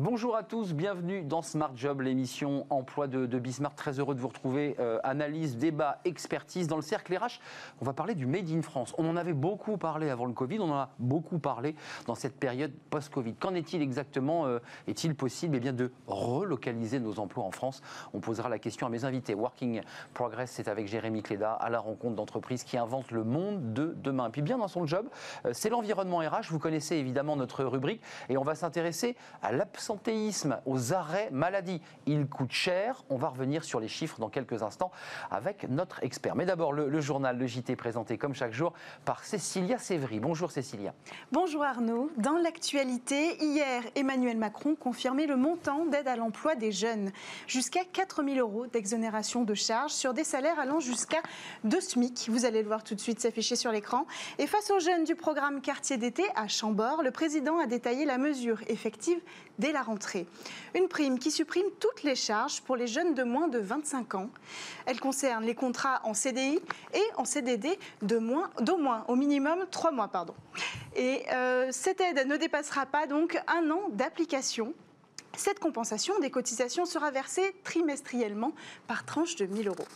Bonjour 0.00 0.34
à 0.34 0.42
tous, 0.42 0.72
bienvenue 0.72 1.22
dans 1.24 1.42
Smart 1.42 1.72
Job, 1.76 2.00
l'émission 2.00 2.64
emploi 2.70 3.06
de, 3.06 3.26
Bismarck. 3.38 3.76
Très 3.76 4.00
heureux 4.00 4.14
de 4.14 4.20
vous 4.20 4.28
retrouver. 4.28 4.74
Euh, 4.80 4.98
analyse, 5.04 5.58
débat, 5.58 5.98
expertise 6.06 6.68
dans 6.68 6.76
le 6.76 6.82
cercle 6.82 7.14
RH. 7.14 7.38
On 7.82 7.84
va 7.84 7.92
parler 7.92 8.14
du 8.14 8.24
Made 8.24 8.48
in 8.48 8.62
France. 8.62 8.94
On 8.96 9.06
en 9.06 9.14
avait 9.14 9.34
beaucoup 9.34 9.76
parlé 9.76 10.08
avant 10.08 10.24
le 10.24 10.32
Covid, 10.32 10.58
on 10.60 10.70
en 10.70 10.74
a 10.74 10.88
beaucoup 10.98 11.38
parlé 11.38 11.76
dans 12.06 12.14
cette 12.14 12.40
période 12.40 12.72
post-Covid. 12.88 13.34
Qu'en 13.34 13.54
est-il 13.54 13.82
exactement 13.82 14.46
euh, 14.46 14.58
Est-il 14.88 15.14
possible 15.14 15.56
eh 15.56 15.60
bien, 15.60 15.74
de 15.74 15.92
relocaliser 16.06 16.98
nos 16.98 17.20
emplois 17.20 17.44
en 17.44 17.50
France? 17.50 17.82
On 18.14 18.20
posera 18.20 18.48
la 18.48 18.58
question 18.58 18.86
à 18.86 18.90
mes 18.90 19.04
invités. 19.04 19.34
Working 19.34 19.82
Progress, 20.14 20.50
c'est 20.50 20.68
avec 20.68 20.88
Jérémy 20.88 21.22
Cléda 21.22 21.52
à 21.52 21.68
la 21.68 21.78
rencontre 21.78 22.16
d'entreprises 22.16 22.64
qui 22.64 22.78
inventent 22.78 23.10
le 23.10 23.22
monde 23.22 23.74
de 23.74 23.94
demain. 24.02 24.28
Et 24.28 24.30
puis 24.30 24.40
bien 24.40 24.56
dans 24.56 24.68
son 24.68 24.86
job, 24.86 25.10
euh, 25.44 25.50
c'est 25.52 25.68
l'environnement 25.68 26.20
RH. 26.20 26.48
Vous 26.48 26.58
connaissez 26.58 26.96
évidemment 26.96 27.36
notre 27.36 27.64
rubrique 27.64 28.00
et 28.30 28.38
on 28.38 28.44
va 28.44 28.54
s'intéresser 28.54 29.14
à 29.42 29.52
l'absence 29.52 29.89
l'absentéisme, 29.90 30.60
aux 30.66 30.92
arrêts 30.92 31.30
maladie. 31.32 31.82
Il 32.06 32.28
coûte 32.28 32.52
cher. 32.52 33.02
On 33.10 33.16
va 33.16 33.28
revenir 33.28 33.64
sur 33.64 33.80
les 33.80 33.88
chiffres 33.88 34.20
dans 34.20 34.28
quelques 34.28 34.62
instants 34.62 34.92
avec 35.32 35.68
notre 35.68 36.04
expert. 36.04 36.36
Mais 36.36 36.46
d'abord, 36.46 36.72
le, 36.72 37.00
journal, 37.00 37.36
le 37.36 37.46
JT 37.48 37.74
présenté 37.74 38.16
comme 38.16 38.32
chaque 38.32 38.52
jour 38.52 38.72
par 39.04 39.24
Cécilia 39.24 39.78
Sévry. 39.78 40.20
Bonjour 40.20 40.52
Cécilia. 40.52 40.94
Bonjour 41.32 41.64
Arnaud. 41.64 42.08
Dans 42.18 42.36
l'actualité, 42.36 43.42
hier, 43.42 43.82
Emmanuel 43.96 44.36
Macron 44.36 44.76
confirmait 44.76 45.26
le 45.26 45.36
montant 45.36 45.84
d'aide 45.86 46.06
à 46.06 46.14
l'emploi 46.14 46.54
des 46.54 46.70
jeunes. 46.70 47.10
Jusqu'à 47.48 47.84
4 47.84 48.22
000 48.22 48.36
euros 48.36 48.68
d'exonération 48.68 49.42
de 49.42 49.54
charges 49.54 49.92
sur 49.92 50.14
des 50.14 50.24
salaires 50.24 50.60
allant 50.60 50.78
jusqu'à 50.78 51.20
2 51.64 51.80
SMIC. 51.80 52.28
Vous 52.28 52.44
allez 52.44 52.62
le 52.62 52.68
voir 52.68 52.84
tout 52.84 52.94
de 52.94 53.00
suite 53.00 53.18
s'afficher 53.18 53.56
sur 53.56 53.72
l'écran. 53.72 54.06
Et 54.38 54.46
face 54.46 54.70
aux 54.70 54.78
jeunes 54.78 55.02
du 55.02 55.16
programme 55.16 55.60
Quartier 55.60 55.96
d'été 55.96 56.22
à 56.36 56.46
Chambord, 56.46 57.02
le 57.02 57.10
président 57.10 57.58
a 57.58 57.66
détaillé 57.66 58.04
la 58.04 58.18
mesure 58.18 58.60
effective 58.68 59.18
dès 59.58 59.72
la 59.72 59.79
rentrée. 59.82 60.26
Une 60.74 60.88
prime 60.88 61.18
qui 61.18 61.30
supprime 61.30 61.66
toutes 61.78 62.02
les 62.02 62.14
charges 62.14 62.60
pour 62.62 62.76
les 62.76 62.86
jeunes 62.86 63.14
de 63.14 63.22
moins 63.22 63.48
de 63.48 63.58
25 63.58 64.14
ans. 64.14 64.30
Elle 64.86 65.00
concerne 65.00 65.44
les 65.44 65.54
contrats 65.54 66.00
en 66.04 66.14
CDI 66.14 66.60
et 66.94 67.02
en 67.16 67.24
CDD 67.24 67.78
d'au 68.02 68.20
moins, 68.20 68.50
moins, 68.78 69.04
au 69.08 69.16
minimum 69.16 69.66
3 69.70 69.92
mois. 69.92 70.08
Pardon. 70.08 70.34
Et 70.96 71.24
euh, 71.32 71.68
cette 71.70 72.00
aide 72.00 72.26
ne 72.26 72.36
dépassera 72.36 72.86
pas 72.86 73.06
donc 73.06 73.40
un 73.46 73.70
an 73.70 73.88
d'application. 73.92 74.74
Cette 75.36 75.60
compensation 75.60 76.18
des 76.18 76.30
cotisations 76.30 76.86
sera 76.86 77.10
versée 77.10 77.54
trimestriellement 77.64 78.52
par 78.86 79.04
tranche 79.04 79.36
de 79.36 79.46
1000 79.46 79.68
euros. 79.68 79.86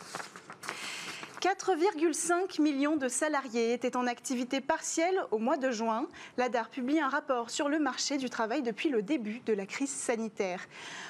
4,5 1.45 2.59
millions 2.59 2.97
de 2.97 3.07
salariés 3.07 3.73
étaient 3.73 3.95
en 3.95 4.07
activité 4.07 4.61
partielle 4.61 5.21
au 5.29 5.37
mois 5.37 5.57
de 5.57 5.69
juin. 5.69 6.07
L'ADAR 6.37 6.69
publie 6.69 6.99
un 6.99 7.07
rapport 7.07 7.51
sur 7.51 7.69
le 7.69 7.77
marché 7.77 8.17
du 8.17 8.31
travail 8.31 8.63
depuis 8.63 8.89
le 8.89 9.03
début 9.03 9.43
de 9.45 9.53
la 9.53 9.67
crise 9.67 9.91
sanitaire. 9.91 10.61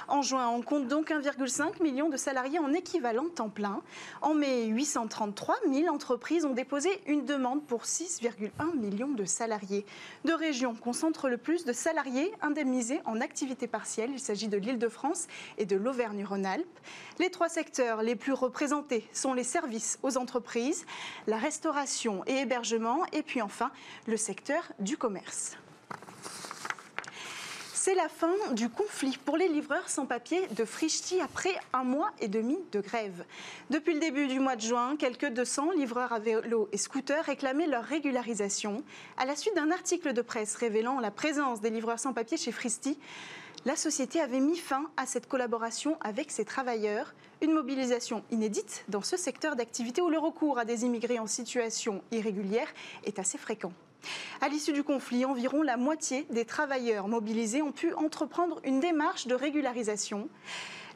En 0.07 0.21
juin, 0.21 0.49
on 0.49 0.61
compte 0.61 0.87
donc 0.87 1.09
1,5 1.09 1.81
million 1.81 2.09
de 2.09 2.17
salariés 2.17 2.59
en 2.59 2.73
équivalent 2.73 3.25
temps 3.33 3.49
plein. 3.49 3.81
En 4.21 4.33
mai, 4.33 4.65
833 4.65 5.55
000 5.69 5.93
entreprises 5.93 6.45
ont 6.45 6.53
déposé 6.53 6.89
une 7.07 7.25
demande 7.25 7.63
pour 7.65 7.83
6,1 7.83 8.75
millions 8.75 9.13
de 9.13 9.25
salariés. 9.25 9.85
Deux 10.23 10.35
régions 10.35 10.75
concentrent 10.75 11.29
le 11.29 11.37
plus 11.37 11.65
de 11.65 11.73
salariés 11.73 12.31
indemnisés 12.41 13.01
en 13.05 13.21
activité 13.21 13.67
partielle. 13.67 14.11
Il 14.11 14.19
s'agit 14.19 14.47
de 14.47 14.57
l'Île-de-France 14.57 15.27
et 15.57 15.65
de 15.65 15.75
l'Auvergne-Rhône-Alpes. 15.75 16.79
Les 17.19 17.29
trois 17.29 17.49
secteurs 17.49 18.01
les 18.01 18.15
plus 18.15 18.33
représentés 18.33 19.07
sont 19.11 19.33
les 19.33 19.43
services 19.43 19.99
aux 20.03 20.17
entreprises 20.17 20.85
la 21.27 21.37
restauration 21.37 22.23
et 22.27 22.39
hébergement, 22.39 23.05
et 23.11 23.23
puis 23.23 23.41
enfin 23.41 23.71
le 24.07 24.17
secteur 24.17 24.71
du 24.79 24.97
commerce. 24.97 25.57
C'est 27.85 27.93
la 27.93 28.09
fin 28.09 28.33
du 28.53 28.67
conflit 28.67 29.15
pour 29.25 29.37
les 29.37 29.47
livreurs 29.47 29.89
sans 29.89 30.07
papier 30.07 30.47
de 30.57 30.65
Frichti 30.65 31.21
après 31.21 31.53
un 31.71 31.83
mois 31.83 32.09
et 32.19 32.27
demi 32.27 32.57
de 32.71 32.81
grève. 32.81 33.23
Depuis 33.69 33.93
le 33.93 33.99
début 33.99 34.25
du 34.25 34.39
mois 34.39 34.55
de 34.55 34.61
juin, 34.61 34.95
quelques 34.97 35.27
200 35.27 35.69
livreurs 35.73 36.11
à 36.11 36.17
vélo 36.17 36.67
et 36.71 36.79
scooters 36.79 37.25
réclamaient 37.25 37.67
leur 37.67 37.83
régularisation. 37.83 38.83
À 39.17 39.25
la 39.25 39.35
suite 39.35 39.55
d'un 39.55 39.69
article 39.69 40.13
de 40.13 40.23
presse 40.23 40.55
révélant 40.55 40.99
la 40.99 41.11
présence 41.11 41.61
des 41.61 41.69
livreurs 41.69 41.99
sans 41.99 42.11
papier 42.11 42.37
chez 42.37 42.51
Fristi, 42.51 42.97
la 43.65 43.75
société 43.75 44.19
avait 44.19 44.39
mis 44.39 44.57
fin 44.57 44.89
à 44.97 45.05
cette 45.05 45.27
collaboration 45.27 45.95
avec 46.01 46.31
ses 46.31 46.43
travailleurs. 46.43 47.13
Une 47.43 47.53
mobilisation 47.53 48.23
inédite 48.31 48.83
dans 48.87 49.03
ce 49.03 49.15
secteur 49.15 49.55
d'activité 49.55 50.01
où 50.01 50.09
le 50.09 50.17
recours 50.17 50.57
à 50.57 50.65
des 50.65 50.85
immigrés 50.85 51.19
en 51.19 51.27
situation 51.27 52.01
irrégulière 52.11 52.73
est 53.03 53.19
assez 53.19 53.37
fréquent. 53.37 53.73
À 54.41 54.49
l'issue 54.49 54.73
du 54.73 54.83
conflit, 54.83 55.25
environ 55.25 55.61
la 55.61 55.77
moitié 55.77 56.25
des 56.29 56.45
travailleurs 56.45 57.07
mobilisés 57.07 57.61
ont 57.61 57.71
pu 57.71 57.93
entreprendre 57.93 58.59
une 58.63 58.79
démarche 58.79 59.27
de 59.27 59.35
régularisation. 59.35 60.29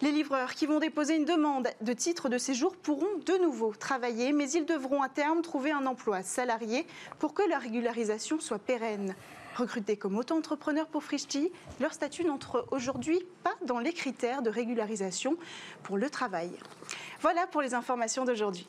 Les 0.01 0.11
livreurs 0.11 0.53
qui 0.53 0.65
vont 0.65 0.79
déposer 0.79 1.15
une 1.17 1.25
demande 1.25 1.67
de 1.81 1.93
titre 1.93 2.29
de 2.29 2.37
séjour 2.37 2.75
pourront 2.77 3.17
de 3.25 3.43
nouveau 3.43 3.73
travailler, 3.73 4.31
mais 4.31 4.49
ils 4.49 4.65
devront 4.65 5.01
à 5.01 5.09
terme 5.09 5.41
trouver 5.41 5.71
un 5.71 5.85
emploi 5.85 6.23
salarié 6.23 6.87
pour 7.19 7.33
que 7.33 7.43
leur 7.49 7.61
régularisation 7.61 8.39
soit 8.39 8.59
pérenne. 8.59 9.13
Recrutés 9.57 9.97
comme 9.97 10.17
auto-entrepreneurs 10.17 10.87
pour 10.87 11.03
Frischti, 11.03 11.51
leur 11.81 11.93
statut 11.93 12.23
n'entre 12.23 12.65
aujourd'hui 12.71 13.19
pas 13.43 13.55
dans 13.65 13.79
les 13.79 13.91
critères 13.91 14.41
de 14.41 14.49
régularisation 14.49 15.35
pour 15.83 15.97
le 15.97 16.09
travail. 16.09 16.51
Voilà 17.19 17.45
pour 17.47 17.61
les 17.61 17.73
informations 17.73 18.23
d'aujourd'hui. 18.23 18.65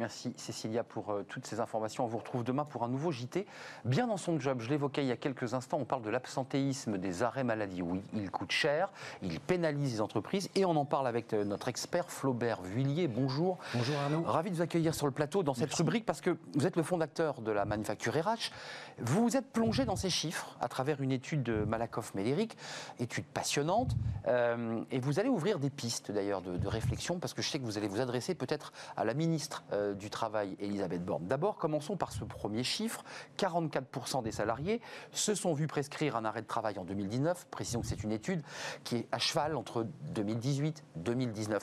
Merci 0.00 0.32
Cécilia 0.38 0.82
pour 0.82 1.10
euh, 1.10 1.26
toutes 1.28 1.44
ces 1.46 1.60
informations. 1.60 2.04
On 2.04 2.06
vous 2.06 2.16
retrouve 2.16 2.42
demain 2.42 2.64
pour 2.64 2.84
un 2.84 2.88
nouveau 2.88 3.12
JT. 3.12 3.44
Bien 3.84 4.06
dans 4.06 4.16
son 4.16 4.40
job, 4.40 4.62
je 4.62 4.70
l'évoquais 4.70 5.04
il 5.04 5.08
y 5.08 5.12
a 5.12 5.16
quelques 5.18 5.52
instants, 5.52 5.76
on 5.78 5.84
parle 5.84 6.00
de 6.00 6.08
l'absentéisme 6.08 6.96
des 6.96 7.22
arrêts 7.22 7.44
maladie. 7.44 7.82
Oui, 7.82 8.00
il 8.14 8.30
coûte 8.30 8.50
cher, 8.50 8.88
il 9.20 9.38
pénalise 9.40 9.92
les 9.92 10.00
entreprises 10.00 10.48
et 10.54 10.64
on 10.64 10.70
en 10.70 10.86
parle 10.86 11.06
avec 11.06 11.34
euh, 11.34 11.44
notre 11.44 11.68
expert 11.68 12.10
Flaubert 12.10 12.62
Vuillier. 12.62 13.08
Bonjour. 13.08 13.58
Bonjour 13.74 13.94
Arnaud. 13.98 14.22
Ravi 14.22 14.48
de 14.48 14.56
vous 14.56 14.62
accueillir 14.62 14.94
sur 14.94 15.04
le 15.04 15.12
plateau 15.12 15.42
dans 15.42 15.52
cette 15.52 15.74
rubrique 15.74 16.06
parce 16.06 16.22
que 16.22 16.34
vous 16.54 16.66
êtes 16.66 16.76
le 16.76 16.82
fondateur 16.82 17.42
de 17.42 17.52
la 17.52 17.66
manufacture 17.66 18.14
RH. 18.14 18.52
Vous 19.00 19.22
vous 19.22 19.36
êtes 19.36 19.52
plongé 19.52 19.84
dans 19.84 19.96
ces 19.96 20.08
chiffres 20.08 20.56
à 20.62 20.68
travers 20.68 21.02
une 21.02 21.12
étude 21.12 21.42
de 21.42 21.64
Malakoff-Médéric, 21.64 22.56
étude 23.00 23.26
passionnante, 23.26 23.94
euh, 24.28 24.82
et 24.90 24.98
vous 24.98 25.20
allez 25.20 25.28
ouvrir 25.28 25.58
des 25.58 25.68
pistes 25.68 26.10
d'ailleurs 26.10 26.40
de, 26.40 26.66
réflexion 26.66 27.18
parce 27.18 27.34
que 27.34 27.42
je 27.42 27.50
sais 27.50 27.58
que 27.58 27.64
vous 27.64 27.76
allez 27.76 27.88
vous 27.88 28.00
adresser 28.00 28.34
peut-être 28.34 28.72
à 28.96 29.04
la 29.04 29.12
ministre. 29.12 29.64
Euh, 29.90 29.94
du 29.94 30.10
Travail, 30.10 30.56
Elisabeth 30.58 31.04
Borne. 31.04 31.26
D'abord, 31.26 31.56
commençons 31.56 31.96
par 31.96 32.12
ce 32.12 32.24
premier 32.24 32.64
chiffre. 32.64 33.04
44% 33.38 34.22
des 34.22 34.32
salariés 34.32 34.80
se 35.12 35.34
sont 35.34 35.52
vus 35.52 35.66
prescrire 35.66 36.16
un 36.16 36.24
arrêt 36.24 36.42
de 36.42 36.46
travail 36.46 36.78
en 36.78 36.84
2019. 36.84 37.46
Précisons 37.50 37.80
que 37.80 37.86
c'est 37.86 38.02
une 38.02 38.12
étude 38.12 38.42
qui 38.84 38.96
est 38.96 39.08
à 39.12 39.18
cheval 39.18 39.56
entre 39.56 39.86
2018 40.14 40.78
et 40.78 40.98
2019. 41.00 41.62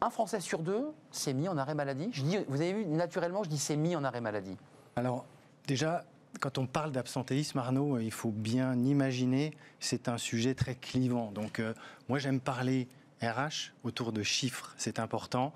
Un 0.00 0.10
Français 0.10 0.40
sur 0.40 0.60
deux 0.60 0.92
s'est 1.10 1.34
mis 1.34 1.48
en 1.48 1.56
arrêt 1.56 1.74
maladie? 1.74 2.10
Vous 2.48 2.60
avez 2.60 2.72
vu, 2.72 2.86
naturellement, 2.86 3.42
je 3.42 3.48
dis 3.48 3.58
s'est 3.58 3.76
mis 3.76 3.96
en 3.96 4.04
arrêt 4.04 4.20
maladie. 4.20 4.56
Alors, 4.96 5.24
déjà, 5.66 6.04
quand 6.40 6.58
on 6.58 6.66
parle 6.66 6.92
d'absentéisme, 6.92 7.58
Arnaud, 7.58 7.98
il 7.98 8.12
faut 8.12 8.30
bien 8.30 8.74
imaginer, 8.74 9.56
c'est 9.80 10.08
un 10.08 10.18
sujet 10.18 10.54
très 10.54 10.74
clivant. 10.74 11.32
Donc, 11.32 11.58
euh, 11.58 11.74
moi, 12.08 12.18
j'aime 12.18 12.40
parler 12.40 12.88
RH 13.22 13.72
autour 13.84 14.12
de 14.12 14.22
chiffres, 14.22 14.74
c'est 14.76 14.98
important 14.98 15.52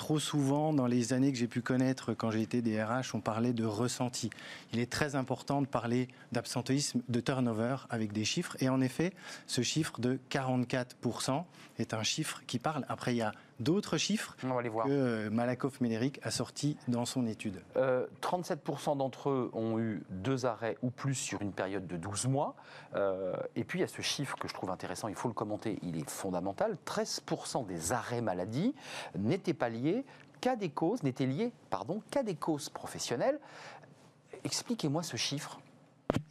trop 0.00 0.18
souvent, 0.18 0.72
dans 0.72 0.86
les 0.86 1.12
années 1.12 1.30
que 1.30 1.36
j'ai 1.36 1.46
pu 1.46 1.60
connaître 1.60 2.14
quand 2.14 2.30
j'ai 2.30 2.40
été 2.40 2.62
DRH, 2.62 3.14
on 3.14 3.20
parlait 3.20 3.52
de 3.52 3.66
ressenti. 3.66 4.30
Il 4.72 4.78
est 4.78 4.90
très 4.90 5.14
important 5.14 5.60
de 5.60 5.66
parler 5.66 6.08
d'absentéisme, 6.32 7.02
de 7.10 7.20
turnover 7.20 7.76
avec 7.90 8.10
des 8.10 8.24
chiffres. 8.24 8.56
Et 8.60 8.70
en 8.70 8.80
effet, 8.80 9.12
ce 9.46 9.60
chiffre 9.60 10.00
de 10.00 10.18
44% 10.30 11.44
est 11.78 11.92
un 11.92 12.02
chiffre 12.02 12.40
qui 12.46 12.58
parle. 12.58 12.86
Après, 12.88 13.12
il 13.12 13.18
y 13.18 13.22
a 13.22 13.32
d'autres 13.60 13.98
chiffres 13.98 14.34
que 14.36 14.46
euh, 14.90 15.30
Malakoff 15.30 15.80
Ménéric 15.80 16.18
a 16.22 16.30
sortis 16.30 16.76
dans 16.88 17.04
son 17.04 17.26
étude. 17.26 17.62
37% 17.76 17.76
euh, 17.76 18.94
d'entre 18.96 19.30
eux 19.30 19.50
ont 19.52 19.78
eu 19.78 20.02
deux 20.10 20.46
arrêts 20.46 20.76
ou 20.82 20.90
plus 20.90 21.14
sur 21.14 21.40
une 21.42 21.52
période 21.52 21.86
de 21.86 21.96
12 21.96 22.26
mois. 22.26 22.56
Euh, 22.96 23.36
et 23.54 23.64
puis 23.64 23.78
il 23.78 23.82
y 23.82 23.84
a 23.84 23.88
ce 23.88 24.02
chiffre 24.02 24.36
que 24.36 24.48
je 24.48 24.54
trouve 24.54 24.70
intéressant, 24.70 25.08
il 25.08 25.14
faut 25.14 25.28
le 25.28 25.34
commenter, 25.34 25.78
il 25.82 25.96
est 25.96 26.08
fondamental. 26.08 26.76
13% 26.86 27.66
des 27.66 27.92
arrêts 27.92 28.22
maladie 28.22 28.74
n'étaient 29.16 29.54
pas 29.54 29.68
liés 29.68 30.04
qu'à 30.40 30.56
des 30.56 30.70
causes, 30.70 31.02
n'étaient 31.02 31.26
liés, 31.26 31.52
pardon, 31.68 32.02
qu'à 32.10 32.22
des 32.22 32.34
causes 32.34 32.70
professionnelles. 32.70 33.38
Expliquez-moi 34.44 35.02
ce 35.02 35.18
chiffre. 35.18 35.60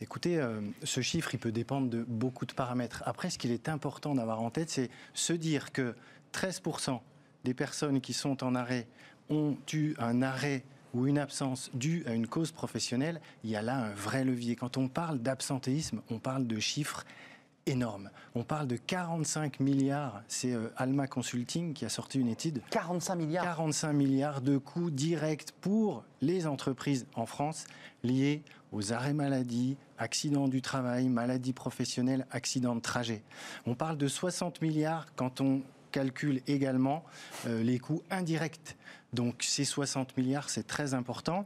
Écoutez, 0.02 0.44
ce 0.84 1.00
chiffre, 1.00 1.34
il 1.36 1.40
peut 1.40 1.52
dépendre 1.52 1.90
de 1.90 2.04
beaucoup 2.04 2.46
de 2.46 2.54
paramètres. 2.54 3.04
Après, 3.06 3.30
ce 3.30 3.38
qu'il 3.38 3.52
est 3.52 3.70
important 3.70 4.16
d'avoir 4.16 4.42
en 4.42 4.50
tête, 4.50 4.70
c'est 4.70 4.90
se 5.14 5.32
dire 5.32 5.72
que 5.72 5.96
13% 6.34 7.00
des 7.44 7.54
personnes 7.54 8.02
qui 8.02 8.14
sont 8.14 8.44
en 8.44 8.56
arrêt 8.56 8.88
ont 9.30 9.58
eu 9.74 9.94
un 9.98 10.22
arrêt 10.22 10.64
ou 10.94 11.08
une 11.08 11.20
absence 11.20 11.70
due 11.74 12.04
à 12.08 12.14
une 12.14 12.28
cause 12.28 12.52
professionnelle, 12.52 13.22
il 13.44 13.52
y 13.52 13.56
a 13.56 13.62
là 13.62 13.78
un 13.78 13.92
vrai 13.92 14.24
levier. 14.24 14.56
Quand 14.56 14.78
on 14.78 14.88
parle 14.88 15.20
d'absentéisme, 15.20 16.02
on 16.10 16.20
parle 16.20 16.48
de 16.48 16.60
chiffres 16.60 17.06
énorme. 17.66 18.10
On 18.36 18.44
parle 18.44 18.68
de 18.68 18.76
45 18.76 19.60
milliards, 19.60 20.24
c'est 20.28 20.54
euh, 20.54 20.70
Alma 20.76 21.08
Consulting 21.08 21.74
qui 21.74 21.86
a 21.86 21.90
sorti 21.90 22.20
une 22.20 22.28
étude. 22.28 22.62
45 22.72 23.16
milliards 23.16 23.44
45 23.44 23.94
milliards 23.94 24.42
de 24.42 24.58
coûts 24.58 24.90
directs 24.90 25.52
pour 25.62 26.04
les 26.22 26.48
entreprises 26.48 27.06
en 27.16 27.26
France 27.26 27.66
liés 28.04 28.44
aux 28.72 28.94
arrêts 28.94 29.14
maladie, 29.14 29.78
accidents 29.98 30.48
du 30.48 30.62
travail, 30.62 31.10
maladies 31.10 31.54
professionnelles, 31.54 32.26
accidents 32.32 32.76
de 32.76 32.82
trajet. 32.82 33.24
On 33.66 33.76
parle 33.76 33.98
de 33.98 34.08
60 34.08 34.62
milliards 34.62 35.08
quand 35.16 35.42
on 35.42 35.62
calcule 35.92 36.42
également 36.48 37.04
euh, 37.46 37.64
les 37.64 37.80
coûts 37.80 38.04
indirects. 38.10 38.78
Donc 39.14 39.44
ces 39.44 39.66
60 39.66 40.18
milliards, 40.18 40.50
c'est 40.50 40.68
très 40.68 40.94
important. 40.94 41.46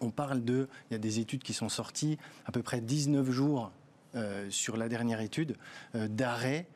On 0.00 0.10
parle 0.10 0.44
de, 0.44 0.68
il 0.90 0.94
y 0.94 0.96
a 0.96 0.98
des 0.98 1.18
études 1.18 1.42
qui 1.42 1.54
sont 1.54 1.68
sorties, 1.68 2.18
à 2.46 2.52
peu 2.52 2.62
près 2.62 2.80
19 2.80 3.30
jours 3.30 3.72
euh, 4.14 4.48
sur 4.50 4.76
la 4.76 4.88
dernière 4.88 5.20
étude, 5.20 5.56
euh, 5.94 6.08
d'arrêt 6.08 6.66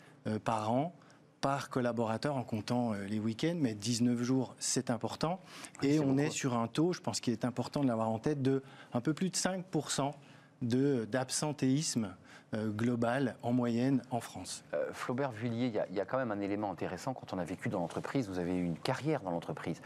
par 0.44 0.70
an 0.70 0.94
par 1.40 1.70
collaborateur 1.70 2.36
en 2.36 2.42
comptant 2.42 2.92
les 2.92 3.20
week-ends, 3.20 3.56
mais 3.56 3.74
19 3.74 4.20
jours, 4.22 4.56
c'est 4.58 4.90
important. 4.90 5.40
Et 5.82 6.00
on 6.00 6.18
est 6.18 6.28
sur 6.28 6.54
un 6.54 6.66
taux, 6.66 6.92
je 6.92 7.00
pense 7.00 7.20
qu'il 7.20 7.32
est 7.32 7.44
important 7.44 7.80
de 7.82 7.86
l'avoir 7.86 8.10
en 8.10 8.18
tête, 8.18 8.42
de 8.42 8.62
un 8.92 9.00
peu 9.00 9.14
plus 9.14 9.30
de 9.30 9.36
5% 9.36 10.12
d'absentéisme 10.60 12.12
euh, 12.54 12.70
global 12.70 13.36
en 13.42 13.52
moyenne 13.52 14.02
en 14.10 14.20
France. 14.20 14.64
Euh, 14.72 14.90
Flaubert 14.92 15.32
Vuillier, 15.32 15.70
il 15.90 15.96
y, 15.96 16.00
a 16.00 16.04
quand 16.06 16.16
même 16.16 16.30
un 16.30 16.40
élément 16.40 16.70
intéressant 16.70 17.12
quand 17.12 17.34
on 17.34 17.38
a 17.38 17.44
vécu 17.44 17.68
dans 17.68 17.80
l'entreprise. 17.80 18.26
Vous 18.28 18.38
avez 18.38 18.54
eu 18.54 18.64
une 18.64 18.78
carrière 18.78 19.20
dans 19.20 19.30
l'entreprise. 19.30 19.82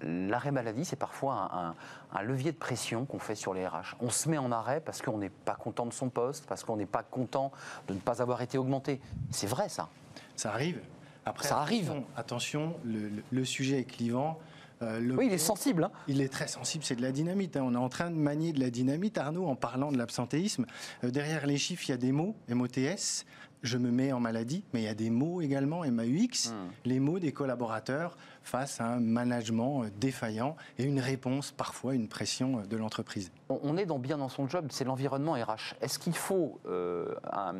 L'arrêt 0.00 0.50
maladie, 0.50 0.86
c'est 0.86 0.96
parfois 0.96 1.74
un, 2.12 2.22
levier 2.22 2.52
de 2.52 2.56
pression 2.56 3.04
qu'on 3.04 3.18
fait 3.18 3.34
sur 3.34 3.52
les 3.52 3.66
RH. 3.66 3.96
On 4.00 4.08
se 4.08 4.30
met 4.30 4.38
en 4.38 4.50
arrêt 4.50 4.80
parce 4.80 5.02
qu'on 5.02 5.18
n'est 5.18 5.28
pas 5.28 5.56
content 5.56 5.84
de 5.84 5.92
son 5.92 6.08
poste, 6.08 6.46
parce 6.46 6.64
qu'on 6.64 6.76
n'est 6.76 6.86
pas 6.86 7.02
content 7.02 7.52
de 7.86 7.92
ne 7.92 7.98
pas 7.98 8.22
avoir 8.22 8.40
été 8.40 8.56
augmenté. 8.56 9.00
C'est 9.30 9.46
vrai 9.46 9.68
ça 9.68 9.90
Ça 10.36 10.52
arrive. 10.52 10.80
Après, 11.26 11.46
ça 11.46 11.58
arrive. 11.58 11.92
Attention, 12.16 12.76
le 12.84 13.44
sujet 13.44 13.80
est 13.80 13.84
clivant. 13.84 14.38
Euh, 14.82 15.00
oui, 15.16 15.26
il 15.26 15.32
est 15.32 15.38
sensible. 15.38 15.84
Hein. 15.84 15.90
Il 16.08 16.20
est 16.20 16.28
très 16.28 16.48
sensible, 16.48 16.84
c'est 16.84 16.96
de 16.96 17.02
la 17.02 17.12
dynamite. 17.12 17.56
Hein. 17.56 17.64
On 17.64 17.74
est 17.74 17.78
en 17.78 17.88
train 17.88 18.10
de 18.10 18.16
manier 18.16 18.52
de 18.52 18.60
la 18.60 18.70
dynamite, 18.70 19.18
Arnaud, 19.18 19.46
en 19.46 19.56
parlant 19.56 19.90
de 19.90 19.98
l'absentéisme. 19.98 20.66
Euh, 21.04 21.10
derrière 21.10 21.46
les 21.46 21.56
chiffres, 21.56 21.84
il 21.88 21.92
y 21.92 21.94
a 21.94 21.98
des 21.98 22.12
mots, 22.12 22.36
MOTS, 22.48 23.24
je 23.62 23.78
me 23.78 23.90
mets 23.90 24.12
en 24.12 24.20
maladie, 24.20 24.62
mais 24.72 24.82
il 24.82 24.84
y 24.84 24.88
a 24.88 24.94
des 24.94 25.10
mots 25.10 25.40
également, 25.40 25.80
MAUX, 25.80 26.50
hmm. 26.50 26.70
les 26.84 27.00
mots 27.00 27.18
des 27.18 27.32
collaborateurs 27.32 28.16
face 28.46 28.80
à 28.80 28.86
un 28.86 29.00
management 29.00 29.84
euh, 29.84 29.90
défaillant 29.98 30.56
et 30.78 30.84
une 30.84 31.00
réponse, 31.00 31.52
parfois 31.52 31.94
une 31.94 32.08
pression 32.08 32.62
de 32.68 32.76
l'entreprise. 32.76 33.30
On 33.48 33.76
est 33.76 33.86
dans, 33.86 33.98
bien 33.98 34.18
dans 34.18 34.28
son 34.28 34.48
job, 34.48 34.66
c'est 34.70 34.84
l'environnement 34.84 35.32
RH. 35.32 35.74
Est-ce 35.80 35.98
qu'il 35.98 36.16
faut 36.16 36.58
euh, 36.66 37.14
un, 37.32 37.54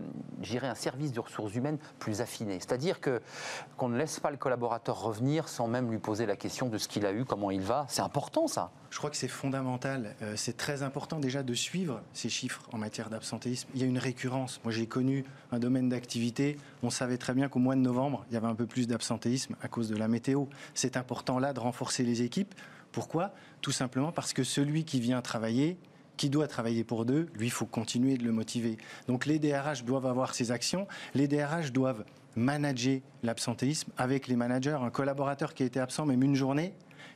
un 0.63 0.75
service 0.75 1.13
de 1.13 1.21
ressources 1.21 1.55
humaines 1.55 1.79
plus 1.99 2.21
affiné? 2.21 2.55
C'est-à-dire 2.55 3.01
que, 3.01 3.21
qu'on 3.77 3.89
ne 3.89 3.99
laisse 3.99 4.21
pas 4.21 4.31
le 4.31 4.37
collaborateur 4.37 5.01
revenir 5.01 5.49
sans 5.49 5.69
même 5.69 5.91
lui 5.91 5.99
poser 5.99 6.27
la 6.27 6.37
question 6.37 6.69
de 6.69 6.79
ce 6.79 6.89
qu'il 6.89 7.07
a 7.07 7.13
eu, 7.13 7.25
comment 7.25 7.51
il 7.51 7.63
va 7.63 7.87
C'est 7.89 8.03
important 8.03 8.47
ça 8.49 8.71
je 8.97 8.99
crois 8.99 9.11
que 9.11 9.17
c'est 9.19 9.29
fondamental. 9.29 10.15
Euh, 10.23 10.35
c'est 10.37 10.57
très 10.57 10.83
important 10.83 11.19
déjà 11.19 11.43
de 11.43 11.53
suivre 11.53 12.01
ces 12.15 12.31
chiffres 12.31 12.63
en 12.73 12.79
matière 12.79 13.11
d'absentéisme. 13.11 13.69
Il 13.75 13.81
y 13.83 13.85
a 13.85 13.87
une 13.87 13.99
récurrence. 13.99 14.59
Moi, 14.65 14.73
j'ai 14.73 14.87
connu 14.87 15.27
un 15.53 15.59
domaine 15.59 15.91
d'activité. 15.91 16.57
On 16.87 16.91
savait 16.91 17.19
très 17.19 17.35
bien 17.35 17.49
qu'au 17.49 17.59
mois 17.59 17.75
de 17.75 17.81
novembre, 17.81 18.25
il 18.31 18.35
y 18.35 18.37
avait 18.37 18.47
un 18.47 18.55
peu 18.55 18.65
plus 18.65 18.87
d'absentéisme 18.87 19.57
à 19.61 19.67
cause 19.67 19.89
de 19.89 19.97
la 19.97 20.07
météo. 20.07 20.45
C'est 20.73 20.97
important 20.97 21.41
là 21.41 21.53
de 21.53 21.59
renforcer 21.59 22.05
les 22.05 22.23
équipes. 22.23 22.55
Pourquoi? 22.93 23.33
Tout 23.61 23.73
simplement 23.73 24.13
parce 24.13 24.33
que 24.33 24.45
celui 24.45 24.85
qui 24.85 25.01
vient 25.01 25.21
travailler, 25.21 25.79
qui 26.17 26.31
doit 26.31 26.47
travailler 26.47 26.85
pour 26.85 27.05
deux, 27.05 27.27
lui, 27.35 27.49
il 27.49 27.51
faut 27.51 27.67
continuer 27.67 28.17
de 28.17 28.23
le 28.23 28.31
motiver. 28.31 28.79
Donc 29.09 29.27
les 29.27 29.41
DRH 29.41 29.83
doivent 29.83 30.07
avoir 30.07 30.33
ces 30.33 30.53
actions. 30.53 30.87
Les 31.17 31.27
DRH 31.27 31.73
doivent 31.73 32.05
manager 32.37 33.01
l'absentéisme 33.25 33.91
avec 33.97 34.29
les 34.29 34.37
managers. 34.37 34.79
Un 34.81 34.91
collaborateur 34.91 35.55
qui 35.55 35.65
a 35.65 35.67
été 35.67 35.81
absent 35.81 36.07
même 36.07 36.23
une 36.23 36.37
journée, 36.37 36.73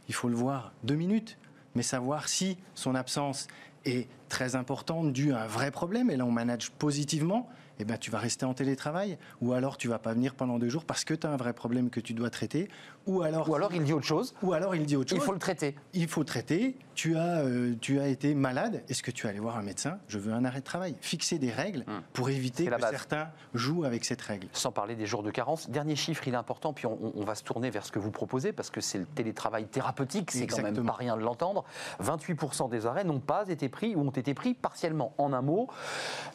il 0.09 0.15
faut 0.17 0.29
le 0.29 0.35
voir 0.35 0.73
deux 0.83 0.97
minutes 0.97 1.39
mais 1.75 1.83
savoir 1.83 2.29
si 2.29 2.59
son 2.75 2.95
absence 2.95 3.47
est 3.85 4.09
très 4.31 4.57
importante, 4.57 5.13
due 5.13 5.35
à 5.35 5.43
un 5.43 5.47
vrai 5.47 5.71
problème, 5.71 6.11
et 6.11 6.17
là 6.17 6.25
on 6.25 6.31
manage 6.31 6.71
positivement, 6.71 7.51
eh 7.81 7.85
ben, 7.85 7.97
tu 7.97 8.11
vas 8.11 8.19
rester 8.19 8.45
en 8.45 8.53
télétravail, 8.53 9.17
ou 9.41 9.55
alors 9.55 9.79
tu 9.79 9.89
vas 9.89 9.99
pas 9.99 10.13
venir 10.13 10.35
pendant 10.35 10.59
deux 10.59 10.69
jours 10.69 10.85
parce 10.85 11.05
que 11.05 11.15
tu 11.15 11.27
as 11.27 11.31
un 11.31 11.37
vrai 11.37 11.55
problème 11.55 11.89
que 11.89 12.01
tu 12.01 12.13
dois 12.13 12.29
traiter, 12.29 12.69
ou 13.07 13.23
alors, 13.23 13.49
ou 13.49 13.55
alors 13.55 13.73
il 13.73 13.83
dit 13.83 13.95
autre 13.95 14.07
chose. 14.07 14.35
Ou 14.43 14.53
alors 14.53 14.77
il 14.77 14.85
dit 14.85 14.97
autre 14.97 15.09
chose. 15.09 15.19
Il 15.19 15.25
faut 15.25 15.33
le 15.33 15.39
traiter. 15.39 15.75
Il 15.95 16.07
faut 16.07 16.23
traiter. 16.23 16.77
Tu 16.95 17.17
as, 17.17 17.39
euh, 17.39 17.75
tu 17.81 17.99
as 17.99 18.09
été 18.09 18.35
malade. 18.35 18.83
Est-ce 18.91 19.03
que 19.03 19.11
tu 19.11 19.23
vas 19.23 19.31
aller 19.31 19.41
voir 19.41 19.57
un 19.57 19.63
médecin? 19.63 19.99
Je 20.09 20.19
veux 20.19 20.35
un 20.35 20.45
arrêt 20.45 20.59
de 20.59 20.65
travail. 20.65 20.95
Fixer 21.01 21.39
des 21.39 21.51
règles 21.51 21.85
hum. 21.89 22.03
pour 22.13 22.29
éviter 22.29 22.67
que 22.67 22.81
certains 22.91 23.31
jouent 23.55 23.85
avec 23.85 24.05
cette 24.05 24.21
règle. 24.21 24.49
Sans 24.53 24.71
parler 24.71 24.95
des 24.95 25.07
jours 25.07 25.23
de 25.23 25.31
carence. 25.31 25.71
Dernier 25.71 25.97
chiffre, 25.97 26.29
il 26.29 26.35
est 26.35 26.37
important, 26.37 26.75
puis 26.75 26.85
on, 26.87 27.25
va 27.25 27.35
se 27.35 27.43
tourner 27.43 27.71
vers 27.71 27.87
ce 27.87 27.93
que 27.93 27.99
vous 27.99 28.11
proposez 28.11 28.53
parce 28.53 28.69
que 28.69 28.83
c'est 28.83 28.99
le 28.99 29.07
télétravail 29.07 29.67
thérapeutique. 29.67 30.31
C'est 30.31 30.47
quand 30.47 30.63
même 30.63 30.85
pas 30.85 30.93
rien 30.93 31.17
de 31.17 31.23
l'entendre. 31.23 31.65
28% 32.03 32.69
des 32.69 32.85
arrêts 32.85 33.05
n'ont 33.05 33.21
pas 33.21 33.49
été 33.49 33.71
pris 33.71 33.97
ou 33.97 34.01
ont 34.01 34.11
été 34.11 34.20
pris 34.35 34.55
partiellement. 34.55 35.15
En 35.19 35.33
un 35.33 35.43
mot, 35.43 35.69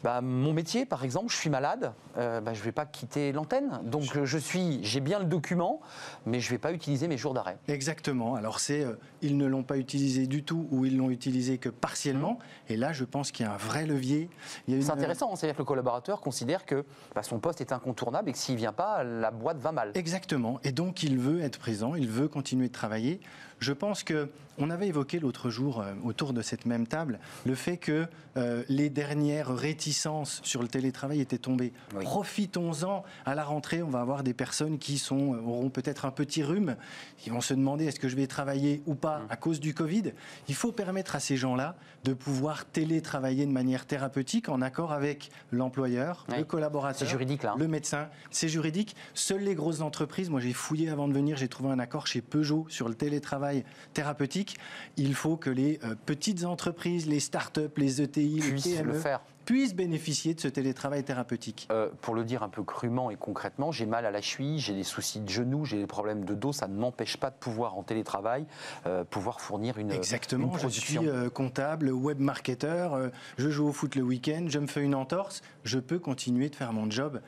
bah, 0.03 0.21
mon 0.21 0.53
métier, 0.53 0.85
par 0.85 1.03
exemple, 1.03 1.31
je 1.31 1.37
suis 1.37 1.49
malade, 1.49 1.93
euh, 2.17 2.41
bah, 2.41 2.53
je 2.53 2.59
ne 2.59 2.65
vais 2.65 2.71
pas 2.71 2.85
quitter 2.85 3.31
l'antenne. 3.31 3.79
Donc 3.83 4.03
je 4.23 4.37
suis, 4.37 4.83
j'ai 4.83 4.99
bien 4.99 5.19
le 5.19 5.25
document, 5.25 5.81
mais 6.25 6.39
je 6.39 6.47
ne 6.47 6.51
vais 6.51 6.57
pas 6.57 6.71
utiliser 6.71 7.07
mes 7.07 7.17
jours 7.17 7.33
d'arrêt. 7.33 7.57
Exactement. 7.67 8.35
Alors 8.35 8.59
c'est, 8.59 8.83
euh, 8.83 8.95
ils 9.21 9.37
ne 9.37 9.45
l'ont 9.45 9.63
pas 9.63 9.77
utilisé 9.77 10.27
du 10.27 10.43
tout 10.43 10.67
ou 10.71 10.85
ils 10.85 10.97
l'ont 10.97 11.09
utilisé 11.09 11.57
que 11.57 11.69
partiellement. 11.69 12.33
Mmh. 12.33 12.73
Et 12.73 12.77
là, 12.77 12.93
je 12.93 13.03
pense 13.03 13.31
qu'il 13.31 13.45
y 13.45 13.49
a 13.49 13.53
un 13.53 13.57
vrai 13.57 13.85
levier. 13.85 14.29
C'est 14.67 14.89
intéressant. 14.89 15.31
Hein. 15.31 15.35
C'est-à-dire 15.35 15.55
que 15.55 15.61
le 15.61 15.65
collaborateur 15.65 16.21
considère 16.21 16.65
que 16.65 16.85
bah, 17.13 17.23
son 17.23 17.39
poste 17.39 17.61
est 17.61 17.71
incontournable 17.71 18.29
et 18.29 18.33
que 18.33 18.37
s'il 18.37 18.55
ne 18.55 18.59
vient 18.59 18.73
pas, 18.73 19.03
la 19.03 19.31
boîte 19.31 19.57
va 19.57 19.71
mal. 19.71 19.91
Exactement. 19.95 20.59
Et 20.63 20.71
donc 20.71 21.03
il 21.03 21.17
veut 21.17 21.41
être 21.41 21.59
présent, 21.59 21.95
il 21.95 22.09
veut 22.09 22.27
continuer 22.27 22.67
de 22.67 22.73
travailler. 22.73 23.19
Je 23.59 23.73
pense 23.73 24.03
que 24.03 24.29
on 24.57 24.69
avait 24.69 24.87
évoqué 24.87 25.19
l'autre 25.19 25.49
jour 25.49 25.81
euh, 25.81 25.93
autour 26.03 26.33
de 26.33 26.41
cette 26.41 26.65
même 26.65 26.87
table 26.87 27.19
le 27.45 27.55
fait 27.55 27.77
que 27.77 28.07
euh, 28.37 28.63
les 28.69 28.89
dernières 28.89 29.53
réticences 29.53 30.41
sur 30.43 30.61
le 30.61 30.67
télétravail 30.67 31.21
étaient 31.21 31.37
tombées. 31.37 31.73
Profitons-en. 32.01 33.03
À 33.25 33.35
la 33.35 33.43
rentrée, 33.43 33.83
on 33.83 33.89
va 33.89 34.01
avoir 34.01 34.23
des 34.23 34.33
personnes 34.33 34.77
qui 34.77 34.97
sont, 34.97 35.33
euh, 35.33 35.39
auront 35.39 35.69
peut-être 35.69 36.05
un 36.05 36.11
petit 36.11 36.43
rhume, 36.43 36.75
qui 37.17 37.29
vont 37.29 37.41
se 37.41 37.53
demander 37.53 37.85
est-ce 37.85 37.99
que 37.99 38.09
je 38.09 38.15
vais 38.15 38.27
travailler 38.27 38.81
ou 38.85 38.95
pas 38.95 39.19
mmh. 39.19 39.27
à 39.29 39.35
cause 39.35 39.59
du 39.59 39.73
Covid? 39.73 40.13
Il 40.47 40.55
faut 40.55 40.71
permettre 40.71 41.15
à 41.15 41.19
ces 41.19 41.37
gens-là 41.37 41.75
de 42.05 42.13
pouvoir 42.13 42.65
télétravailler 42.65 43.47
de 43.47 43.51
manière 43.51 43.87
thérapeutique 43.87 44.47
en 44.47 44.61
accord 44.61 44.93
avec 44.93 45.31
l'employeur, 45.51 46.25
le 46.29 46.43
collaborateur, 46.43 47.09
juridique, 47.09 47.41
là. 47.41 47.53
Hein. 47.53 47.57
le 47.57 47.67
médecin. 47.67 48.09
C'est 48.29 48.47
juridique. 48.47 48.95
Seules 49.15 49.41
les 49.41 49.55
grosses 49.55 49.81
entreprises, 49.81 50.29
moi 50.29 50.39
j'ai 50.39 50.53
fouillé 50.53 50.89
avant 50.89 51.07
de 51.07 51.13
venir, 51.13 51.35
j'ai 51.35 51.47
trouvé 51.47 51.71
un 51.71 51.79
accord 51.79 52.05
chez 52.05 52.21
Peugeot 52.21 52.67
sur 52.69 52.87
le 52.87 52.93
télétravail 52.93 53.65
thérapeutique. 53.93 54.57
Il 54.97 55.15
faut 55.15 55.35
que 55.35 55.49
les 55.49 55.79
euh, 55.83 55.95
petites 56.05 56.45
entreprises, 56.45 57.07
les 57.07 57.19
start-up, 57.19 57.75
les 57.79 58.03
ETI, 58.03 58.39
les 58.39 58.61
PME 58.61 59.01
puissent 59.45 59.75
bénéficier 59.75 60.33
de 60.33 60.39
ce 60.39 60.47
télétravail 60.47 61.03
thérapeutique. 61.03 61.67
Euh, 61.71 61.89
Pour 62.01 62.15
le 62.15 62.23
dire 62.23 62.43
un 62.43 62.49
peu 62.49 62.63
crûment 62.63 63.11
et 63.11 63.15
concrètement, 63.15 63.71
j'ai 63.71 63.85
mal 63.85 64.05
à 64.05 64.11
la 64.11 64.21
cheville, 64.21 64.59
j'ai 64.59 64.73
des 64.73 64.83
soucis 64.83 65.19
de 65.19 65.29
genoux, 65.29 65.65
j'ai 65.65 65.77
des 65.77 65.87
problèmes 65.87 66.25
de 66.25 66.33
dos, 66.33 66.51
ça 66.51 66.67
ne 66.67 66.75
m'empêche 66.75 67.17
pas 67.17 67.29
de 67.29 67.35
pouvoir 67.35 67.77
en 67.77 67.83
télétravail 67.83 68.45
euh, 68.85 69.03
pouvoir 69.03 69.41
fournir 69.41 69.77
une 69.77 69.91
Exactement, 69.91 70.57
je 70.57 70.67
suis 70.67 70.99
comptable, 71.33 71.91
web 71.91 72.19
marketeur, 72.19 73.11
je 73.37 73.49
joue 73.49 73.67
au 73.67 73.71
foot 73.71 73.95
le 73.95 74.01
week-end, 74.01 74.45
je 74.47 74.59
me 74.59 74.67
fais 74.67 74.81
une 74.81 74.95
entorse, 74.95 75.41
je 75.63 75.79
peux 75.79 75.99
continuer 75.99 76.49
de 76.49 76.55
faire 76.55 76.73
mon 76.73 76.89
job 76.89 77.21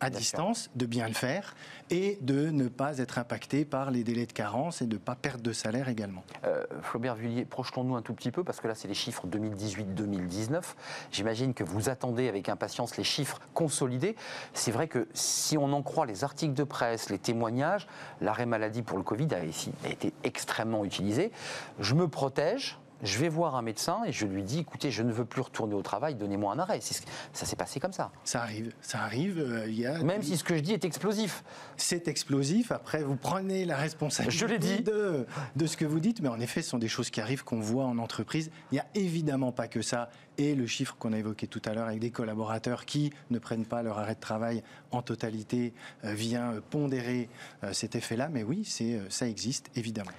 à 0.00 0.10
distance, 0.10 0.70
de 0.74 0.86
bien 0.86 1.06
le 1.06 1.14
faire 1.14 1.54
et 1.90 2.18
de 2.20 2.50
ne 2.50 2.68
pas 2.68 2.98
être 2.98 3.18
impacté 3.18 3.64
par 3.64 3.90
les 3.90 4.04
délais 4.04 4.26
de 4.26 4.32
carence 4.32 4.80
et 4.80 4.86
de 4.86 4.94
ne 4.94 4.98
pas 4.98 5.14
perdre 5.14 5.42
de 5.42 5.52
salaire 5.52 5.88
également. 5.88 6.24
Euh, 6.44 6.64
Flaubert 6.82 7.16
Vullier, 7.16 7.44
projetons-nous 7.44 7.96
un 7.96 8.02
tout 8.02 8.14
petit 8.14 8.30
peu 8.30 8.44
parce 8.44 8.60
que 8.60 8.68
là, 8.68 8.74
c'est 8.74 8.88
les 8.88 8.94
chiffres 8.94 9.26
2018-2019. 9.26 10.62
J'imagine 11.10 11.52
que 11.52 11.64
vous 11.64 11.88
attendez 11.88 12.28
avec 12.28 12.48
impatience 12.48 12.96
les 12.96 13.04
chiffres 13.04 13.40
consolidés. 13.54 14.16
C'est 14.54 14.70
vrai 14.70 14.88
que 14.88 15.08
si 15.14 15.58
on 15.58 15.72
en 15.72 15.82
croit 15.82 16.06
les 16.06 16.24
articles 16.24 16.54
de 16.54 16.64
presse, 16.64 17.10
les 17.10 17.18
témoignages, 17.18 17.86
l'arrêt 18.20 18.46
maladie 18.46 18.82
pour 18.82 18.98
le 18.98 19.04
Covid 19.04 19.28
a, 19.34 19.38
a 19.38 19.88
été 19.88 20.12
extrêmement 20.24 20.84
utilisé. 20.84 21.32
Je 21.78 21.94
me 21.94 22.08
protège, 22.08 22.78
je 23.02 23.18
vais 23.18 23.28
voir 23.28 23.54
un 23.54 23.62
médecin 23.62 24.02
et 24.06 24.12
je 24.12 24.26
lui 24.26 24.42
dis 24.42 24.60
écoutez, 24.60 24.90
je 24.90 25.02
ne 25.02 25.12
veux 25.12 25.24
plus 25.24 25.42
retourner 25.42 25.74
au 25.74 25.82
travail, 25.82 26.14
donnez-moi 26.14 26.52
un 26.52 26.58
arrêt. 26.58 26.80
Ça 26.80 27.46
s'est 27.46 27.56
passé 27.56 27.80
comme 27.80 27.92
ça. 27.92 28.10
Ça 28.24 28.42
arrive, 28.42 28.72
ça 28.80 29.00
arrive. 29.00 29.38
Euh, 29.38 29.68
il 29.68 29.78
y 29.78 29.86
a 29.86 30.02
Même 30.02 30.22
si 30.22 30.36
ce 30.36 30.44
que 30.44 30.56
je 30.56 30.60
dis 30.60 30.72
est 30.72 30.84
explosif. 30.84 31.44
C'est 31.76 32.08
explosif. 32.08 32.72
Après, 32.72 33.02
vous 33.02 33.16
prenez 33.16 33.64
la 33.64 33.76
responsabilité 33.76 34.78
De, 34.82 35.26
de 35.56 35.66
ce 35.66 35.76
que 35.76 35.84
vous 35.84 36.00
dites, 36.00 36.20
mais 36.20 36.28
en 36.28 36.40
effet, 36.40 36.62
ce 36.62 36.70
sont 36.70 36.78
des 36.78 36.88
choses 36.88 37.10
qui 37.10 37.20
arrivent, 37.20 37.44
qu'on 37.44 37.60
voit 37.60 37.84
en 37.84 37.98
entreprise. 37.98 38.50
Il 38.70 38.74
n'y 38.74 38.80
a 38.80 38.86
évidemment 38.94 39.52
pas 39.52 39.68
que 39.68 39.82
ça 39.82 40.10
et 40.40 40.54
le 40.54 40.66
chiffre 40.66 40.96
qu'on 40.98 41.12
a 41.12 41.18
évoqué 41.18 41.46
tout 41.46 41.60
à 41.64 41.74
l'heure 41.74 41.86
avec 41.86 42.00
des 42.00 42.10
collaborateurs 42.10 42.86
qui 42.86 43.12
ne 43.30 43.38
prennent 43.38 43.66
pas 43.66 43.82
leur 43.82 43.98
arrêt 43.98 44.14
de 44.14 44.20
travail 44.20 44.62
en 44.90 45.02
totalité 45.02 45.74
euh, 46.04 46.14
vient 46.14 46.54
pondérer 46.70 47.28
euh, 47.62 47.72
cet 47.72 47.94
effet-là. 47.94 48.28
Mais 48.28 48.42
oui, 48.42 48.64
ça 49.08 49.28
existe, 49.28 49.70
évidemment. 49.76 50.10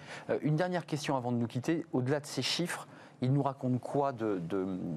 une 0.41 0.55
dernière 0.55 0.85
question 0.85 1.15
avant 1.17 1.31
de 1.31 1.37
nous 1.37 1.47
quitter. 1.47 1.85
Au-delà 1.91 2.19
de 2.19 2.25
ces 2.25 2.41
chiffres, 2.41 2.87
il 3.21 3.33
nous 3.33 3.43
raconte 3.43 3.79
quoi 3.79 4.11
de, 4.11 4.41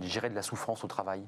gérer 0.02 0.30
de 0.30 0.34
la 0.34 0.42
souffrance 0.42 0.84
au 0.84 0.88
travail? 0.88 1.22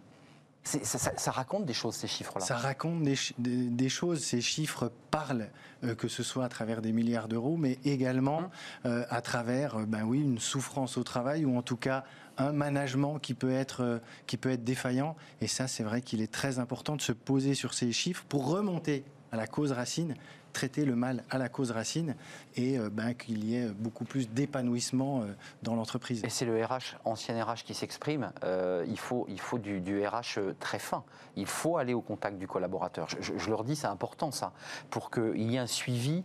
Ça, 0.64 1.30
raconte 1.30 1.64
des 1.64 1.72
choses, 1.72 1.94
ces 1.94 2.08
chiffres-là? 2.08 2.44
Ça 2.44 2.56
raconte 2.56 3.04
des, 3.04 3.88
choses. 3.88 4.24
Ces 4.24 4.40
chiffres 4.40 4.90
parlent, 5.12 5.48
euh, 5.84 5.94
que 5.94 6.08
ce 6.08 6.24
soit 6.24 6.44
à 6.44 6.48
travers 6.48 6.82
des 6.82 6.90
milliards 6.90 7.28
d'euros, 7.28 7.56
mais 7.56 7.78
également 7.84 8.38
hum. 8.38 8.50
euh, 8.86 9.04
à 9.08 9.20
travers, 9.20 9.78
ben 9.86 10.02
oui, 10.02 10.22
une 10.22 10.40
souffrance 10.40 10.98
au 10.98 11.04
travail 11.04 11.44
ou 11.44 11.56
en 11.56 11.62
tout 11.62 11.76
cas 11.76 12.04
un 12.38 12.52
management 12.52 13.18
qui 13.18 13.34
peut 13.34 13.52
être, 13.52 14.00
qui 14.26 14.36
peut 14.36 14.50
être 14.50 14.64
défaillant. 14.64 15.16
Et 15.40 15.46
ça, 15.46 15.68
c'est 15.68 15.82
vrai 15.82 16.02
qu'il 16.02 16.20
est 16.20 16.32
très 16.32 16.58
important 16.58 16.96
de 16.96 17.02
se 17.02 17.12
poser 17.12 17.54
sur 17.54 17.74
ces 17.74 17.92
chiffres 17.92 18.24
pour 18.28 18.48
remonter 18.48 19.04
à 19.32 19.36
la 19.36 19.46
cause 19.46 19.72
racine 19.72 20.14
traiter 20.56 20.86
le 20.86 20.96
mal 20.96 21.22
à 21.28 21.36
la 21.36 21.50
cause 21.50 21.70
racine 21.70 22.16
et 22.54 22.78
euh, 22.78 22.88
ben, 22.88 23.12
qu'il 23.12 23.44
y 23.44 23.56
ait 23.56 23.66
beaucoup 23.66 24.06
plus 24.06 24.30
d'épanouissement 24.30 25.20
euh, 25.20 25.26
dans 25.62 25.74
l'entreprise. 25.74 26.24
Et 26.24 26.30
c'est 26.30 26.46
le 26.46 26.64
RH, 26.64 26.96
ancien 27.04 27.44
RH 27.44 27.64
qui 27.66 27.74
s'exprime. 27.74 28.32
Euh, 28.42 28.82
il 28.88 28.98
faut, 28.98 29.26
il 29.28 29.38
faut 29.38 29.58
du, 29.58 29.82
RH 30.06 30.38
très 30.58 30.78
fin. 30.78 31.04
Il 31.36 31.44
faut 31.44 31.76
aller 31.76 31.92
au 31.92 32.00
contact 32.00 32.38
du 32.38 32.48
collaborateur. 32.48 33.06
Je, 33.20 33.50
leur 33.50 33.64
dis, 33.64 33.76
c'est 33.76 33.86
important 33.86 34.30
ça, 34.30 34.52
pour 34.88 35.10
qu'il 35.10 35.50
y 35.52 35.56
ait 35.56 35.58
un 35.58 35.66
suivi 35.66 36.24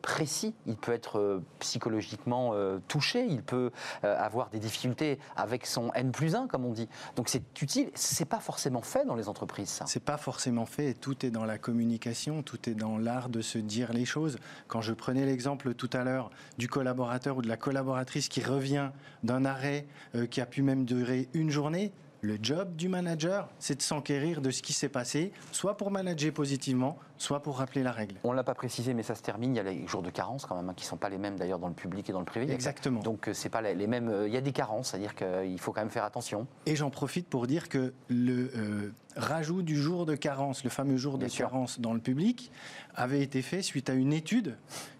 précis. 0.00 0.54
Il 0.66 0.76
peut 0.76 0.92
être 0.92 1.42
psychologiquement 1.58 2.54
touché, 2.86 3.26
il 3.26 3.42
peut 3.42 3.72
avoir 4.02 4.50
des 4.50 4.60
difficultés 4.60 5.18
avec 5.36 5.66
son 5.66 5.92
N 5.94 6.12
plus 6.12 6.36
1, 6.36 6.46
comme 6.46 6.64
on 6.64 6.72
dit. 6.72 6.88
Donc 7.16 7.28
c'est 7.28 7.42
utile. 7.60 7.90
C'est 7.94 8.24
pas 8.24 8.38
forcément 8.38 8.82
fait 8.82 9.04
dans 9.04 9.16
les 9.16 9.28
entreprises, 9.28 9.68
ça. 9.68 9.86
C'est 9.86 10.04
pas 10.04 10.16
forcément 10.16 10.66
fait. 10.66 10.94
Tout 10.94 11.26
est 11.26 11.30
dans 11.30 11.44
la 11.44 11.58
communication, 11.58 12.42
tout 12.42 12.68
est 12.68 12.74
dans 12.74 12.98
l'art 12.98 13.28
de 13.28 13.40
se 13.40 13.58
dire 13.72 13.92
les 13.92 14.04
choses. 14.04 14.38
Quand 14.68 14.80
je 14.80 14.92
prenais 14.92 15.26
l'exemple 15.26 15.74
tout 15.74 15.90
à 15.92 16.04
l'heure 16.04 16.30
du 16.58 16.68
collaborateur 16.68 17.36
ou 17.36 17.42
de 17.42 17.48
la 17.48 17.56
collaboratrice 17.56 18.28
qui 18.28 18.42
revient 18.42 18.90
d'un 19.22 19.44
arrêt 19.44 19.86
euh, 20.14 20.26
qui 20.26 20.40
a 20.40 20.46
pu 20.46 20.62
même 20.62 20.84
durer 20.84 21.28
une 21.34 21.50
journée, 21.50 21.92
le 22.22 22.38
job 22.40 22.76
du 22.76 22.88
manager, 22.88 23.48
c'est 23.58 23.74
de 23.74 23.82
s'enquérir 23.82 24.40
de 24.40 24.52
ce 24.52 24.62
qui 24.62 24.72
s'est 24.72 24.88
passé, 24.88 25.32
soit 25.50 25.76
pour 25.76 25.90
manager 25.90 26.32
positivement, 26.32 26.96
soit 27.18 27.42
pour 27.42 27.58
rappeler 27.58 27.82
la 27.82 27.90
règle. 27.90 28.14
On 28.22 28.30
ne 28.30 28.36
l'a 28.36 28.44
pas 28.44 28.54
précisé, 28.54 28.94
mais 28.94 29.02
ça 29.02 29.16
se 29.16 29.22
termine. 29.22 29.54
Il 29.54 29.56
y 29.56 29.60
a 29.60 29.64
les 29.64 29.86
jours 29.88 30.02
de 30.02 30.10
carence 30.10 30.46
quand 30.46 30.54
même, 30.54 30.68
hein, 30.68 30.74
qui 30.76 30.84
ne 30.84 30.88
sont 30.88 30.96
pas 30.96 31.08
les 31.08 31.18
mêmes 31.18 31.36
d'ailleurs 31.36 31.58
dans 31.58 31.66
le 31.66 31.74
public 31.74 32.08
et 32.08 32.12
dans 32.12 32.20
le 32.20 32.24
privé. 32.24 32.50
Exactement. 32.52 33.00
Donc 33.00 33.28
euh, 33.28 33.34
c'est 33.34 33.48
pas 33.48 33.60
les 33.60 33.86
mêmes. 33.88 34.08
Euh, 34.08 34.28
il 34.28 34.32
y 34.32 34.36
a 34.36 34.40
des 34.40 34.52
carences, 34.52 34.90
c'est-à-dire 34.90 35.16
qu'il 35.16 35.58
faut 35.58 35.72
quand 35.72 35.80
même 35.80 35.90
faire 35.90 36.04
attention. 36.04 36.46
Et 36.66 36.76
j'en 36.76 36.90
profite 36.90 37.28
pour 37.28 37.48
dire 37.48 37.68
que 37.68 37.92
le 38.08 38.92
rajout 39.16 39.62
du 39.62 39.76
jour 39.76 40.06
de 40.06 40.14
carence, 40.14 40.62
le 40.62 40.70
fameux 40.70 40.96
jour 40.96 41.18
de 41.18 41.26
carence 41.26 41.80
dans 41.80 41.92
le 41.92 42.00
public, 42.00 42.52
avait 42.94 43.20
été 43.20 43.42
fait 43.42 43.62
suite 43.62 43.90
à 43.90 43.94
une 43.94 44.12
étude 44.12 44.56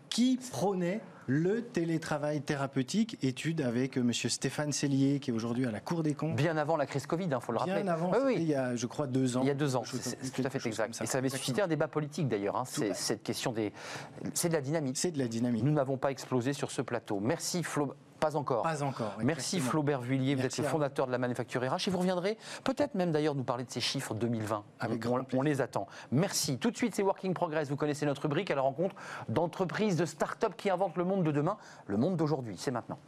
qui 0.08 0.38
prônait 0.50 1.00
le 1.26 1.62
télétravail 1.62 2.42
thérapeutique, 2.42 3.18
étude 3.22 3.60
avec 3.60 3.96
euh, 3.96 4.00
M. 4.00 4.12
Stéphane 4.12 4.72
Cellier, 4.72 5.20
qui 5.20 5.30
est 5.30 5.34
aujourd'hui 5.34 5.66
à 5.66 5.70
la 5.70 5.80
Cour 5.80 6.02
des 6.02 6.14
comptes. 6.14 6.36
Bien 6.36 6.56
avant 6.56 6.76
la 6.76 6.86
crise 6.86 7.06
Covid, 7.06 7.26
il 7.26 7.34
hein, 7.34 7.40
faut 7.40 7.52
le 7.52 7.58
rappeler. 7.58 7.82
Bien 7.82 7.92
avant, 7.92 8.12
oui, 8.24 8.34
il 8.36 8.44
y 8.44 8.54
a, 8.54 8.76
je 8.76 8.86
crois, 8.86 9.06
deux 9.06 9.36
ans. 9.36 9.42
Il 9.42 9.48
y 9.48 9.50
a 9.50 9.54
deux 9.54 9.76
ans, 9.76 9.82
c'est 9.84 10.32
tout 10.32 10.42
à 10.44 10.50
fait 10.50 10.66
exact. 10.66 11.00
Et 11.02 11.06
ça 11.06 11.18
avait 11.18 11.28
suscité 11.28 11.62
un 11.62 11.68
débat 11.68 11.88
politique 11.88 12.28
d'ailleurs, 12.28 12.56
hein, 12.56 12.64
cette 12.64 13.22
question 13.22 13.52
des... 13.52 13.72
C'est 14.34 14.48
de 14.48 14.54
la 14.54 14.60
dynamique. 14.60 14.96
C'est 14.96 15.10
de 15.10 15.18
la 15.18 15.28
dynamique. 15.28 15.62
Nous 15.64 15.72
n'avons 15.72 15.96
pas 15.96 16.10
explosé 16.10 16.52
sur 16.52 16.70
ce 16.70 16.82
plateau. 16.82 17.20
Merci 17.20 17.62
Flo. 17.62 17.94
Pas 18.22 18.36
encore. 18.36 18.62
Pas 18.62 18.84
encore. 18.84 19.14
Merci 19.24 19.58
Flaubert 19.58 20.00
Vuillier, 20.00 20.36
vous 20.36 20.46
êtes 20.46 20.56
le 20.56 20.62
fondateur 20.62 21.08
de 21.08 21.12
la 21.12 21.18
manufacture 21.18 21.60
RH 21.60 21.88
et 21.88 21.90
vous 21.90 21.98
reviendrez 21.98 22.38
peut-être 22.62 22.94
même 22.94 23.10
d'ailleurs 23.10 23.34
nous 23.34 23.42
parler 23.42 23.64
de 23.64 23.70
ces 23.70 23.80
chiffres 23.80 24.14
2020. 24.14 24.62
Avec 24.78 25.04
on, 25.06 25.26
on, 25.34 25.42
les 25.42 25.60
attend. 25.60 25.88
Merci. 26.12 26.58
Tout 26.58 26.70
de 26.70 26.76
suite, 26.76 26.94
c'est 26.94 27.02
Working 27.02 27.34
Progress. 27.34 27.68
Vous 27.68 27.76
connaissez 27.76 28.06
notre 28.06 28.22
rubrique 28.22 28.52
à 28.52 28.54
la 28.54 28.60
rencontre 28.60 28.94
d'entreprises, 29.28 29.96
de 29.96 30.04
start-up 30.04 30.54
qui 30.56 30.70
inventent 30.70 30.96
le 30.96 31.04
monde 31.04 31.24
de 31.24 31.32
demain, 31.32 31.56
le 31.88 31.96
monde 31.96 32.16
d'aujourd'hui. 32.16 32.54
C'est 32.56 32.70
maintenant. 32.70 32.98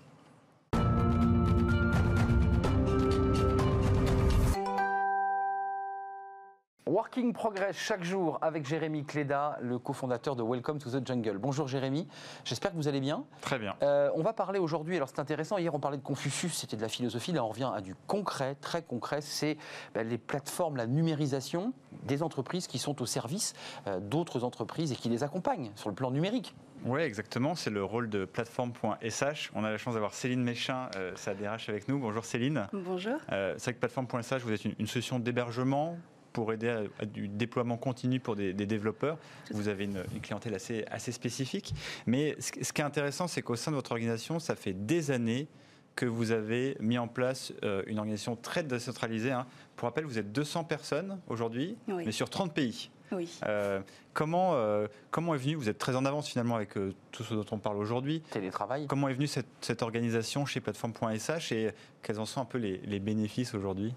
Working 6.95 7.33
Progress 7.33 7.77
chaque 7.77 8.05
jour 8.05 8.39
avec 8.41 8.65
Jérémy 8.65 9.05
Cléda, 9.05 9.59
le 9.61 9.81
cofondateur 9.81 10.37
de 10.37 10.45
Welcome 10.45 10.79
to 10.79 10.91
the 10.91 11.05
Jungle. 11.05 11.39
Bonjour 11.39 11.67
Jérémy, 11.67 12.07
j'espère 12.45 12.71
que 12.71 12.77
vous 12.77 12.87
allez 12.87 13.01
bien. 13.01 13.25
Très 13.41 13.59
bien. 13.59 13.75
Euh, 13.83 14.13
on 14.15 14.23
va 14.23 14.33
parler 14.33 14.61
aujourd'hui, 14.61 14.95
alors 14.95 15.09
c'est 15.09 15.19
intéressant, 15.19 15.59
hier 15.59 15.75
on 15.75 15.81
parlait 15.81 15.97
de 15.97 16.05
Confucius, 16.05 16.53
c'était 16.53 16.77
de 16.77 16.83
la 16.83 16.89
philosophie, 16.89 17.33
là 17.33 17.45
on 17.45 17.49
revient 17.49 17.69
à 17.75 17.81
du 17.81 17.97
concret, 18.07 18.55
très 18.61 18.83
concret, 18.83 19.23
c'est 19.23 19.57
ben, 19.93 20.09
les 20.09 20.19
plateformes, 20.19 20.77
la 20.77 20.87
numérisation 20.87 21.73
des 22.05 22.23
entreprises 22.23 22.69
qui 22.69 22.79
sont 22.79 23.03
au 23.03 23.07
service 23.07 23.55
euh, 23.89 23.99
d'autres 23.99 24.45
entreprises 24.45 24.93
et 24.93 24.95
qui 24.95 25.09
les 25.09 25.25
accompagnent 25.25 25.73
sur 25.75 25.89
le 25.89 25.97
plan 25.97 26.13
numérique. 26.13 26.55
Oui, 26.85 27.01
exactement. 27.01 27.57
C'est 27.57 27.71
le 27.71 27.83
rôle 27.83 28.11
de 28.11 28.27
plateforme.sh. 28.27 29.51
On 29.55 29.65
a 29.65 29.71
la 29.71 29.79
chance 29.79 29.95
d'avoir 29.95 30.13
Céline 30.13 30.43
Méchin, 30.43 30.91
euh, 30.97 31.13
sa 31.17 31.35
DRH, 31.35 31.71
avec 31.71 31.89
nous. 31.89 31.99
Bonjour 31.99 32.27
Céline. 32.27 32.67
Bonjour. 32.75 33.15
Euh, 33.33 33.55
c'est 33.57 33.73
que 33.73 33.79
plateforme.sh, 33.79 34.43
vous 34.43 34.53
êtes 34.53 34.65
une 34.67 34.87
solution 34.87 35.19
d'hébergement 35.19 35.97
pour 36.35 36.53
aider 36.53 36.87
à, 36.99 37.07
du 37.07 37.29
déploiement 37.29 37.79
continu 37.79 38.21
pour 38.21 38.37
des, 38.37 38.53
développeurs. 38.53 39.17
Vous 39.53 39.69
avez 39.69 39.85
une, 39.85 40.03
clientèle 40.21 40.55
assez, 40.55 40.85
assez 40.91 41.13
spécifique. 41.13 41.73
Mais 42.07 42.37
ce, 42.41 42.51
qui 42.51 42.81
est 42.83 42.85
intéressant, 42.85 43.27
c'est 43.29 43.41
qu'au 43.41 43.57
sein 43.57 43.71
de 43.71 43.77
votre 43.77 43.93
organisation, 43.93 44.39
ça 44.41 44.57
fait 44.57 44.75
des 44.75 45.11
années 45.11 45.49
que 45.95 46.07
vous 46.07 46.33
avez 46.33 46.77
mis 46.81 46.99
en 46.99 47.07
place 47.07 47.53
euh, 47.63 47.85
une 47.87 47.99
organisation 47.99 48.35
très 48.35 48.65
décentralisée. 48.65 49.31
Hein. 49.31 49.47
Pour 49.77 49.89
rappel, 49.89 50.05
vous 50.05 50.19
êtes 50.19 50.33
200 50.33 50.65
personnes 50.65 51.21
aujourd'hui, 51.29 51.77
mais 51.87 52.11
sur 52.11 52.29
30 52.29 52.53
pays. 52.53 52.91
Oui. 53.13 53.31
Euh, 53.47 53.81
comment, 54.13 54.55
euh, 54.55 54.89
comment 55.13 55.37
est 55.37 55.39
venu, 55.39 55.55
vous 55.55 55.69
êtes 55.69 55.79
très 55.79 55.95
en 55.95 56.05
avance 56.05 56.29
finalement 56.29 56.57
avec 56.57 56.71
tout 57.13 57.23
ce 57.23 57.33
dont 57.33 57.47
on 57.53 57.59
parle 57.59 57.77
aujourd'hui. 57.77 58.23
Télétravail. 58.33 58.89
Comment 58.89 59.09
est 59.09 59.15
venue 59.15 59.29
cette, 59.29 59.47
cette 59.61 59.83
organisation 59.83 60.47
chez 60.47 60.61
plateforme.sh 60.61 61.53
et 61.53 61.71
quels 62.03 62.19
en 62.19 62.25
sont 62.25 62.41
un 62.41 62.45
peu 62.45 62.59
les, 62.59 62.79
les 62.79 62.99
bénéfices 62.99 63.55
aujourd'hui? 63.55 63.95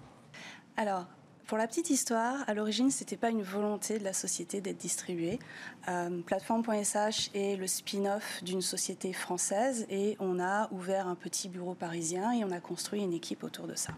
Alors, 0.75 1.07
pour 1.47 1.57
la 1.57 1.65
petite 1.65 1.89
histoire, 1.89 2.43
à 2.47 2.53
l'origine, 2.53 2.91
ce 2.91 2.99
n'était 2.99 3.15
pas 3.15 3.29
une 3.29 3.41
volonté 3.41 3.99
de 3.99 4.03
la 4.03 4.11
société 4.11 4.59
d'être 4.59 4.77
distribuée. 4.77 5.39
Euh, 5.87 6.21
Plateforme.sh 6.21 7.31
est 7.33 7.55
le 7.55 7.67
spin-off 7.67 8.43
d'une 8.43 8.61
société 8.61 9.13
française 9.13 9.85
et 9.89 10.17
on 10.19 10.41
a 10.41 10.67
ouvert 10.71 11.07
un 11.07 11.15
petit 11.15 11.47
bureau 11.47 11.73
parisien 11.73 12.33
et 12.33 12.43
on 12.43 12.51
a 12.51 12.59
construit 12.59 13.01
une 13.01 13.13
équipe 13.13 13.45
autour 13.45 13.65
de 13.65 13.75
ça. 13.75 13.93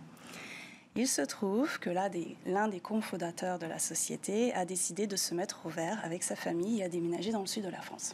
Il 0.96 1.08
se 1.08 1.24
trouve 1.24 1.79
que 1.79 1.89
l'un 1.89 2.10
des, 2.10 2.38
des 2.46 2.79
cofondateurs 2.79 3.58
de 3.58 3.65
la 3.65 3.79
société 3.79 4.53
a 4.53 4.65
décidé 4.65 5.08
de 5.08 5.15
se 5.15 5.34
mettre 5.34 5.65
au 5.65 5.70
vert 5.70 6.00
avec 6.03 6.22
sa 6.22 6.36
famille 6.36 6.82
et 6.82 6.84
a 6.84 6.89
déménagé 6.89 7.32
dans 7.32 7.41
le 7.41 7.48
sud 7.48 7.63
de 7.63 7.70
la 7.70 7.82
France. 7.82 8.13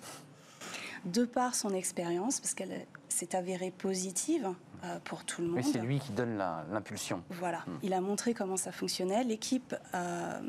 De 1.04 1.26
par 1.26 1.56
son 1.56 1.74
expérience, 1.74 2.40
parce 2.40 2.54
qu'elle 2.54 2.86
s'est 3.10 3.36
avérée 3.36 3.72
positive, 3.72 4.54
euh, 4.86 5.00
pour 5.04 5.24
tout 5.24 5.42
le 5.42 5.48
monde. 5.48 5.58
Mais 5.58 5.64
c'est 5.64 5.80
lui 5.80 6.00
qui 6.00 6.12
donne 6.12 6.38
l'impulsion. 6.38 7.24
Voilà, 7.30 7.60
hmm. 7.60 7.80
il 7.84 7.94
a 7.94 8.02
montré 8.02 8.34
comment 8.34 8.58
ça 8.58 8.72
fonctionnait. 8.72 9.24
L'équipe 9.24 9.76
euh, 9.94 10.42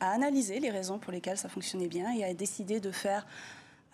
a 0.00 0.10
analysé 0.10 0.60
les 0.60 0.70
raisons 0.70 0.98
pour 0.98 1.12
lesquelles 1.12 1.36
ça 1.36 1.48
fonctionnait 1.48 1.88
bien 1.88 2.12
et 2.12 2.24
a 2.24 2.32
décidé 2.34 2.80
de 2.80 2.90
faire 2.90 3.26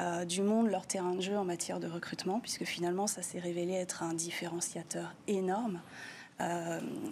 euh, 0.00 0.24
du 0.24 0.42
monde 0.42 0.68
leur 0.68 0.86
terrain 0.86 1.14
de 1.14 1.20
jeu 1.20 1.36
en 1.36 1.44
matière 1.44 1.80
de 1.80 1.88
recrutement, 1.88 2.40
puisque 2.40 2.64
finalement 2.64 3.06
ça 3.06 3.22
s'est 3.22 3.40
révélé 3.40 3.72
être 3.72 4.02
un 4.02 4.14
différenciateur 4.14 5.14
énorme. 5.26 5.80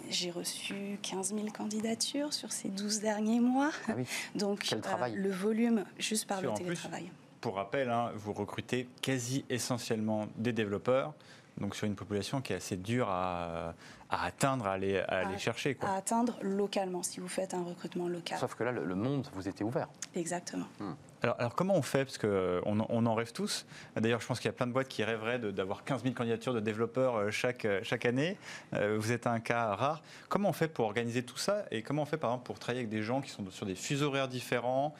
j'ai 0.09 0.31
reçu 0.31 0.99
15 1.01 1.33
000 1.33 1.47
candidatures 1.47 2.33
sur 2.33 2.51
ces 2.51 2.69
12 2.69 3.01
derniers 3.01 3.39
mois. 3.39 3.71
Ah 3.87 3.93
oui. 3.97 4.05
Donc 4.35 4.73
le 5.13 5.31
volume 5.31 5.85
juste 5.97 6.27
par 6.27 6.41
le 6.41 6.53
télétravail. 6.53 7.11
pour 7.41 7.55
rappel, 7.55 7.89
hein, 7.89 8.11
vous 8.15 8.33
recrutez 8.33 8.87
quasi 9.01 9.43
essentiellement 9.49 10.27
des 10.37 10.53
développeurs 10.53 11.13
donc 11.57 11.75
sur 11.75 11.85
une 11.85 11.95
population 11.95 12.41
qui 12.41 12.53
est 12.53 12.57
assez 12.57 12.77
dure 12.77 13.09
à, 13.09 13.73
atteindre, 14.09 14.67
à 14.67 14.73
aller, 14.73 14.99
à, 14.99 15.37
chercher. 15.37 15.77
À 15.81 15.95
atteindre 15.95 16.37
localement, 16.41 17.03
si 17.03 17.19
vous 17.19 17.27
faites 17.27 17.53
un 17.53 17.63
recrutement 17.63 18.07
local. 18.07 18.37
Sauf 18.37 18.55
que 18.55 18.63
là, 18.63 18.71
le, 18.71 18.95
monde 18.95 19.27
vous 19.33 19.47
était 19.47 19.63
ouvert. 19.63 19.87
Exactement. 20.15 20.65
Hmm. 20.79 20.93
Alors, 21.23 21.35
alors, 21.39 21.55
comment 21.55 21.75
on 21.75 21.81
fait? 21.81 22.03
Parce 22.03 22.17
qu'on 22.17 22.85
on 22.89 23.05
en 23.05 23.15
rêve 23.15 23.31
tous. 23.31 23.65
D'ailleurs, 23.95 24.19
je 24.19 24.27
pense 24.27 24.39
qu'il 24.39 24.47
y 24.47 24.49
a 24.49 24.53
plein 24.53 24.67
de 24.67 24.73
boîtes 24.73 24.89
qui 24.89 25.03
rêveraient 25.03 25.39
d'avoir 25.39 25.85
15 25.85 26.03
000 26.03 26.13
candidatures 26.13 26.53
de 26.53 26.59
développeurs 26.59 27.15
euh, 27.15 27.31
chaque, 27.31 27.63
euh, 27.63 27.79
chaque 27.83 28.05
année. 28.05 28.37
Euh, 28.73 28.97
vous 28.99 29.13
êtes 29.13 29.25
un 29.25 29.39
cas 29.39 29.73
rare. 29.73 30.03
Comment 30.27 30.49
on 30.49 30.53
fait 30.53 30.67
pour 30.67 30.85
organiser 30.85 31.23
tout 31.23 31.37
ça? 31.37 31.65
Et 31.71 31.81
comment 31.81 32.01
on 32.01 32.05
fait, 32.05 32.17
par 32.17 32.31
exemple, 32.31 32.45
pour 32.45 32.59
travailler 32.59 32.81
avec 32.81 32.89
des 32.89 33.01
gens 33.01 33.21
qui 33.21 33.29
sont 33.29 33.49
sur 33.51 33.65
des 33.65 33.75
fuseaux 33.75 34.07
horaires 34.07 34.27
différents, 34.27 34.93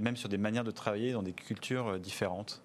même 0.00 0.16
sur 0.16 0.28
des 0.28 0.38
manières 0.38 0.64
de 0.64 0.70
travailler 0.70 1.12
dans 1.12 1.22
des 1.22 1.32
cultures 1.32 1.98
différentes? 1.98 2.62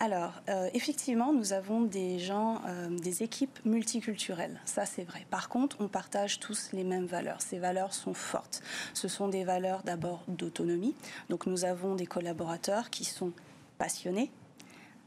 Alors, 0.00 0.34
euh, 0.48 0.70
effectivement, 0.74 1.32
nous 1.32 1.52
avons 1.52 1.80
des 1.80 2.20
gens, 2.20 2.60
euh, 2.66 2.88
des 2.88 3.24
équipes 3.24 3.58
multiculturelles, 3.64 4.60
ça 4.64 4.86
c'est 4.86 5.02
vrai. 5.02 5.26
Par 5.28 5.48
contre, 5.48 5.76
on 5.80 5.88
partage 5.88 6.38
tous 6.38 6.70
les 6.72 6.84
mêmes 6.84 7.06
valeurs. 7.06 7.42
Ces 7.42 7.58
valeurs 7.58 7.92
sont 7.92 8.14
fortes. 8.14 8.62
Ce 8.94 9.08
sont 9.08 9.26
des 9.26 9.42
valeurs 9.42 9.82
d'abord 9.82 10.22
d'autonomie. 10.28 10.94
Donc, 11.30 11.46
nous 11.46 11.64
avons 11.64 11.96
des 11.96 12.06
collaborateurs 12.06 12.90
qui 12.90 13.04
sont 13.04 13.32
passionnés, 13.78 14.30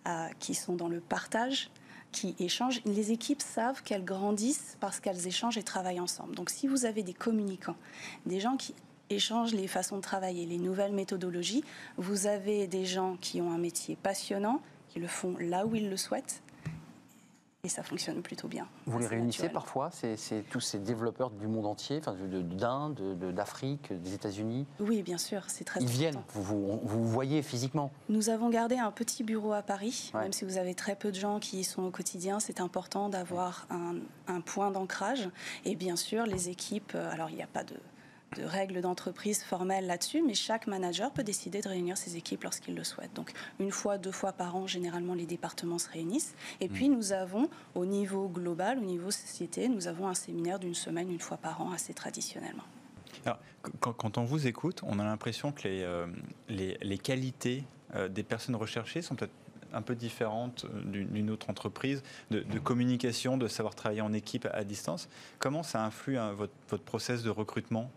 euh, 0.10 0.28
qui 0.40 0.56
sont 0.56 0.76
dans 0.76 0.90
le 0.90 1.00
partage, 1.00 1.70
qui 2.12 2.36
échangent. 2.40 2.82
Les 2.84 3.14
équipes 3.14 3.42
savent 3.42 3.84
qu'elles 3.84 4.04
grandissent 4.04 4.76
parce 4.82 5.00
qu'elles 5.00 5.26
échangent 5.26 5.58
et 5.58 5.64
travaillent 5.64 6.02
ensemble. 6.02 6.36
Donc, 6.36 6.50
si 6.50 6.68
vous 6.68 6.84
avez 6.84 7.02
des 7.02 7.14
communicants, 7.14 7.78
des 8.26 8.42
gens 8.42 8.58
qui 8.58 8.76
échangent 9.12 9.54
les 9.54 9.68
façons 9.68 9.98
de 9.98 10.02
travailler, 10.02 10.46
les 10.46 10.58
nouvelles 10.58 10.94
méthodologies. 10.94 11.64
Vous 11.98 12.28
avez 12.28 12.68
des 12.68 12.86
gens 12.86 13.18
qui 13.20 13.42
ont 13.42 13.52
un 13.52 13.58
métier 13.58 13.98
passionnant, 14.02 14.62
qui 14.92 15.00
le 15.00 15.08
font 15.08 15.36
là 15.40 15.66
où 15.66 15.76
ils 15.76 15.90
le 15.90 15.98
souhaitent. 15.98 16.42
et 17.64 17.70
ça 17.70 17.84
fonctionne 17.84 18.24
plutôt 18.24 18.48
bien. 18.48 18.68
Vous 18.88 18.98
les 18.98 19.06
réunissez 19.06 19.48
parfois, 19.48 19.92
c'est 19.92 20.18
c'est 20.18 20.42
tous 20.50 20.60
ces 20.62 20.80
développeurs 20.80 21.30
du 21.30 21.46
monde 21.46 21.68
entier, 21.68 22.00
enfin, 22.00 22.14
de- 22.16 22.26
de- 22.26 22.42
d'Inde, 22.42 22.96
de- 23.20 23.32
d'Afrique, 23.32 23.94
des 23.94 24.16
États-Unis? 24.16 24.66
Oui, 24.80 25.04
bien 25.04 25.20
sûr, 25.20 25.44
c'est 25.48 25.64
très 25.64 25.80
Ils 25.80 25.84
important. 25.84 26.00
viennent, 26.00 26.22
vous 26.34 26.42
vous, 26.42 26.80
vous 26.84 27.08
voyez 27.08 27.44
physiquement? 27.44 27.92
Nous 28.10 28.30
avons 28.30 28.50
gardé 28.50 28.78
un 28.80 28.90
petit 28.90 29.24
bureau 29.24 29.54
à 29.54 29.62
Paris, 29.62 30.10
Ouais. 30.16 30.22
même 30.22 30.34
si 30.34 30.44
vous 30.44 30.58
avez 30.58 30.74
très 30.74 30.96
peu 30.96 31.12
de 31.12 31.20
gens 31.20 31.40
qui 31.40 31.60
y 31.60 31.64
sont 31.64 31.84
au 31.84 31.92
quotidien, 31.92 32.40
c'est 32.40 32.62
important 32.62 33.10
d'avoir 33.10 33.68
un, 33.70 33.98
un 34.26 34.42
point 34.42 34.72
d'ancrage. 34.72 35.30
Et 35.64 35.76
bien 35.76 35.96
sûr, 35.96 36.26
les 36.26 36.50
équipes, 36.50 36.94
euh, 36.96 37.12
alors 37.12 37.30
il 37.30 37.36
n'y 37.36 37.44
a 37.44 37.48
pas 37.48 37.64
de, 37.64 37.76
de 38.38 38.44
règles 38.44 38.82
d'entreprise 38.82 39.44
formelles 39.44 39.86
là-dessus, 39.88 40.24
mais 40.26 40.34
chaque 40.34 40.68
manager 40.68 41.12
peut 41.12 41.24
décider 41.24 41.62
de 41.62 41.68
réunir 41.68 41.98
ses 41.98 42.16
équipes 42.16 42.44
lorsqu'il 42.44 42.76
le 42.76 42.84
souhaite. 42.84 43.14
Donc 43.14 43.32
une 43.60 43.72
fois, 43.72 43.98
deux 43.98 44.12
fois 44.12 44.32
par 44.32 44.56
an, 44.56 44.68
généralement, 44.68 45.14
les 45.14 45.26
départements 45.26 45.80
se 45.80 45.90
réunissent. 45.90 46.34
Et 46.62 46.70
puis 46.70 46.88
nous 46.88 47.12
avons, 47.12 47.50
au 47.76 47.86
niveau 47.86 48.30
global, 48.30 48.78
au 48.78 48.86
niveau 48.86 49.12
société, 49.12 49.68
nous 49.68 49.88
avons 49.88 50.08
un 50.08 50.14
séminaire 50.14 50.60
d'une 50.60 50.76
semaine, 50.76 51.12
une 51.12 51.20
fois 51.20 51.38
par 51.38 51.62
an, 51.62 51.72
assez 51.72 51.94
traditionnellement. 51.94 52.64
Alors, 53.26 53.40
quand, 53.80 53.94
quand 53.94 54.18
on 54.18 54.24
vous 54.24 54.48
écoute, 54.48 54.82
on 54.84 54.98
a 55.00 55.04
l'impression 55.04 55.52
que 55.52 55.68
les, 55.68 55.82
euh, 55.82 56.08
les, 56.48 56.78
les 56.82 56.98
qualités 56.98 57.66
euh, 57.96 58.08
des 58.08 58.24
personnes 58.24 58.56
recherchées 58.56 59.02
sont 59.02 59.16
peut-être 59.16 59.34
un 59.74 59.82
peu 59.82 59.96
différentes 59.96 60.66
euh, 60.66 60.82
d'une 60.84 61.30
autre 61.30 61.50
entreprise, 61.50 62.02
de, 62.32 62.40
de 62.40 62.60
communication, 62.60 63.38
de 63.38 63.48
savoir 63.48 63.76
travailler 63.76 64.02
en 64.02 64.14
équipe 64.14 64.48
à 64.54 64.64
distance. 64.64 65.10
Comment 65.40 65.64
ça 65.64 65.84
influe 65.84 66.18
hein, 66.18 66.32
votre, 66.32 66.54
votre 66.70 66.84
process 66.84 67.24
de 67.24 67.30
recrutement? 67.30 67.92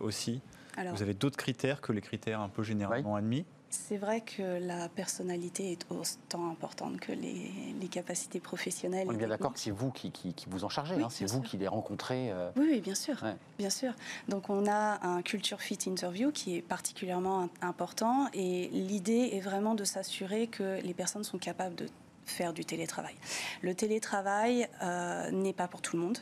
Aussi 0.00 0.40
Alors, 0.76 0.94
Vous 0.94 1.02
avez 1.02 1.14
d'autres 1.14 1.36
critères 1.36 1.80
que 1.80 1.92
les 1.92 2.00
critères 2.00 2.40
un 2.40 2.48
peu 2.48 2.62
généralement 2.62 3.16
admis? 3.16 3.44
C'est 3.74 3.96
vrai 3.96 4.20
que 4.20 4.42
la 4.60 4.90
personnalité 4.90 5.72
est 5.72 5.86
autant 5.90 6.50
importante 6.50 7.00
que 7.00 7.10
les, 7.12 7.50
les 7.80 7.88
capacités 7.88 8.38
professionnelles. 8.38 9.06
On 9.08 9.14
est 9.14 9.16
bien 9.16 9.28
d'accord 9.28 9.54
que 9.54 9.58
c'est 9.58 9.70
vous 9.70 9.90
qui, 9.90 10.10
qui- 10.10 10.34
qui 10.34 10.44
vous 10.50 10.64
en 10.64 10.68
chargez, 10.68 10.94
Oui, 10.96 11.02
hein, 11.02 11.08
c'est 11.10 11.24
vous 11.24 11.40
sûr. 11.40 11.50
qui 11.50 11.56
les 11.56 11.68
rencontrez. 11.68 12.30
euh, 12.32 12.50
Oui, 12.56 12.66
oui, 12.70 12.80
bien 12.82 12.94
sûr, 12.94 13.22
Ouais. 13.22 13.34
bien 13.58 13.70
sûr. 13.70 13.94
Donc 14.28 14.50
on 14.50 14.66
a 14.66 14.98
un 15.06 15.22
culture 15.22 15.62
fit 15.62 15.78
interview 15.86 16.32
qui 16.32 16.58
est 16.58 16.60
particulièrement 16.60 17.44
im- 17.44 17.50
important 17.62 18.28
et 18.34 18.68
l'idée 18.68 19.30
est 19.32 19.40
vraiment 19.40 19.74
de 19.74 19.84
s'assurer 19.84 20.48
que 20.48 20.82
les 20.82 20.92
personnes 20.92 21.24
sont 21.24 21.38
capables 21.38 21.74
de 21.74 21.86
faire 22.26 22.52
du 22.52 22.66
télétravail. 22.66 23.14
Le 23.62 23.74
télétravail 23.74 24.68
euh, 24.82 25.30
n'est 25.30 25.54
pas 25.54 25.66
pour 25.66 25.80
tout 25.80 25.96
le 25.96 26.02
monde. 26.02 26.18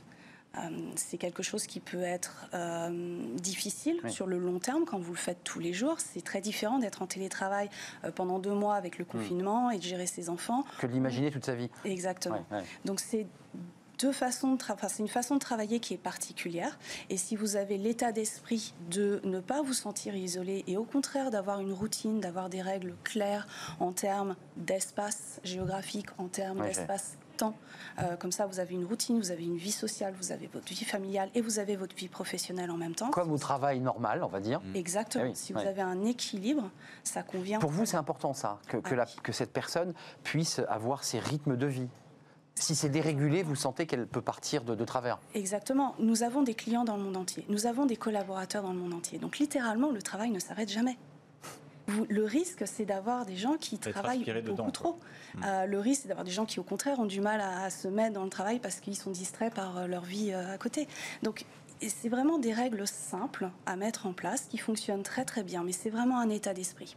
Euh, 0.59 0.61
c'est 0.97 1.17
quelque 1.17 1.43
chose 1.45 1.67
qui 1.67 1.79
peut 1.79 2.03
être 2.03 2.47
euh, 2.55 3.23
difficile 3.37 4.01
Oui. 4.03 4.11
sur 4.13 4.27
le 4.27 4.37
long 4.39 4.59
terme 4.59 4.85
quand 4.85 4.99
vous 4.99 5.13
le 5.13 5.19
faites 5.19 5.45
tous 5.45 5.61
les 5.61 5.73
jours. 5.73 5.97
C'est 6.01 6.25
très 6.25 6.41
différent 6.41 6.79
d'être 6.81 7.03
en 7.03 7.07
télétravail 7.07 7.71
euh, 8.05 8.11
pendant 8.11 8.41
deux 8.41 8.55
mois 8.55 8.75
avec 8.75 8.99
le 8.99 9.05
confinement 9.05 9.71
et 9.71 9.79
de 9.79 9.83
gérer 9.83 10.07
ses 10.07 10.29
enfants. 10.29 10.65
que 10.81 10.87
de 10.89 10.93
l'imaginer 10.93 11.31
toute 11.31 11.45
sa 11.47 11.55
vie. 11.55 11.71
Exactement. 11.85 12.45
Ouais, 12.51 12.59
ouais. 12.59 12.65
Donc 12.85 12.99
c'est 12.99 13.27
deux 14.01 14.13
façons 14.13 14.55
de 14.55 14.63
enfin, 14.71 14.89
c'est 14.89 15.03
une 15.03 15.09
façon 15.09 15.35
de 15.35 15.41
travailler 15.41 15.79
qui 15.79 15.93
est 15.95 15.99
particulière. 15.99 16.79
Et 17.11 17.17
si 17.19 17.37
vous 17.37 17.55
avez 17.57 17.77
l'état 17.79 18.11
d'esprit 18.13 18.75
de 18.91 19.21
ne 19.25 19.39
pas 19.41 19.63
vous 19.63 19.75
sentir 19.75 20.17
isolé 20.17 20.65
et 20.67 20.77
au 20.79 20.85
contraire 20.85 21.31
d'avoir 21.31 21.61
une 21.61 21.73
routine, 21.73 22.19
d'avoir 22.19 22.49
des 22.49 22.63
règles 22.63 22.97
claires 23.05 23.47
en 23.79 23.93
termes 23.93 24.35
d'espace 24.57 25.41
géographique, 25.45 26.07
en 26.19 26.29
termes 26.29 26.61
Ouais, 26.61 26.69
d'espace 26.69 27.19
temps, 27.41 27.55
euh, 27.99 28.17
comme 28.17 28.33
ça 28.33 28.47
vous 28.47 28.61
avez 28.61 28.75
une 28.75 28.85
routine, 28.85 29.19
vous 29.19 29.31
avez 29.31 29.45
une 29.45 29.57
vie 29.57 29.73
sociale, 29.73 30.15
vous 30.21 30.33
avez 30.33 30.47
votre 30.47 30.69
vie 30.69 30.85
familiale 30.85 31.29
et 31.35 31.41
vous 31.41 31.59
avez 31.59 31.77
votre 31.77 31.95
vie 31.97 32.09
professionnelle 32.09 32.71
en 32.71 32.77
même 32.77 32.95
temps. 32.95 33.11
Comme 33.11 33.33
au 33.33 33.39
travail 33.39 33.81
normal, 33.81 34.23
on 34.23 34.29
va 34.29 34.41
dire. 34.41 34.61
Exactement. 34.75 35.25
Ah 35.25 35.29
oui, 35.29 35.37
si 35.37 35.53
ouais. 35.53 35.63
vous 35.63 35.69
avez 35.69 35.83
un 35.83 36.05
équilibre, 36.05 36.71
ça 37.05 37.23
convient. 37.23 37.59
Pour 37.59 37.71
vous, 37.71 37.85
c'est 37.87 37.97
important 37.97 38.33
ça, 38.35 38.59
que, 38.69 38.77
que 38.79 38.95
Ah 38.95 38.97
la- 38.99 39.07
que 39.23 39.33
cette 39.33 39.53
personne 39.53 39.93
puisse 40.23 40.61
avoir 40.69 41.03
ses 41.05 41.19
rythmes 41.19 41.57
de 41.57 41.67
vie. 41.67 41.89
Si 42.57 42.75
c'est 42.75 42.91
dérégulé, 42.91 43.43
vous 43.43 43.55
sentez 43.55 43.87
qu'elle 43.87 44.07
peut 44.07 44.21
partir 44.21 44.65
de, 44.65 44.75
de 44.75 44.85
travers. 44.85 45.19
Exactement. 45.35 45.95
Nous 45.99 46.23
avons 46.23 46.43
des 46.43 46.55
clients 46.55 46.85
dans 46.85 46.97
le 46.97 47.03
monde 47.03 47.17
entier. 47.17 47.47
Nous 47.49 47.65
avons 47.67 47.87
des 47.87 47.97
collaborateurs 47.97 48.63
dans 48.63 48.73
le 48.73 48.79
monde 48.79 48.93
entier. 48.93 49.19
Donc 49.19 49.39
littéralement, 49.39 49.91
le 49.91 50.03
travail 50.03 50.31
ne 50.31 50.39
s'arrête 50.39 50.69
jamais. 50.69 50.99
Vous- 51.91 52.07
le 52.09 52.25
risque, 52.25 52.63
c'est 52.67 52.85
d'avoir 52.85 53.27
des 53.27 53.37
gens 53.37 53.57
qui 53.57 53.75
Être 53.77 53.91
travaillent 53.91 54.25
beaucoup 54.25 54.41
dedans, 54.51 54.71
trop. 54.71 54.99
Mm. 55.35 55.43
Euh, 55.45 55.67
le 55.67 55.79
risque, 55.81 56.03
c'est 56.03 56.09
d'avoir 56.09 56.25
des 56.25 56.31
gens 56.31 56.47
qui, 56.47 56.61
au 56.61 56.63
contraire, 56.63 56.99
ont 57.01 57.07
du 57.07 57.21
mal 57.21 57.41
à, 57.41 57.65
à 57.65 57.71
se 57.71 57.89
mettre 57.89 58.15
dans 58.15 58.25
le 58.25 58.31
travail 58.31 58.59
parce 58.61 58.81
qu'ils 58.81 58.97
sont 58.97 59.11
distraits 59.11 59.55
par 59.55 59.77
euh, 59.79 59.87
leur 59.87 60.03
vie 60.05 60.33
euh, 60.33 60.55
à 60.55 60.59
côté. 60.59 60.89
Donc, 61.23 61.45
c'est 61.81 62.11
vraiment 62.11 62.39
des 62.39 62.53
règles 62.53 62.87
simples 62.87 63.51
à 63.65 63.75
mettre 63.77 64.07
en 64.07 64.13
place 64.13 64.43
qui 64.51 64.59
fonctionnent 64.59 65.03
très 65.03 65.25
très 65.25 65.43
bien, 65.43 65.65
mais 65.65 65.73
c'est 65.73 65.91
vraiment 65.91 66.19
un 66.21 66.29
état 66.29 66.53
d'esprit. 66.53 66.97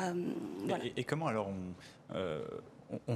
Euh, 0.00 0.14
voilà. 0.66 0.84
Et, 0.84 0.92
et 0.98 1.04
comment 1.04 1.26
alors 1.26 1.48
on, 1.48 2.14
euh, 2.16 2.40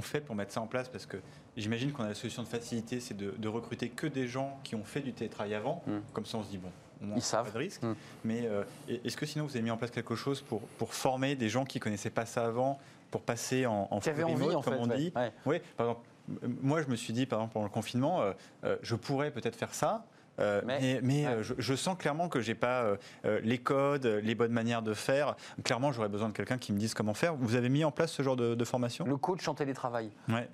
fait 0.01 0.21
pour 0.21 0.35
mettre 0.35 0.53
ça 0.53 0.61
en 0.61 0.67
place? 0.67 0.89
Parce 0.89 1.07
que 1.07 1.19
j'imagine 1.57 1.93
qu'on 1.93 2.03
a 2.03 2.09
la 2.09 2.15
solution 2.15 2.43
de 2.43 2.49
facilité, 2.49 2.99
c'est 2.99 3.17
de, 3.17 3.31
de 3.39 3.49
recruter 3.49 3.89
que 3.89 4.09
des 4.09 4.27
gens 4.27 4.59
qui 4.65 4.75
ont 4.75 4.85
fait 4.85 5.01
du 5.01 5.13
télétravail 5.13 5.55
avant. 5.55 5.83
Mm. 5.87 5.99
Comme 6.13 6.27
ça, 6.27 6.39
on 6.39 6.43
se 6.43 6.49
dit, 6.51 6.59
bon, 6.59 6.71
Ils 7.15 7.23
savent. 7.23 7.47
pas 7.47 7.53
de 7.53 7.59
risque. 7.59 7.83
Mais 8.25 8.47
euh, 8.47 8.65
est-ce 9.05 9.17
que 9.17 9.27
sinon, 9.27 9.45
vous 9.45 9.51
avez 9.51 9.63
mis 9.63 9.71
en 9.71 9.77
place 9.77 9.91
quelque 9.91 10.15
chose 10.15 10.41
pour, 10.41 10.61
pour 10.79 10.95
former 10.95 11.35
des 11.37 11.49
gens 11.49 11.65
qui 11.65 11.79
connaissaient 11.81 12.11
pas 12.11 12.27
ça 12.27 12.47
avant, 12.47 12.79
pour 13.11 13.23
passer 13.23 13.67
en, 13.67 13.89
en 13.91 14.01
Qui 14.01 14.11
full 14.11 14.25
envie, 14.25 14.35
remote, 14.35 14.55
en 14.57 14.63
comme 14.63 14.75
fait, 14.75 14.81
on 14.81 14.89
ouais. 14.91 14.97
dit? 14.97 15.13
Ouais. 15.15 15.33
Oui, 15.47 15.57
par 15.77 15.87
exemple, 15.89 16.07
moi, 16.63 16.83
je 16.83 16.89
me 16.89 16.97
suis 16.97 17.13
dit, 17.13 17.27
par 17.27 17.39
exemple, 17.39 17.53
pendant 17.53 17.67
le 17.67 17.71
confinement, 17.73 18.23
euh, 18.23 18.33
euh, 18.65 18.77
je 18.83 18.95
pourrais 18.97 19.31
peut-être 19.31 19.57
faire 19.57 19.73
ça. 19.75 20.05
euh, 20.41 20.61
Mais- 20.67 21.01
mais 21.03 21.25
euh, 21.27 21.43
je, 21.43 21.55
je 21.57 21.75
sens 21.75 21.97
clairement 21.97 22.29
que 22.29 22.41
j'ai 22.41 22.55
pas 22.55 22.83
euh, 23.25 23.41
les 23.43 23.59
codes, 23.59 24.07
les 24.07 24.35
bonnes 24.35 24.53
manières 24.53 24.83
de 24.83 24.93
faire. 24.93 25.37
Clairement, 25.65 25.93
j'aurais 25.93 26.09
besoin 26.09 26.29
de 26.29 26.35
quelqu'un 26.35 26.59
qui 26.59 26.73
me 26.73 26.79
dise 26.79 26.95
comment 26.95 27.15
faire. 27.15 27.35
Vous 27.37 27.55
avez 27.55 27.69
mis 27.69 27.85
en 27.85 27.91
place 27.93 28.11
ce 28.13 28.23
genre 28.23 28.37
de, 28.37 28.55
de 28.55 28.65
formation? 28.65 29.07
Le 29.07 29.17
coach 29.17 29.47
en 29.49 29.55
télétravail. 29.55 30.11
Ouais. 30.29 30.49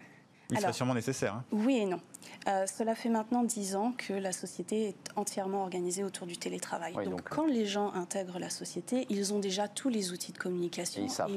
Il 0.52 0.60
serait 0.60 0.72
sûrement 0.72 0.94
nécessaire. 0.94 1.34
hein. 1.34 1.44
Oui 1.52 1.78
et 1.78 1.86
non. 1.86 2.00
Euh, 2.48 2.66
cela 2.66 2.94
fait 2.94 3.08
maintenant 3.08 3.42
dix 3.44 3.76
ans 3.76 3.92
que 3.96 4.12
la 4.12 4.32
société 4.32 4.88
est 4.88 4.96
entièrement 5.16 5.62
organisée 5.62 6.02
autour 6.04 6.26
du 6.26 6.36
télétravail. 6.36 6.92
Oui, 6.96 7.04
donc, 7.04 7.16
donc, 7.18 7.20
euh, 7.20 7.34
quand 7.34 7.46
les 7.46 7.66
gens 7.66 7.92
intègrent 7.94 8.38
la 8.38 8.50
société, 8.50 9.06
ils 9.10 9.32
ont 9.32 9.38
déjà 9.38 9.68
tous 9.68 9.88
les 9.88 10.12
outils 10.12 10.32
de 10.32 10.38
communication. 10.38 11.02
Et 11.02 11.06
ils 11.06 11.10
savent. 11.10 11.30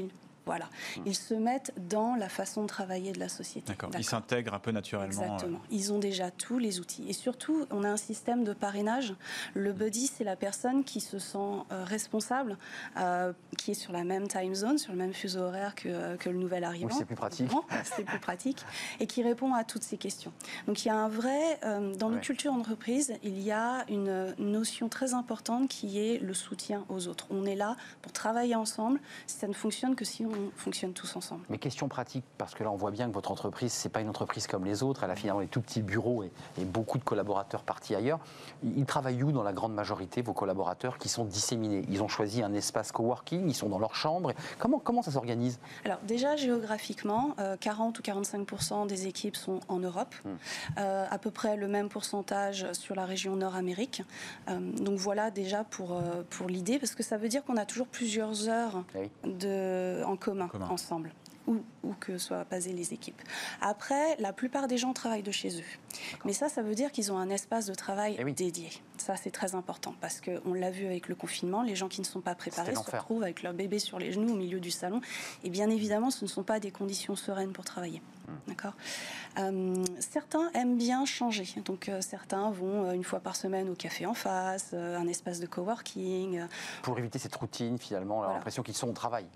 Voilà. 0.45 0.69
Ils 1.05 1.15
se 1.15 1.33
mettent 1.33 1.73
dans 1.89 2.15
la 2.15 2.29
façon 2.29 2.61
de 2.63 2.67
travailler 2.67 3.11
de 3.11 3.19
la 3.19 3.29
société. 3.29 3.67
D'accord. 3.67 3.89
Ils 3.97 4.03
s'intègrent 4.03 4.53
un 4.53 4.59
peu 4.59 4.71
naturellement. 4.71 5.21
euh, 5.21 5.25
Exactement. 5.25 5.59
Ils 5.71 5.91
ont 5.93 5.99
déjà 5.99 6.31
tous 6.31 6.57
les 6.59 6.79
outils. 6.79 7.05
Et 7.09 7.13
surtout, 7.13 7.65
on 7.71 7.83
a 7.83 7.89
un 7.89 7.97
système 7.97 8.43
de 8.43 8.53
parrainage. 8.53 9.13
Le 9.53 9.73
buddy, 9.73 10.07
c'est 10.07 10.23
la 10.23 10.35
personne 10.35 10.83
qui 10.83 11.01
se 11.01 11.19
sent 11.19 11.37
euh, 11.71 11.83
responsable, 11.85 12.57
euh, 12.97 13.33
qui 13.57 13.71
est 13.71 13.75
sur 13.75 13.91
la 13.91 14.03
même 14.03 14.27
time 14.27 14.53
zone, 14.55 14.77
sur 14.77 14.91
le 14.91 14.97
même 14.97 15.13
fuseau 15.13 15.41
horaire 15.41 15.75
que, 15.75 16.15
que 16.17 16.29
le 16.29 16.37
nouvel 16.37 16.63
arrivant. 16.63 16.89
Oui, 16.89 16.95
c'est 16.97 17.05
plus 17.05 17.15
pratique. 17.15 17.51
C'est 17.83 18.03
plus 18.03 18.19
pratique. 18.19 18.63
Et 18.99 19.07
qui 19.07 19.23
répond 19.23 19.53
à 19.53 19.63
toutes 19.63 19.83
ces 19.83 19.97
questions. 19.97 20.31
Donc 20.67 20.83
il 20.85 20.87
y 20.89 20.91
a 20.91 20.95
un 20.97 21.09
vrai... 21.09 21.59
euh, 21.63 21.95
dans 21.95 22.09
nos 22.09 22.15
Ouais. 22.15 22.21
cultures 22.21 22.53
d'entreprise, 22.53 23.13
il 23.23 23.41
y 23.41 23.51
a 23.51 23.83
une 23.89 24.33
notion 24.39 24.87
très 24.89 25.13
importante 25.13 25.67
qui 25.67 25.99
est 25.99 26.17
le 26.19 26.33
soutien 26.33 26.85
aux 26.89 27.07
autres. 27.07 27.27
On 27.29 27.45
est 27.45 27.55
là 27.55 27.75
pour 28.01 28.11
travailler 28.13 28.55
ensemble. 28.55 28.99
Ça 29.27 29.47
ne 29.47 29.53
fonctionne 29.53 29.95
que 29.95 30.05
si 30.05 30.25
on 30.25 30.34
fonctionne 30.55 30.93
tous 30.93 31.15
ensemble. 31.15 31.41
Mais 31.49 31.57
question 31.57 31.87
pratique, 31.87 32.23
parce 32.37 32.53
que 32.53 32.63
là 32.63 32.71
on 32.71 32.75
voit 32.75 32.91
bien 32.91 33.07
que 33.07 33.13
votre 33.13 33.31
entreprise, 33.31 33.71
c'est 33.71 33.89
pas 33.89 34.01
une 34.01 34.09
entreprise 34.09 34.47
comme 34.47 34.65
les 34.65 34.83
autres, 34.83 35.03
elle 35.03 35.11
a 35.11 35.15
finalement 35.15 35.41
des 35.41 35.47
tout 35.47 35.61
petits 35.61 35.81
bureaux 35.81 36.23
et, 36.23 36.31
et 36.59 36.65
beaucoup 36.65 36.97
de 36.97 37.03
collaborateurs 37.03 37.63
partis 37.63 37.95
ailleurs. 37.95 38.19
Ils 38.63 38.85
travaillent 38.85 39.23
où 39.23 39.31
dans 39.31 39.43
la 39.43 39.53
grande 39.53 39.73
majorité, 39.73 40.21
vos 40.21 40.33
collaborateurs 40.33 40.97
qui 40.97 41.09
sont 41.09 41.25
disséminés? 41.25 41.85
Ils 41.89 42.01
ont 42.03 42.07
choisi 42.07 42.41
un 42.43 42.53
espace 42.53 42.91
coworking, 42.91 43.47
ils 43.47 43.53
sont 43.55 43.69
dans 43.69 43.79
leur 43.79 43.95
chambre. 43.95 44.33
Comment, 44.59 44.79
comment 44.79 45.01
ça 45.01 45.11
s'organise? 45.11 45.59
Alors 45.85 45.99
déjà 46.03 46.35
géographiquement, 46.35 47.35
euh, 47.39 47.57
40 47.59 47.99
ou 47.99 48.01
45% 48.01 48.87
des 48.87 49.07
équipes 49.07 49.35
sont 49.35 49.59
en 49.67 49.79
Europe, 49.79 50.13
Hmm. 50.23 50.29
Euh, 50.77 51.05
à 51.09 51.17
peu 51.17 51.31
près 51.31 51.55
le 51.57 51.67
même 51.67 51.89
pourcentage 51.89 52.65
sur 52.73 52.95
la 52.95 53.05
région 53.05 53.35
Nord-Amérique. 53.35 54.03
Euh, 54.49 54.59
donc 54.59 54.97
voilà 54.97 55.29
déjà 55.31 55.63
pour, 55.63 55.93
euh, 55.93 56.23
pour 56.29 56.47
l'idée, 56.47 56.79
parce 56.79 56.95
que 56.95 57.03
ça 57.03 57.17
veut 57.17 57.27
dire 57.27 57.43
qu'on 57.43 57.57
a 57.57 57.65
toujours 57.65 57.87
plusieurs 57.87 58.49
heures 58.49 58.83
Oui. 58.95 59.09
de, 59.23 60.03
en 60.05 60.15
commun, 60.25 60.47
commun. 60.47 60.67
ensemble. 60.69 61.13
Où, 61.47 61.57
où 61.83 61.93
que 61.99 62.17
soient 62.17 62.43
basées 62.49 62.73
les 62.73 62.91
équipes. 62.91 63.21
Après, 63.61 64.15
la 64.17 64.33
plupart 64.33 64.67
des 64.67 64.79
gens 64.79 64.93
travaillent 64.93 65.21
de 65.21 65.31
chez 65.31 65.59
eux. 65.59 65.63
Mais 66.25 66.33
ça, 66.33 66.49
ça 66.49 66.63
veut 66.63 66.73
dire 66.73 66.91
qu'ils 66.91 67.11
ont 67.11 67.19
un 67.19 67.29
espace 67.29 67.67
de 67.67 67.75
travail 67.75 68.15
Eh 68.17 68.23
oui. 68.23 68.33
dédié. 68.33 68.69
Ça, 68.97 69.15
c'est 69.15 69.29
très 69.29 69.53
important 69.53 69.93
parce 70.01 70.21
qu'on 70.21 70.55
l'a 70.55 70.71
vu 70.71 70.87
avec 70.87 71.07
le 71.07 71.13
confinement, 71.13 71.61
les 71.61 71.75
gens 71.75 71.87
qui 71.87 72.01
ne 72.01 72.05
sont 72.07 72.21
pas 72.21 72.33
préparés 72.33 72.73
se 72.73 72.79
retrouvent 72.79 73.21
avec 73.21 73.43
leur 73.43 73.53
bébé 73.53 73.77
sur 73.77 73.99
les 73.99 74.11
genoux 74.11 74.33
au 74.33 74.35
milieu 74.37 74.59
du 74.59 74.71
salon. 74.71 75.01
Et 75.43 75.51
bien 75.51 75.69
évidemment, 75.69 76.09
ce 76.09 76.25
ne 76.25 76.29
sont 76.29 76.41
pas 76.41 76.59
des 76.59 76.71
conditions 76.71 77.15
sereines 77.15 77.53
pour 77.53 77.63
travailler. 77.63 78.01
Hmm. 78.27 78.31
D'accord? 78.47 78.73
Euh, 79.37 79.83
Certains 79.99 80.49
aiment 80.55 80.77
bien 80.79 81.05
changer. 81.05 81.45
Donc, 81.63 81.89
euh, 81.89 82.01
certains 82.01 82.49
vont 82.49 82.85
euh, 82.89 82.93
une 82.93 83.03
fois 83.03 83.19
par 83.19 83.35
semaine 83.35 83.69
au 83.69 83.75
café 83.75 84.07
en 84.07 84.15
face, 84.15 84.73
un 84.73 85.07
espace 85.07 85.39
de 85.39 85.45
coworking. 85.45 86.41
Pour 86.81 86.97
éviter 86.97 87.19
cette 87.19 87.35
routine 87.35 87.77
finalement, 87.77 88.17
Voilà. 88.21 88.33
l'impression 88.33 88.63
qu'ils 88.63 88.73
sont 88.75 88.89
au 88.89 88.93
travail. 88.93 89.27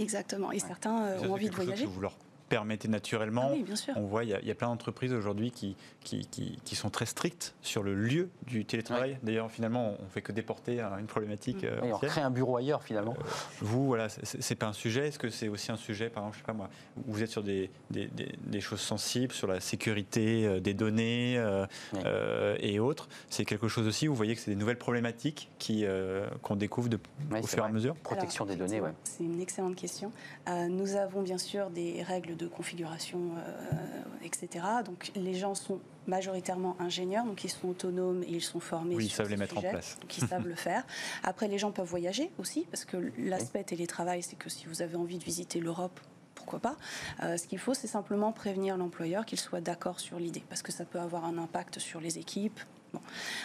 Exactement. 0.00 0.52
Et 0.52 0.58
certains 0.58 1.04
euh, 1.04 1.28
ont 1.28 1.32
envie 1.32 1.48
de 1.48 1.54
voyager. 1.54 1.84
que 1.84 1.90
vous 1.90 2.00
leur 2.00 2.16
permettait 2.50 2.88
naturellement. 2.88 3.46
Ah 3.46 3.52
oui, 3.54 3.62
bien 3.62 3.76
sûr. 3.76 3.94
On 3.96 4.02
voit, 4.02 4.24
il 4.24 4.30
y, 4.30 4.34
a- 4.34 4.40
il 4.40 4.46
y 4.46 4.50
a 4.50 4.54
plein 4.54 4.66
d'entreprises 4.66 5.12
aujourd'hui 5.14 5.52
qui, 5.52 5.76
qui, 6.04 6.26
qui- 6.26 6.58
qui 6.64 6.74
sont 6.76 6.90
très 6.90 7.06
strictes 7.06 7.54
sur 7.62 7.82
le 7.82 7.94
lieu 7.94 8.28
du 8.46 8.64
télétravail. 8.66 9.16
D'ailleurs, 9.22 9.50
finalement, 9.50 9.94
on 10.04 10.08
fait 10.10 10.20
que 10.20 10.32
déporter 10.32 10.80
une 10.80 11.06
problématique 11.06 11.64
euh, 11.64 11.80
Et 11.84 11.92
on 11.92 11.98
crée 11.98 12.20
un 12.20 12.30
bureau 12.30 12.56
ailleurs 12.56 12.82
finalement. 12.82 13.14
Vous, 13.60 13.86
voilà, 13.86 14.08
c'est- 14.10 14.54
pas 14.56 14.66
un 14.66 14.72
sujet. 14.74 15.08
Est-ce 15.08 15.18
que 15.18 15.30
c'est 15.30 15.48
aussi 15.48 15.72
un 15.72 15.76
sujet, 15.76 16.10
par 16.10 16.24
exemple, 16.24 16.36
je 16.36 16.40
sais 16.42 16.46
pas 16.46 16.52
moi, 16.52 16.68
où 17.06 17.12
vous 17.12 17.22
êtes 17.22 17.30
sur 17.30 17.42
des, 17.44 17.70
des, 17.90 18.08
des- 18.08 18.34
des 18.44 18.60
choses 18.60 18.80
sensibles, 18.80 19.32
sur 19.32 19.46
la 19.46 19.60
sécurité 19.60 20.44
euh, 20.46 20.60
des 20.60 20.74
données 20.74 21.38
euh, 21.38 21.64
euh, 22.04 22.56
et 22.60 22.80
autres? 22.80 23.08
C'est 23.30 23.44
quelque 23.44 23.68
chose 23.68 23.86
aussi 23.86 24.08
où 24.08 24.10
vous 24.10 24.16
voyez 24.16 24.34
que 24.34 24.40
c'est 24.40 24.50
des 24.50 24.56
nouvelles 24.56 24.76
problématiques 24.76 25.48
qui, 25.58 25.84
euh, 25.86 26.28
qu'on 26.42 26.56
découvre 26.56 26.88
de, 26.88 26.98
au 27.40 27.46
fur 27.46 27.62
et 27.62 27.66
à 27.66 27.70
mesure? 27.70 27.94
Protection 28.02 28.44
Alors, 28.44 28.56
des 28.56 28.60
données, 28.62 28.80
ouais. 28.80 28.90
C'est 29.04 29.22
une 29.24 29.40
excellente 29.40 29.76
question. 29.76 30.10
Euh, 30.48 30.66
nous 30.66 30.96
avons 30.96 31.22
bien 31.22 31.38
sûr 31.38 31.70
des 31.70 32.02
règles 32.02 32.36
de 32.40 32.48
configuration, 32.48 33.20
euh, 33.36 34.24
etc. 34.24 34.64
Donc 34.84 35.12
les 35.14 35.34
gens 35.34 35.54
sont 35.54 35.80
majoritairement 36.06 36.76
ingénieurs, 36.80 37.24
donc 37.24 37.44
ils 37.44 37.50
sont 37.50 37.68
autonomes 37.68 38.22
et 38.22 38.30
ils 38.30 38.42
sont 38.42 38.60
formés. 38.60 38.96
Oui, 38.96 39.06
ils 39.06 39.10
savent 39.10 39.28
les 39.28 39.36
mettre 39.36 39.58
en 39.58 39.60
place. 39.60 39.98
Donc 40.00 40.16
ils 40.16 40.26
savent 40.26 40.46
le 40.46 40.54
faire. 40.66 40.84
Après, 41.22 41.48
les 41.48 41.58
gens 41.58 41.70
peuvent 41.70 41.88
voyager 41.88 42.30
aussi, 42.38 42.66
parce 42.70 42.84
que 42.84 43.12
l'aspect 43.18 43.64
télétravail, 43.64 44.22
c'est 44.22 44.36
que 44.36 44.48
si 44.48 44.66
vous 44.66 44.82
avez 44.82 44.96
envie 44.96 45.18
de 45.18 45.24
visiter 45.24 45.60
l'Europe, 45.60 46.00
pourquoi 46.34 46.58
pas. 46.58 46.76
Euh, 47.22 47.36
ce 47.36 47.46
qu'il 47.46 47.58
faut, 47.58 47.74
c'est 47.74 47.86
simplement 47.86 48.32
prévenir 48.32 48.76
l'employeur 48.76 49.26
qu'il 49.26 49.38
soit 49.38 49.60
d'accord 49.60 50.00
sur 50.00 50.18
l'idée, 50.18 50.42
parce 50.48 50.62
que 50.62 50.72
ça 50.72 50.84
peut 50.84 51.00
avoir 51.00 51.24
un 51.24 51.36
impact 51.36 51.78
sur 51.78 52.00
les 52.00 52.18
équipes. 52.18 52.58
Bon. 52.92 53.00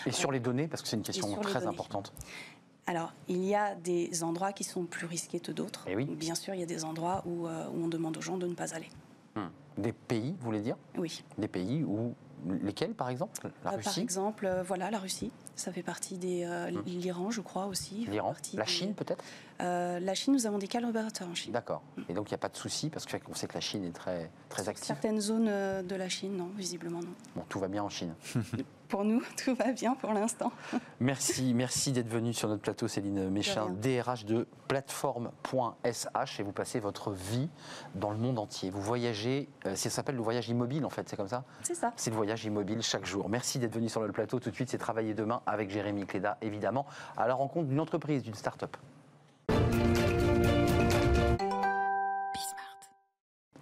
Et 0.06 0.12
sur 0.12 0.32
les 0.32 0.40
données, 0.40 0.68
parce 0.68 0.82
que 0.82 0.88
c'est 0.88 0.96
une 0.96 1.04
question 1.04 1.36
très 1.42 1.60
données. 1.60 1.68
importante. 1.68 2.14
Alors, 2.88 3.14
il 3.28 3.44
y 3.44 3.56
a 3.56 3.74
des 3.76 4.24
endroits 4.24 4.54
qui 4.54 4.64
sont 4.64 4.84
plus 4.86 5.08
risqués 5.08 5.40
que 5.40 5.52
d'autres. 5.52 5.86
Eh 5.88 5.96
oui. 5.96 6.06
Bien 6.06 6.36
sûr, 6.36 6.54
il 6.54 6.60
y 6.60 6.64
a 6.64 6.68
des 6.68 6.84
endroits 6.86 7.24
où, 7.26 7.48
euh, 7.48 7.68
où 7.70 7.84
on 7.84 7.88
demande 7.88 8.16
aux 8.18 8.22
gens 8.22 8.38
de 8.38 8.46
ne 8.46 8.54
pas 8.54 8.76
aller. 8.76 8.90
Hmm. 9.36 9.48
Des 9.78 9.92
pays, 9.92 10.36
vous 10.40 10.46
voulez 10.46 10.62
dire? 10.62 10.78
Oui. 10.98 11.24
Des 11.38 11.48
pays 11.48 11.84
où. 11.84 12.14
Lesquels, 12.62 12.94
par 12.94 13.10
exemple? 13.10 13.50
La 13.64 13.72
Euh, 13.72 13.74
par 13.78 13.86
Russie? 13.86 14.02
exemple, 14.02 14.46
euh, 14.46 14.62
voilà, 14.62 14.92
la 14.92 15.00
Russie, 15.00 15.32
ça 15.56 15.72
fait 15.72 15.82
partie 15.82 16.18
des. 16.20 16.44
euh, 16.44 16.70
L'Iran, 16.86 17.32
je 17.32 17.42
crois 17.42 17.66
aussi. 17.66 18.06
L'Iran 18.06 18.36
La 18.54 18.66
des- 18.66 18.70
Chine, 18.70 18.94
peut-être? 18.94 19.24
La 19.60 20.14
Chine, 20.14 20.34
nous 20.34 20.46
avons 20.46 20.60
des 20.60 20.68
collaborateurs 20.68 21.28
en 21.28 21.34
Chine. 21.34 21.54
D'accord. 21.54 21.82
Et 22.08 22.14
donc, 22.14 22.30
il 22.30 22.34
n'y 22.34 22.36
a 22.36 22.40
pas 22.40 22.50
de 22.50 22.58
souci, 22.58 22.90
parce 22.92 23.08
qu'on 23.08 23.34
sait 23.34 23.48
que 23.48 23.56
la 23.56 23.62
Chine 23.62 23.84
est 23.86 23.92
très, 23.96 24.30
très 24.50 24.70
active? 24.70 24.86
Certaines 24.86 25.20
zones 25.20 25.46
de 25.48 25.96
la 25.96 26.08
Chine, 26.08 26.38
non, 26.38 26.52
visiblement 26.56 27.00
non. 27.00 27.14
Bon, 27.36 27.44
tout 27.50 27.58
va 27.60 27.68
bien 27.68 27.82
en 27.84 27.90
Chine. 27.90 28.14
Pour 28.88 29.04
nous, 29.04 29.22
tout 29.44 29.56
va 29.56 29.72
bien 29.72 29.96
pour 29.96 30.14
l'instant. 30.14 30.52
Merci, 31.00 31.54
merci 31.54 31.92
d'être 31.92 32.08
venu 32.08 32.34
sur 32.34 32.48
notre 32.48 32.62
plateau, 32.62 32.88
Céline 32.88 33.30
Méchin. 33.30 33.70
DRH 33.82 34.26
de 34.26 34.48
plateforme.sh, 34.68 36.40
et 36.40 36.44
vous 36.44 36.52
passez 36.52 36.80
votre 36.80 37.12
vie 37.12 37.50
dans 37.96 38.12
le 38.12 38.18
monde 38.18 38.40
entier. 38.40 38.70
Vous 38.70 38.82
voyagez, 38.82 39.50
euh, 39.66 39.76
ça 39.76 39.90
s'appelle 39.90 40.16
le 40.16 40.22
voyage 40.22 40.50
immobile 40.50 40.86
en 40.86 40.90
fait, 40.90 41.08
c'est 41.10 41.16
comme 41.16 41.28
ça 41.28 41.44
C'est 41.64 41.76
ça. 41.76 41.94
C'est 41.96 42.10
le 42.10 42.16
voyage 42.16 42.46
immobile 42.46 42.82
chaque 42.82 43.06
jour. 43.06 43.30
Merci 43.30 43.60
d'être 43.60 43.74
venu 43.74 43.90
sur 43.90 44.02
le 44.02 44.12
plateau. 44.12 44.40
Tout 44.40 44.50
de 44.50 44.56
suite, 44.56 44.70
c'est 44.70 44.78
Travailler 44.78 45.16
demain 45.16 45.42
avec 45.48 45.72
Jérémy 45.72 46.06
Cléda, 46.06 46.38
évidemment, 46.42 46.86
à 47.18 47.28
la 47.28 47.34
rencontre 47.34 47.68
d'une 47.68 47.80
entreprise, 47.80 48.22
d'une 48.22 48.36
start-up. 48.36 48.78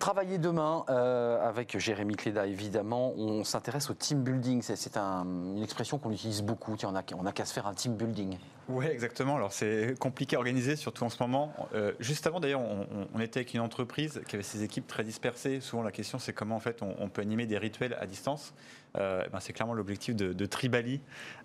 Travailler 0.03 0.37
demain 0.37 0.83
euh, 0.89 1.47
avec 1.47 1.79
Jérémy 1.79 2.17
Cléda, 2.17 2.45
évidemment. 2.45 3.13
On 3.15 3.45
s'intéresse 3.45 3.89
au 3.89 3.93
team 3.93 4.21
building. 4.21 4.61
C'est- 4.61 4.75
C'est 4.75 4.97
un- 4.97 5.23
une 5.23 5.63
expression 5.63 5.97
qu'on 5.97 6.11
utilise 6.11 6.41
beaucoup. 6.41 6.75
Tiens, 6.75 6.89
on 6.91 6.95
a- 6.97 7.03
on 7.17 7.23
n'a 7.23 7.31
qu'à 7.31 7.45
se 7.45 7.53
faire 7.53 7.67
un 7.67 7.73
team 7.73 7.95
building. 7.95 8.37
Oui, 8.67 8.85
exactement. 8.87 9.37
Alors 9.37 9.53
c'est 9.53 9.97
compliqué 9.97 10.35
à 10.35 10.39
organiser, 10.39 10.75
surtout 10.75 11.05
en 11.05 11.09
ce 11.09 11.23
moment. 11.23 11.53
Euh, 11.73 11.93
juste 12.01 12.27
avant, 12.27 12.41
d'ailleurs, 12.41 12.59
on, 12.59 13.19
était 13.21 13.39
avec 13.39 13.53
une 13.53 13.61
entreprise 13.61 14.21
qui 14.27 14.35
avait 14.35 14.43
ses 14.43 14.61
équipes 14.61 14.87
très 14.87 15.05
dispersées. 15.05 15.61
Souvent, 15.61 15.83
la 15.83 15.91
question, 15.93 16.19
c'est 16.19 16.33
comment 16.33 16.57
en 16.57 16.59
fait 16.59 16.81
on, 16.81 16.93
on 16.99 17.07
peut 17.07 17.21
animer 17.21 17.45
des 17.45 17.57
rituels 17.57 17.95
à 17.97 18.05
distance. 18.05 18.53
Euh, 18.97 19.23
ben, 19.31 19.39
c'est 19.39 19.53
clairement 19.53 19.73
l'objectif 19.73 20.17
de, 20.17 20.33
de 20.33 20.45
Tribali. 20.45 20.99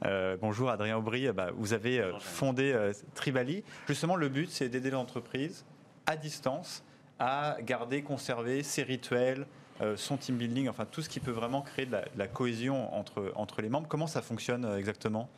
Euh, 0.05 0.37
bonjour, 0.41 0.69
Adrien 0.71 0.97
Aubry. 0.97 1.31
Bah, 1.31 1.51
vous 1.57 1.75
avez 1.75 2.01
euh, 2.01 2.19
fondé 2.19 2.73
euh, 2.73 2.93
Tribali. 3.15 3.63
Justement, 3.87 4.17
le 4.17 4.29
but, 4.29 4.51
c'est 4.51 4.69
d'aider 4.69 4.91
l'entreprise 4.91 5.65
à 6.07 6.17
distance 6.17 6.83
à 7.19 7.57
garder, 7.63 8.03
conserver 8.03 8.63
ses 8.63 8.83
rituels. 8.83 9.47
euh, 9.81 9.97
son 9.97 10.17
team 10.17 10.37
building, 10.37 10.69
enfin 10.69 10.85
tout 10.91 11.03
ce 11.03 11.09
qui 11.09 11.21
peut 11.21 11.31
vraiment 11.31 11.63
créer 11.63 11.87
de 11.87 11.97
la, 12.17 12.27
cohésion 12.27 12.93
entre, 12.95 13.33
entre 13.37 13.63
les 13.63 13.69
membres. 13.69 13.87
Comment 13.87 14.09
ça 14.09 14.23
fonctionne 14.23 14.65
euh, 14.65 14.77
exactement? 14.77 15.29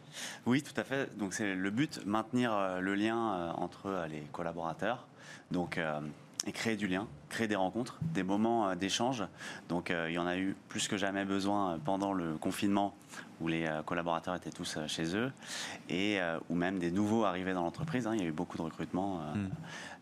Oui, 0.46 0.62
tout 0.62 0.78
à 0.80 0.84
fait. 0.84 1.14
Donc 1.18 1.34
c'est 1.34 1.54
le 1.54 1.70
but, 1.70 2.00
maintenir 2.06 2.54
euh, 2.54 2.80
le 2.80 2.94
lien 2.94 3.52
entre 3.58 4.06
les 4.08 4.22
collaborateurs. 4.32 5.06
Donc 5.50 5.78
et 6.46 6.53
créer 6.53 6.76
du 6.76 6.87
lien, 6.87 7.07
créer 7.29 7.48
des 7.48 7.57
rencontres, 7.57 7.98
des 8.00 8.22
moments 8.22 8.68
euh, 8.70 8.74
d'échange. 8.74 9.24
Donc 9.68 9.90
euh, 9.90 10.07
il 10.09 10.14
y 10.14 10.18
en 10.18 10.26
a 10.26 10.38
eu 10.38 10.57
plus 10.68 10.88
que 10.88 10.96
jamais 10.96 11.24
besoin 11.26 11.72
euh, 11.74 11.79
pendant 11.85 12.12
le 12.14 12.37
confinement 12.38 12.94
où 13.40 13.48
les 13.48 13.68
collaborateurs 13.87 14.35
étaient 14.35 14.50
tous 14.50 14.79
chez 14.87 15.16
eux 15.16 15.33
et 15.88 16.20
euh, 16.20 16.38
ou 16.50 16.55
même 16.55 16.79
des 16.79 16.90
nouveaux 16.90 17.24
arrivés 17.24 17.53
dans 17.55 17.62
l'entreprise. 17.62 18.07
hein. 18.07 18.14
Il 18.14 18.20
y 18.22 18.24
a 18.24 18.29
eu 18.29 18.33
beaucoup 18.33 18.57
de 18.57 18.62
recrutement 18.62 19.20
euh, 19.20 19.35
Mm. 19.35 19.50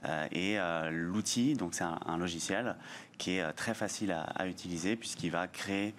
euh, 0.07 0.27
et 0.33 0.91
l'outil, 0.93 1.55
donc 1.55 1.75
c'est 1.75 1.85
un, 1.85 1.99
un 2.07 2.19
logiciel 2.19 2.77
qui 3.17 3.33
est 3.39 3.53
très 3.55 3.75
facile 3.75 4.13
à, 4.13 4.23
à 4.23 4.47
utiliser 4.47 4.95
puisqu'il 4.97 5.31
va 5.31 5.49
créer 5.49 5.95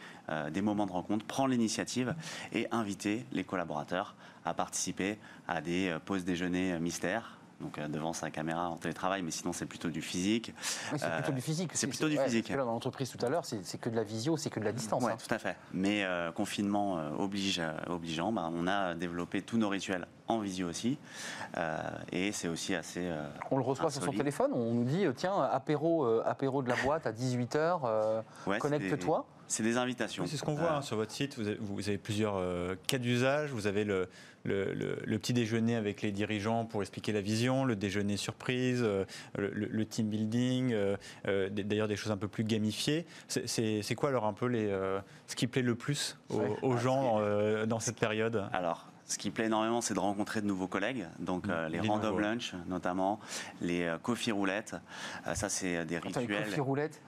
des 0.51 0.61
moments 0.61 0.85
de 0.85 0.91
rencontre, 0.91 1.25
prendre 1.25 1.49
l'initiative 1.49 2.15
et 2.53 2.67
inviter 2.71 3.25
les 3.33 3.43
collaborateurs 3.43 4.15
à 4.45 4.53
participer 4.53 5.17
à 5.47 5.59
des 5.59 5.97
pauses 6.05 6.23
déjeuner 6.23 6.77
mystères. 6.79 7.38
Donc 7.61 7.77
euh, 7.77 7.87
devant 7.87 8.13
sa 8.13 8.31
caméra 8.31 8.69
en 8.69 8.77
télétravail, 8.77 9.21
mais 9.21 9.31
sinon 9.31 9.51
c'est 9.53 9.65
plutôt 9.65 9.89
du 9.89 10.01
physique. 10.01 10.53
Oui, 10.93 10.99
c'est 10.99 11.05
Euh, 11.05 11.17
plutôt 11.17 11.31
du 11.33 11.41
physique. 11.41 11.71
c'est 11.73 11.87
plutôt 11.87 12.07
du 12.07 12.17
ouais, 12.17 12.23
physique. 12.23 12.45
parce 12.45 12.53
que 12.53 12.57
là, 12.59 12.63
dans 12.65 12.71
l'entreprise 12.71 13.09
tout 13.09 13.25
à 13.25 13.29
l'heure, 13.29 13.43
c'est 13.45 13.77
que 13.79 13.89
de 13.89 13.95
la 13.95 14.03
visio, 14.03 14.37
c'est 14.37 14.49
que 14.49 14.59
de 14.59 14.65
la 14.65 14.71
distance. 14.71 15.03
Ouais, 15.03 15.11
hein. 15.11 15.17
tout 15.27 15.33
à 15.33 15.39
fait. 15.39 15.57
Mais 15.73 16.03
euh, 16.05 16.31
confinement 16.31 16.97
euh, 16.99 17.09
oblige, 17.17 17.59
euh, 17.59 17.71
obligeant, 17.89 18.31
bah, 18.31 18.49
on 18.53 18.65
a 18.67 18.95
développé 18.95 19.41
tous 19.41 19.57
nos 19.57 19.67
rituels 19.69 20.07
en 20.27 20.39
visio 20.39 20.69
aussi. 20.69 20.97
Euh, 21.57 21.79
et 22.11 22.31
c'est 22.31 22.47
aussi 22.47 22.75
assez. 22.75 23.01
euh, 23.07 23.27
On 23.51 23.57
le 23.57 23.63
reçoit 23.63 23.89
sur 23.91 24.03
son 24.03 24.11
téléphone, 24.13 24.51
on 24.53 24.73
nous 24.73 24.83
dit 24.85 25.05
euh, 25.05 25.13
tiens, 25.15 25.41
apéro, 25.41 26.05
euh, 26.05 26.23
apéro 26.25 26.61
de 26.63 26.69
la 26.69 26.75
boîte 26.77 27.07
à 27.07 27.11
18h, 27.11 27.81
ouais, 28.47 28.53
c'est 28.53 28.59
connecte-toi. 28.59 29.25
C'est 29.51 29.63
des 29.63 29.77
invitations. 29.77 30.23
Oui, 30.23 30.29
c'est 30.29 30.37
ce 30.37 30.43
qu'on 30.43 30.53
voit 30.53 30.73
Euh, 30.73 30.77
hein, 30.77 30.81
sur 30.83 30.95
votre 30.95 31.11
site. 31.11 31.35
Vous 31.39 31.47
avez, 31.47 31.57
vous 31.59 31.89
avez 31.89 31.97
plusieurs 31.97 32.35
euh, 32.35 32.75
cas 32.85 32.99
d'usage. 32.99 33.49
Vous 33.51 33.65
avez 33.65 33.83
le, 33.83 34.07
le- 34.43 34.73
le- 34.73 34.97
le 35.05 35.19
petit 35.19 35.33
déjeuner 35.33 35.75
avec 35.75 36.01
les 36.01 36.11
dirigeants 36.11 36.65
pour 36.65 36.81
expliquer 36.81 37.11
la 37.11 37.21
vision, 37.21 37.65
le 37.65 37.75
déjeuner 37.75 38.17
surprise, 38.17 38.81
euh, 38.83 39.05
le, 39.37 39.85
team 39.85 40.07
building, 40.09 40.71
euh, 40.73 40.95
euh, 41.27 41.49
d'ailleurs 41.49 41.87
des 41.87 41.95
choses 41.95 42.11
un 42.11 42.17
peu 42.17 42.27
plus 42.27 42.43
gamifiées. 42.43 43.05
C'est- 43.27 43.95
quoi 43.95 44.09
alors 44.09 44.25
un 44.25 44.33
peu 44.33 44.45
les, 44.45 44.67
euh, 44.67 44.99
ce 45.27 45.35
qui 45.35 45.47
plaît 45.47 45.61
le 45.61 45.75
plus 45.75 46.17
aux, 46.29 46.37
Ouais. 46.39 46.55
aux 46.61 46.73
Ah, 46.73 46.77
gens 46.77 47.15
euh, 47.19 47.65
dans 47.65 47.79
cette 47.79 47.99
période? 47.99 48.45
Alors, 48.53 48.87
ce 49.05 49.17
qui 49.17 49.29
plaît 49.31 49.47
énormément, 49.47 49.81
c'est 49.81 49.93
de 49.95 49.99
rencontrer 49.99 50.39
de 50.41 50.45
nouveaux 50.45 50.67
collègues. 50.67 51.05
Donc, 51.19 51.47
Mmh, 51.47 51.51
euh, 51.51 51.69
les 51.69 51.79
des 51.79 51.87
random 51.87 52.09
nouveaux. 52.11 52.19
lunch, 52.19 52.53
notamment, 52.67 53.19
les 53.61 53.83
euh, 53.83 53.97
coffee 53.97 54.31
roulettes. 54.31 54.75
Euh, 55.27 55.33
ça, 55.35 55.49
c'est 55.49 55.77
euh, 55.77 55.83
des 55.85 55.95
Attends, 55.97 56.09
les 56.11 56.19
rituels. 56.19 56.45
coffee 56.45 56.59
roulettes 56.61 57.01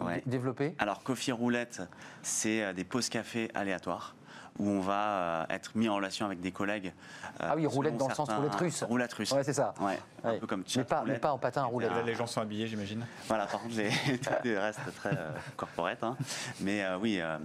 Ouais. 0.00 0.16
dé- 0.16 0.22
développés? 0.26 0.74
Alors, 0.78 1.02
coffee 1.02 1.32
roulette, 1.32 1.80
c'est 2.22 2.62
euh, 2.62 2.72
des 2.72 2.84
pauses 2.84 3.08
café 3.08 3.48
aléatoires 3.54 4.14
où 4.60 4.68
on 4.68 4.80
va 4.80 4.92
euh, 4.94 5.44
être 5.48 5.72
mis 5.74 5.88
en 5.88 5.94
relation 5.96 6.26
avec 6.26 6.40
des 6.40 6.52
collègues. 6.52 6.92
euh, 7.40 7.46
Ah 7.50 7.54
oui, 7.56 7.66
roulette 7.66 7.96
dans 7.96 8.08
le 8.08 8.14
sens 8.14 8.28
roulette 8.30 8.54
russe. 8.56 8.82
Roulette 8.84 9.12
russe. 9.14 9.32
Ouais, 9.32 9.42
c'est 9.42 9.54
ça. 9.54 9.72
Ouais, 9.80 9.98
un 10.22 10.38
peu 10.38 10.46
comme 10.46 10.60
Mais 10.60 10.68
chat 10.68 10.84
pas, 10.84 11.02
mais 11.06 11.18
pas 11.18 11.32
en 11.32 11.38
patin 11.38 11.62
à 11.62 11.64
roulette. 11.64 11.90
Là, 11.90 12.02
les 12.02 12.14
gens 12.14 12.26
sont 12.26 12.40
habillés, 12.42 12.66
j'imagine. 12.66 13.04
Voilà, 13.26 13.46
par 13.46 13.60
contre, 13.62 13.76
les, 13.76 13.90
tout 14.18 14.46
est- 14.48 14.58
reste 14.58 14.80
très 14.96 15.16
euh, 15.16 15.30
corporate. 15.56 16.02
hein. 16.04 16.16
Mais 16.60 16.84
euh, 16.84 16.98
oui, 16.98 17.18
euh, 17.20 17.38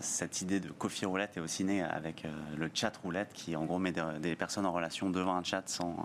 cette 0.00 0.42
idée 0.42 0.58
de 0.58 0.70
coffee 0.70 1.06
roulette 1.06 1.36
est 1.36 1.40
aussi 1.40 1.62
née 1.62 1.82
avec 1.82 2.24
euh, 2.24 2.28
le 2.56 2.68
chat 2.74 2.92
roulette 3.02 3.32
qui, 3.32 3.54
en 3.54 3.64
gros, 3.64 3.78
met 3.78 3.92
des, 3.92 4.02
des 4.20 4.34
personnes 4.34 4.66
en 4.66 4.72
relation 4.72 5.08
devant 5.08 5.36
un 5.36 5.44
chat 5.44 5.62
sans, 5.66 5.96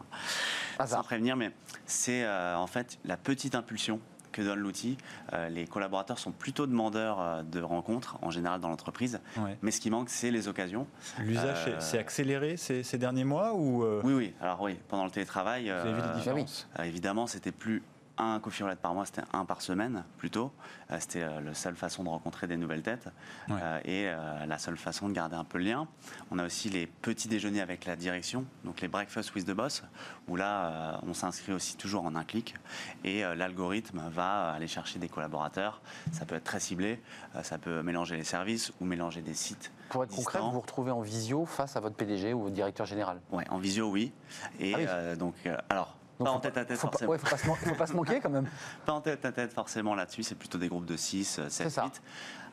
sans 0.85 1.03
prévenir. 1.03 1.35
Mais 1.35 1.51
c'est 1.87 2.23
euh, 2.23 2.55
en 2.55 2.67
fait 2.67 2.99
la 3.05 3.17
petite 3.17 3.55
impulsion 3.55 3.99
que 4.31 4.41
donne 4.41 4.59
l'outil. 4.59 4.97
Euh, 5.33 5.49
les 5.49 5.67
collaborateurs 5.67 6.19
sont 6.19 6.31
plutôt 6.31 6.67
demandeurs 6.67 7.19
euh, 7.21 7.43
de 7.43 7.61
rencontres, 7.61 8.17
en 8.21 8.31
général 8.31 8.59
dans 8.61 8.69
l'entreprise. 8.69 9.19
Ouais. 9.37 9.57
Mais 9.61 9.71
ce 9.71 9.79
qui 9.81 9.89
manque, 9.89 10.09
c'est 10.09 10.31
les 10.31 10.47
occasions. 10.47 10.87
L'usage 11.19 11.65
Euh, 11.67 11.79
s'est- 11.79 11.97
accéléré 11.99 12.57
ces, 12.57 12.83
ces 12.83 12.97
derniers 12.97 13.23
mois 13.25 13.53
ou 13.53 13.83
euh, 13.83 14.01
Oui, 14.03 14.13
oui. 14.13 14.33
Alors 14.41 14.61
oui, 14.61 14.77
pendant 14.87 15.05
le 15.05 15.11
télétravail, 15.11 15.65
vous 15.65 15.71
avez 15.71 15.93
vu 16.01 16.01
différences? 16.15 16.67
Euh, 16.79 16.83
évidemment, 16.83 17.27
c'était 17.27 17.51
plus 17.51 17.83
un 18.17 18.39
coffee 18.39 18.63
roulette 18.63 18.79
par 18.79 18.93
mois, 18.93 19.05
c'était 19.05 19.23
un 19.33 19.45
par 19.45 19.61
semaine 19.61 20.03
plutôt. 20.17 20.51
Euh, 20.91 20.97
c'était 20.99 21.23
euh, 21.23 21.41
la 21.41 21.53
seule 21.53 21.75
façon 21.75 22.03
de 22.03 22.09
rencontrer 22.09 22.47
des 22.47 22.57
nouvelles 22.57 22.81
têtes 22.83 23.07
Ouais. 23.49 23.55
euh, 23.61 23.79
et 23.85 24.07
euh, 24.07 24.45
la 24.45 24.57
seule 24.57 24.77
façon 24.77 25.09
de 25.09 25.13
garder 25.13 25.35
un 25.35 25.43
peu 25.43 25.57
le 25.57 25.63
lien. 25.65 25.87
On 26.29 26.37
a 26.39 26.45
aussi 26.45 26.69
les 26.69 26.87
petits 26.87 27.27
déjeuners 27.27 27.61
avec 27.61 27.85
la 27.85 27.95
direction, 27.95 28.45
donc 28.63 28.81
les 28.81 28.87
breakfast 28.87 29.33
with 29.35 29.45
the 29.45 29.51
boss, 29.51 29.83
où 30.27 30.35
là, 30.35 30.65
euh, 30.65 30.97
on 31.07 31.13
s'inscrit 31.13 31.53
aussi 31.53 31.77
toujours 31.77 32.03
en 32.05 32.15
un 32.15 32.23
clic 32.23 32.55
et 33.03 33.23
euh, 33.25 33.33
l'algorithme 33.35 34.01
va 34.09 34.51
aller 34.51 34.67
chercher 34.67 34.99
des 34.99 35.09
collaborateurs. 35.09 35.81
Ça 36.11 36.25
peut 36.25 36.35
être 36.35 36.43
très 36.43 36.59
ciblé, 36.59 37.01
euh, 37.35 37.43
ça 37.43 37.57
peut 37.57 37.81
mélanger 37.81 38.17
les 38.17 38.23
services 38.23 38.71
ou 38.81 38.85
mélanger 38.85 39.21
des 39.21 39.33
sites. 39.33 39.71
Pour 39.89 40.03
être 40.05 40.15
concret, 40.15 40.39
vous 40.39 40.51
vous 40.51 40.61
retrouvez 40.61 40.91
en 40.91 41.01
visio 41.01 41.45
face 41.45 41.75
à 41.75 41.79
votre 41.81 41.95
PDG 41.95 42.33
ou 42.33 42.43
votre 42.43 42.53
directeur 42.55 42.85
général? 42.85 43.19
Ouais, 43.31 43.43
en 43.49 43.57
visio, 43.57 43.89
oui. 43.89 44.13
Et 44.59 44.73
Ah 44.73 44.77
oui. 44.77 44.85
euh, 44.87 45.15
donc, 45.17 45.35
euh, 45.45 45.57
alors, 45.69 45.95
Pas 46.23 46.31
en 46.31 46.39
tête 46.39 46.57
à 46.57 46.65
tête, 46.65 46.77
forcément. 46.77 47.11
ouais, 47.11 47.17
faut 47.17 47.29
pas 47.29 47.37
se 47.37 47.47
man- 47.47 47.55
faut 47.55 47.75
pas 47.75 47.87
se 47.87 47.93
manquer 47.93 48.19
quand 48.19 48.29
même. 48.29 48.47
Pas 48.85 48.93
en 48.93 49.01
tête 49.01 49.23
à 49.25 49.31
tête 49.31 49.53
forcément 49.53 49.95
là-dessus, 49.95 50.23
c'est 50.23 50.35
plutôt 50.35 50.57
des 50.57 50.67
groupes 50.67 50.85
de 50.85 50.95
6, 50.97 51.41
7, 51.49 51.69
ça. 51.69 51.83
8. 51.85 52.01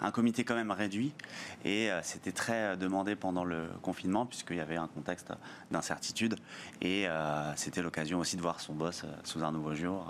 Un 0.00 0.12
comité 0.12 0.44
quand 0.44 0.54
même 0.54 0.70
réduit 0.70 1.12
et 1.64 1.90
euh, 1.90 1.98
c'était 2.04 2.30
très 2.30 2.52
euh, 2.54 2.76
demandé 2.76 3.16
pendant 3.16 3.42
le 3.42 3.66
confinement 3.82 4.26
puisqu'il 4.26 4.56
y 4.58 4.60
avait 4.60 4.76
un 4.76 4.86
contexte 4.86 5.32
d'incertitude 5.72 6.36
et 6.80 7.08
euh, 7.08 7.52
c'était 7.56 7.82
l'occasion 7.82 8.20
aussi 8.20 8.36
de 8.36 8.42
voir 8.42 8.60
son 8.60 8.74
boss 8.74 9.04
sous 9.24 9.42
un 9.42 9.50
nouveau 9.50 9.74
jour 9.74 10.06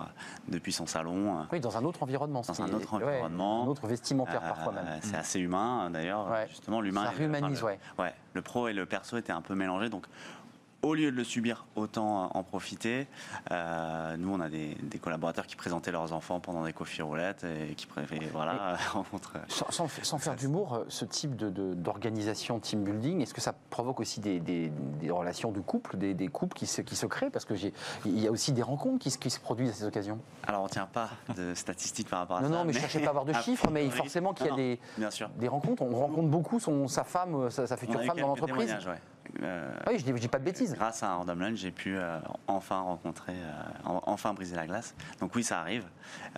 depuis 0.49 0.73
son 0.75 0.87
salon. 0.87 1.47
Oui, 1.51 1.61
dans 1.61 1.79
un 1.79 1.85
autre 1.85 2.03
environnement. 2.03 2.43
Dans 2.47 2.61
un 2.63 2.71
autre 2.75 2.99
ouais, 2.99 3.05
environnement. 3.05 3.65
un 3.65 3.69
autre 3.69 3.87
vestimentaire 3.87 4.41
parfois 4.43 4.73
même. 4.75 4.85
C'est 5.03 5.17
assez 5.17 5.41
humain 5.41 5.89
d'ailleurs. 5.91 6.31
Ouais. 6.31 6.47
Justement, 6.51 6.83
l'humain. 6.83 7.07
Ça 7.07 7.13
et 7.15 7.19
le- 7.21 7.25
humanise, 7.25 7.61
le, 7.61 7.67
ouais. 7.67 7.79
ouais. 7.99 8.15
Le 8.35 8.43
pro 8.43 8.69
et 8.69 8.75
le 8.75 8.85
perso 8.85 9.17
étaient 9.17 9.33
un 9.33 9.41
peu 9.43 9.55
mélangés. 9.55 9.89
Donc, 9.89 10.05
au 10.83 10.95
lieu 10.95 11.11
de 11.11 11.17
le 11.17 11.25
subir, 11.25 11.67
autant 11.77 12.25
euh, 12.25 12.29
en 12.35 12.43
profiter. 12.45 13.09
Euh, 13.51 14.17
nous, 14.17 14.33
on 14.33 14.41
a 14.41 14.49
des, 14.49 14.77
des 14.83 14.99
collaborateurs 14.99 15.47
qui 15.47 15.57
présentaient 15.57 15.91
leurs 15.91 16.13
enfants 16.13 16.39
pendant 16.39 16.65
des 16.65 16.73
coffee 16.73 17.03
roulettes 17.03 17.45
et 17.45 17.75
qui 17.75 17.87
préféraient 17.87 18.29
voilà, 18.33 18.77
rencontrer. 18.93 19.41
Sans, 19.49 19.71
sans- 19.71 19.89
sans 20.03 20.19
faire 20.19 20.37
d'humour, 20.37 20.75
euh, 20.75 20.85
ce 20.89 21.05
type 21.05 21.35
de- 21.37 21.51
de- 21.51 21.75
d'organisation 21.75 22.61
team 22.61 22.85
building, 22.85 23.21
est-ce 23.23 23.35
que 23.35 23.41
ça 23.41 23.55
provoque 23.71 23.99
aussi 24.01 24.21
des, 24.21 24.39
des- 24.41 24.71
des 25.01 25.11
relations 25.11 25.51
de 25.51 25.61
couple, 25.61 25.97
des, 25.97 26.29
couples 26.29 26.57
qui 26.57 26.67
se, 26.67 26.81
qui 26.83 26.95
se 26.95 27.07
créent? 27.07 27.31
Parce 27.31 27.45
qu'il 27.45 27.73
y 28.07 28.27
a 28.27 28.31
aussi 28.31 28.53
des 28.53 28.63
rencontres 28.63 28.99
qui 29.01 29.11
se, 29.11 29.19
qui 29.19 29.31
se 29.31 29.41
produisent 29.41 29.71
à 29.71 29.75
ces 29.75 29.85
occasions. 29.85 30.19
Alors, 30.47 30.61
on 30.63 30.65
ne 30.67 30.71
tient 30.71 30.87
pas 30.87 31.11
de 31.37 31.55
statistiques 31.57 32.09
par 32.09 32.21
rapport 32.21 32.37
à 32.37 32.41
Non, 32.43 32.49
ça. 32.51 32.55
non, 32.55 32.65
mais 32.65 32.73
je 32.73 32.79
ne 32.79 32.83
cherchais 32.83 33.01
pas 33.01 33.07
à 33.07 33.11
avoir 33.11 33.25
de 33.25 33.33
chiffres, 33.43 33.69
mais 33.71 33.91
forcément 33.91 34.33
qu'il 34.33 34.47
y 34.47 34.49
a 34.49 34.53
Non, 34.53 34.57
des, 34.57 34.79
Bien 34.97 35.11
sûr. 35.11 35.29
des 35.39 35.49
rencontres. 35.49 35.83
On 35.83 35.91
rencontre 35.97 36.29
beaucoup 36.29 36.61
son, 36.61 36.87
sa 36.87 37.03
femme, 37.03 37.35
euh, 37.35 37.51
sa, 37.51 37.77
future 37.77 38.01
femme 38.05 38.19
dans 38.21 38.29
l'entreprise. 38.29 38.71
ouais. 38.87 39.01
Euh, 39.43 39.73
Ah 39.87 39.91
oui, 39.91 39.99
je 39.99 40.05
dis, 40.05 40.11
je 40.11 40.17
dis 40.21 40.29
pas 40.29 40.39
de 40.39 40.45
bêtises. 40.45 40.75
Grâce 40.75 41.03
à 41.03 41.15
Random 41.15 41.39
Lunch, 41.41 41.59
j'ai 41.59 41.71
pu 41.71 41.97
euh, 41.97 42.19
enfin 42.47 42.81
rencontrer, 42.81 43.35
euh, 43.35 43.63
en- 43.85 44.03
enfin 44.07 44.35
briser 44.35 44.57
la 44.57 44.67
glace. 44.67 44.95
Donc 45.21 45.35
oui, 45.35 45.45
ça 45.45 45.61
arrive. 45.61 45.85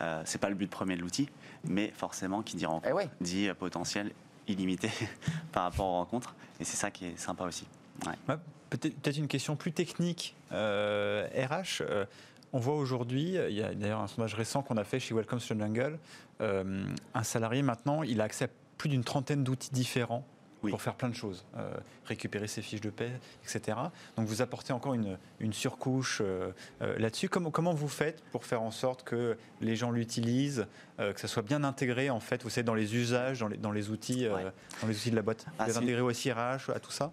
Euh, 0.01 0.23
c'est 0.25 0.39
pas 0.41 0.49
le 0.49 0.55
but 0.55 0.71
premier 0.71 0.97
de 0.97 1.01
l'outil, 1.01 1.29
mais 1.65 1.93
forcément, 1.97 2.43
qui 2.43 2.57
dit 2.57 2.67
rencontre, 2.67 2.89
Eh 2.91 2.93
ouais. 2.93 3.09
dit 3.21 3.49
euh, 3.49 3.55
potentiel 3.55 4.13
illimité 4.49 4.91
par 5.53 5.65
rapport 5.65 5.87
aux 5.87 5.97
rencontres. 5.99 6.35
Et 6.59 6.65
c'est 6.65 6.77
ça 6.77 6.91
qui 6.91 7.07
est 7.07 7.19
sympa 7.19 7.45
aussi. 7.45 7.67
Ouais. 8.07 8.13
Ouais, 8.29 8.37
Peut-être 8.71 9.17
une 9.17 9.29
question 9.29 9.57
plus 9.57 9.73
technique. 9.73 10.35
euh, 10.53 11.27
RH, 11.35 11.83
euh, 11.83 12.05
on 12.53 12.59
voit 12.59 12.75
aujourd'hui, 12.77 13.35
il 13.49 13.55
y 13.55 13.63
a 13.63 13.73
d'ailleurs 13.75 14.01
un 14.01 14.07
sondage 14.09 14.35
récent 14.35 14.63
qu'on 14.63 14.77
a 14.77 14.85
fait 14.85 14.99
chez 15.01 15.15
Welcome 15.15 15.39
to 15.39 15.55
the 15.55 15.59
Jungle, 15.59 15.99
euh, 16.41 16.85
un 17.15 17.23
salarié 17.23 17.63
maintenant, 17.63 18.03
il 18.03 18.21
a 18.21 18.25
accès 18.25 18.47
à 18.47 18.49
plus 18.79 18.89
d'une 18.89 19.05
trentaine 19.05 19.45
d'outils 19.45 19.71
différents 19.73 20.25
Oui. 20.63 20.71
pour 20.71 20.83
faire 20.83 20.95
plein 20.95 21.09
de 21.09 21.15
choses, 21.15 21.45
euh, 21.57 21.73
récupérer 22.05 22.47
ses 22.47 22.61
fiches 22.63 22.81
de 22.83 22.91
paie, 22.91 23.13
etc. 23.45 23.79
Donc 24.17 24.27
vous 24.27 24.43
apportez 24.43 24.73
encore 24.73 24.93
une, 24.95 25.17
une 25.39 25.53
surcouche 25.53 26.21
euh, 26.23 26.53
euh, 26.83 26.99
là-dessus. 26.99 27.29
Comment, 27.31 27.51
comment 27.51 27.73
vous 27.73 27.89
faites 27.89 28.23
pour 28.31 28.45
faire 28.45 28.61
en 28.63 28.71
sorte 28.71 29.03
que 29.03 29.39
les 29.63 29.75
gens 29.77 29.91
l'utilisent, 29.91 30.67
euh, 30.99 31.13
que 31.15 31.21
ça 31.21 31.29
soit 31.29 31.43
bien 31.43 31.65
intégré 31.65 32.11
en 32.11 32.21
fait, 32.21 32.43
vous 32.43 32.51
savez, 32.51 32.65
dans 32.65 32.75
les 32.75 32.95
usages, 32.95 33.41
dans 33.41 33.49
les, 33.49 33.57
dans 33.57 33.73
les 33.73 33.91
outils, 33.91 34.27
euh, 34.27 34.35
Ouais. 34.37 34.53
dans 34.83 34.89
les 34.89 34.97
outils 34.97 35.11
de 35.11 35.17
la 35.17 35.23
boîte? 35.23 35.47
Ah, 35.59 35.65
Vous 35.67 35.79
intégré 35.79 36.01
aussi 36.03 36.31
RH 36.31 36.71
à 36.75 36.79
tout 36.81 36.91
ça? 36.93 37.13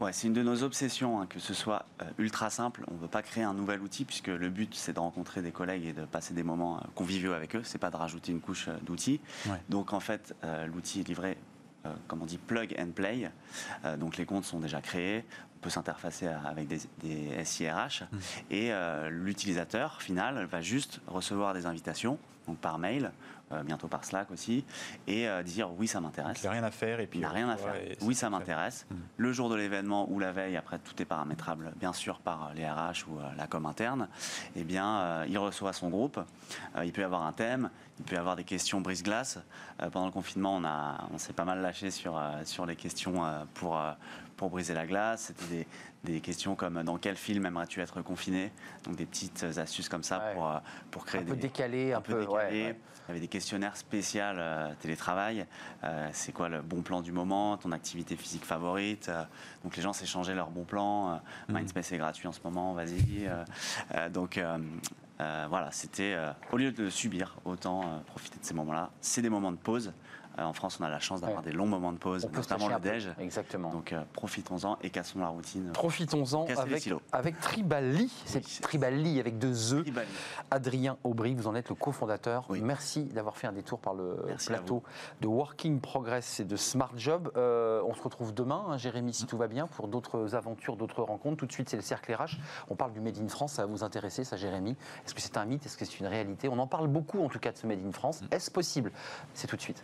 Ouais, 0.00 0.12
c'est 0.12 0.26
une 0.26 0.32
de 0.32 0.42
nos 0.42 0.64
obsessions, 0.64 1.20
hein, 1.20 1.26
que 1.26 1.38
ce 1.38 1.54
soit 1.54 1.86
euh, 2.02 2.04
ultra 2.18 2.50
simple. 2.50 2.84
On 2.90 2.94
ne 2.94 2.98
veut 2.98 3.08
pas 3.08 3.22
créer 3.22 3.44
un 3.44 3.54
nouvel 3.54 3.80
outil, 3.80 4.04
puisque 4.04 4.26
le 4.26 4.50
but, 4.50 4.74
c'est 4.74 4.92
de 4.92 4.98
rencontrer 4.98 5.40
des 5.40 5.52
collègues 5.52 5.84
et 5.84 5.92
de 5.92 6.04
passer 6.04 6.34
des 6.34 6.42
moments 6.42 6.78
euh, 6.78 6.80
conviviaux 6.96 7.32
avec 7.32 7.54
eux. 7.54 7.62
C'est 7.64 7.78
pas 7.78 7.90
de 7.90 7.96
rajouter 7.96 8.32
une 8.32 8.40
couche 8.40 8.66
euh, 8.68 8.76
d'outils. 8.82 9.20
Ouais. 9.46 9.52
Donc, 9.68 9.92
en 9.92 10.00
fait, 10.00 10.34
euh, 10.42 10.66
l'outil 10.66 11.00
est 11.00 11.08
livré, 11.08 11.38
comme 12.06 12.22
on 12.22 12.26
dit, 12.26 12.38
plug 12.38 12.74
and 12.78 12.90
play. 12.94 13.30
Euh, 13.84 13.96
donc, 13.96 14.16
les 14.16 14.26
comptes 14.26 14.44
sont 14.44 14.60
déjà 14.60 14.80
créés. 14.80 15.24
Peut 15.64 15.70
s'interfacer 15.70 16.28
avec 16.46 16.68
des, 16.68 16.78
des 16.98 17.42
SIRH. 17.42 18.02
Et 18.50 18.70
euh, 18.70 19.08
l'utilisateur 19.08 20.02
final 20.02 20.44
va 20.44 20.60
juste 20.60 21.00
recevoir 21.06 21.54
des 21.54 21.64
invitations, 21.64 22.18
donc 22.46 22.58
par 22.58 22.78
mail, 22.78 23.12
euh, 23.50 23.62
bientôt 23.62 23.88
par 23.88 24.04
Slack 24.04 24.30
aussi, 24.30 24.62
et 25.06 25.26
euh, 25.26 25.42
dire 25.42 25.70
oui, 25.78 25.88
ça 25.88 26.02
m'intéresse. 26.02 26.42
Il 26.42 26.44
n'a 26.44 26.52
rien 26.52 26.64
à 26.64 26.70
faire 26.70 27.00
et 27.00 27.06
puis 27.06 27.18
Il 27.18 27.22
n'a 27.22 27.30
rien 27.30 27.48
à 27.48 27.56
faire. 27.56 27.72
Oui, 28.02 28.14
ça 28.14 28.28
m'intéresse. 28.28 28.84
Mm. 28.90 28.94
Le 29.16 29.32
jour 29.32 29.48
de 29.48 29.54
l'événement 29.54 30.06
ou 30.10 30.18
la 30.18 30.32
veille, 30.32 30.58
après, 30.58 30.78
tout 30.78 31.00
est 31.00 31.06
paramétrable, 31.06 31.72
bien 31.80 31.94
sûr, 31.94 32.18
par 32.18 32.52
les 32.54 32.68
RH 32.68 33.08
ou 33.08 33.18
la 33.34 33.46
com 33.46 33.64
interne. 33.64 34.08
Eh 34.56 34.64
bien, 34.64 35.24
il 35.24 35.38
reçoit 35.38 35.72
son 35.72 35.88
groupe. 35.88 36.20
Il 36.84 36.92
peut 36.92 37.00
y 37.00 37.04
avoir 37.04 37.22
un 37.22 37.32
thème. 37.32 37.70
Il 38.00 38.04
peut 38.04 38.16
y 38.16 38.18
avoir 38.18 38.36
des 38.36 38.44
questions 38.44 38.82
brise-glace. 38.82 39.38
Pendant 39.78 40.06
le 40.06 40.12
confinement, 40.12 40.56
on, 40.56 40.64
a, 40.64 41.08
on 41.10 41.16
s'est 41.16 41.32
pas 41.32 41.46
mal 41.46 41.62
lâché 41.62 41.90
sur, 41.90 42.20
sur 42.44 42.66
les 42.66 42.76
questions 42.76 43.22
pour, 43.54 43.80
pour 44.36 44.50
briser 44.50 44.74
la 44.74 44.86
glace. 44.86 45.32
C'était 45.36 45.46
des, 46.04 46.12
des 46.14 46.20
questions 46.20 46.54
comme 46.54 46.82
dans 46.82 46.98
quel 46.98 47.16
film 47.16 47.46
aimerais-tu 47.46 47.80
être 47.80 48.02
confiné? 48.02 48.52
Donc 48.84 48.96
des 48.96 49.06
petites 49.06 49.44
astuces 49.56 49.88
comme 49.88 50.02
ça 50.02 50.18
Ouais. 50.18 50.34
pour, 50.34 50.48
euh, 50.48 50.58
pour 50.90 51.04
créer 51.04 51.22
Un 51.22 51.24
peu 51.24 51.36
décalé, 51.36 51.92
un, 51.92 52.00
peu. 52.00 52.20
décalé. 52.20 52.32
ouais. 52.66 52.76
Il 53.06 53.08
y 53.08 53.10
avait 53.12 53.20
des 53.20 53.28
questionnaires 53.28 53.76
spéciaux 53.76 54.22
euh, 54.22 54.72
télétravail. 54.80 55.46
Euh, 55.84 56.08
c'est 56.12 56.32
quoi 56.32 56.48
le 56.48 56.62
bon 56.62 56.80
plan 56.82 57.02
du 57.02 57.12
moment, 57.12 57.56
ton 57.58 57.72
activité 57.72 58.16
physique 58.16 58.44
favorite? 58.44 59.08
Euh, 59.08 59.22
Donc 59.62 59.76
les 59.76 59.82
gens 59.82 59.92
s'échangeaient 59.92 60.34
leurs 60.34 60.50
bons 60.50 60.64
plans. 60.64 61.20
Mhm. 61.48 61.54
Mindspace 61.54 61.92
est 61.92 61.98
gratuit 61.98 62.28
en 62.28 62.32
ce 62.32 62.40
moment, 62.44 62.72
vas-y. 62.74 63.28
Donc 64.12 64.40
voilà, 65.18 65.70
c'était 65.70 66.16
au 66.52 66.56
lieu 66.56 66.72
de 66.72 66.88
subir, 66.90 67.36
autant 67.44 68.02
profiter 68.06 68.38
de 68.38 68.44
ces 68.44 68.54
moments-là. 68.54 68.90
C'est 69.00 69.22
des 69.22 69.30
moments 69.30 69.52
de 69.52 69.56
pause. 69.58 69.92
Euh, 70.38 70.42
en 70.42 70.52
France, 70.52 70.78
on 70.80 70.84
a 70.84 70.88
la 70.88 70.98
chance 70.98 71.20
d'avoir 71.20 71.40
Ouais. 71.44 71.50
des 71.50 71.56
longs 71.56 71.66
moments 71.66 71.92
de 71.92 71.98
pause, 71.98 72.28
On 72.32 72.36
notamment 72.36 72.68
le 72.68 72.78
déj. 72.80 73.10
Exactement. 73.18 73.70
Donc 73.70 73.92
euh, 73.92 74.02
profitons-en 74.12 74.78
et 74.82 74.90
cassons 74.90 75.20
la 75.20 75.28
routine. 75.28 75.70
Profitons-en 75.72 76.46
avec, 76.56 76.88
avec 77.12 77.40
Tribali. 77.40 78.10
C'est 78.24 78.44
Oui. 78.44 78.58
Tribali 78.62 79.20
avec 79.20 79.38
deux 79.38 79.74
E. 79.74 79.82
Tribali. 79.82 80.08
Adrien 80.50 80.96
Aubry, 81.04 81.34
vous 81.34 81.46
en 81.46 81.54
êtes 81.54 81.68
le 81.68 81.74
cofondateur. 81.74 82.46
Oui. 82.48 82.60
Merci 82.62 83.04
d'avoir 83.04 83.36
fait 83.36 83.46
un 83.46 83.52
détour 83.52 83.78
par 83.78 83.94
le 83.94 84.16
Merci 84.26 84.48
plateau 84.48 84.82
de 85.20 85.26
Working 85.28 85.80
Progress 85.80 86.40
et 86.40 86.44
de 86.44 86.56
Smart 86.56 86.92
Job. 86.96 87.30
Euh, 87.36 87.82
on 87.86 87.94
se 87.94 88.02
retrouve 88.02 88.34
demain, 88.34 88.64
hein, 88.68 88.76
Jérémy, 88.76 89.14
si 89.14 89.26
tout 89.26 89.36
va 89.36 89.46
bien, 89.48 89.66
pour 89.66 89.88
d'autres 89.88 90.34
aventures, 90.34 90.76
d'autres 90.76 91.02
rencontres. 91.02 91.36
Tout 91.38 91.46
de 91.46 91.52
suite, 91.52 91.68
c'est 91.68 91.76
le 91.76 91.82
cercle 91.82 92.12
RH. 92.12 92.38
On 92.68 92.74
parle 92.76 92.92
du 92.92 93.00
Made 93.00 93.18
in 93.18 93.28
France. 93.28 93.52
Ça 93.54 93.62
va 93.62 93.68
vous 93.70 93.84
intéresser, 93.84 94.24
ça, 94.24 94.36
Jérémy 94.36 94.76
Est-ce 95.06 95.14
que 95.14 95.20
c'est 95.20 95.36
un 95.36 95.44
mythe? 95.44 95.64
Est-ce 95.66 95.76
que 95.76 95.84
c'est 95.84 96.00
une 96.00 96.06
réalité? 96.06 96.48
On 96.48 96.58
en 96.58 96.66
parle 96.66 96.88
beaucoup, 96.88 97.22
en 97.24 97.28
tout 97.28 97.38
cas, 97.38 97.52
de 97.52 97.56
ce 97.58 97.66
Made 97.66 97.84
in 97.86 97.92
France. 97.92 98.20
Est-ce 98.30 98.50
possible? 98.50 98.92
C'est 99.34 99.46
tout 99.46 99.56
de 99.56 99.60
suite. 99.62 99.82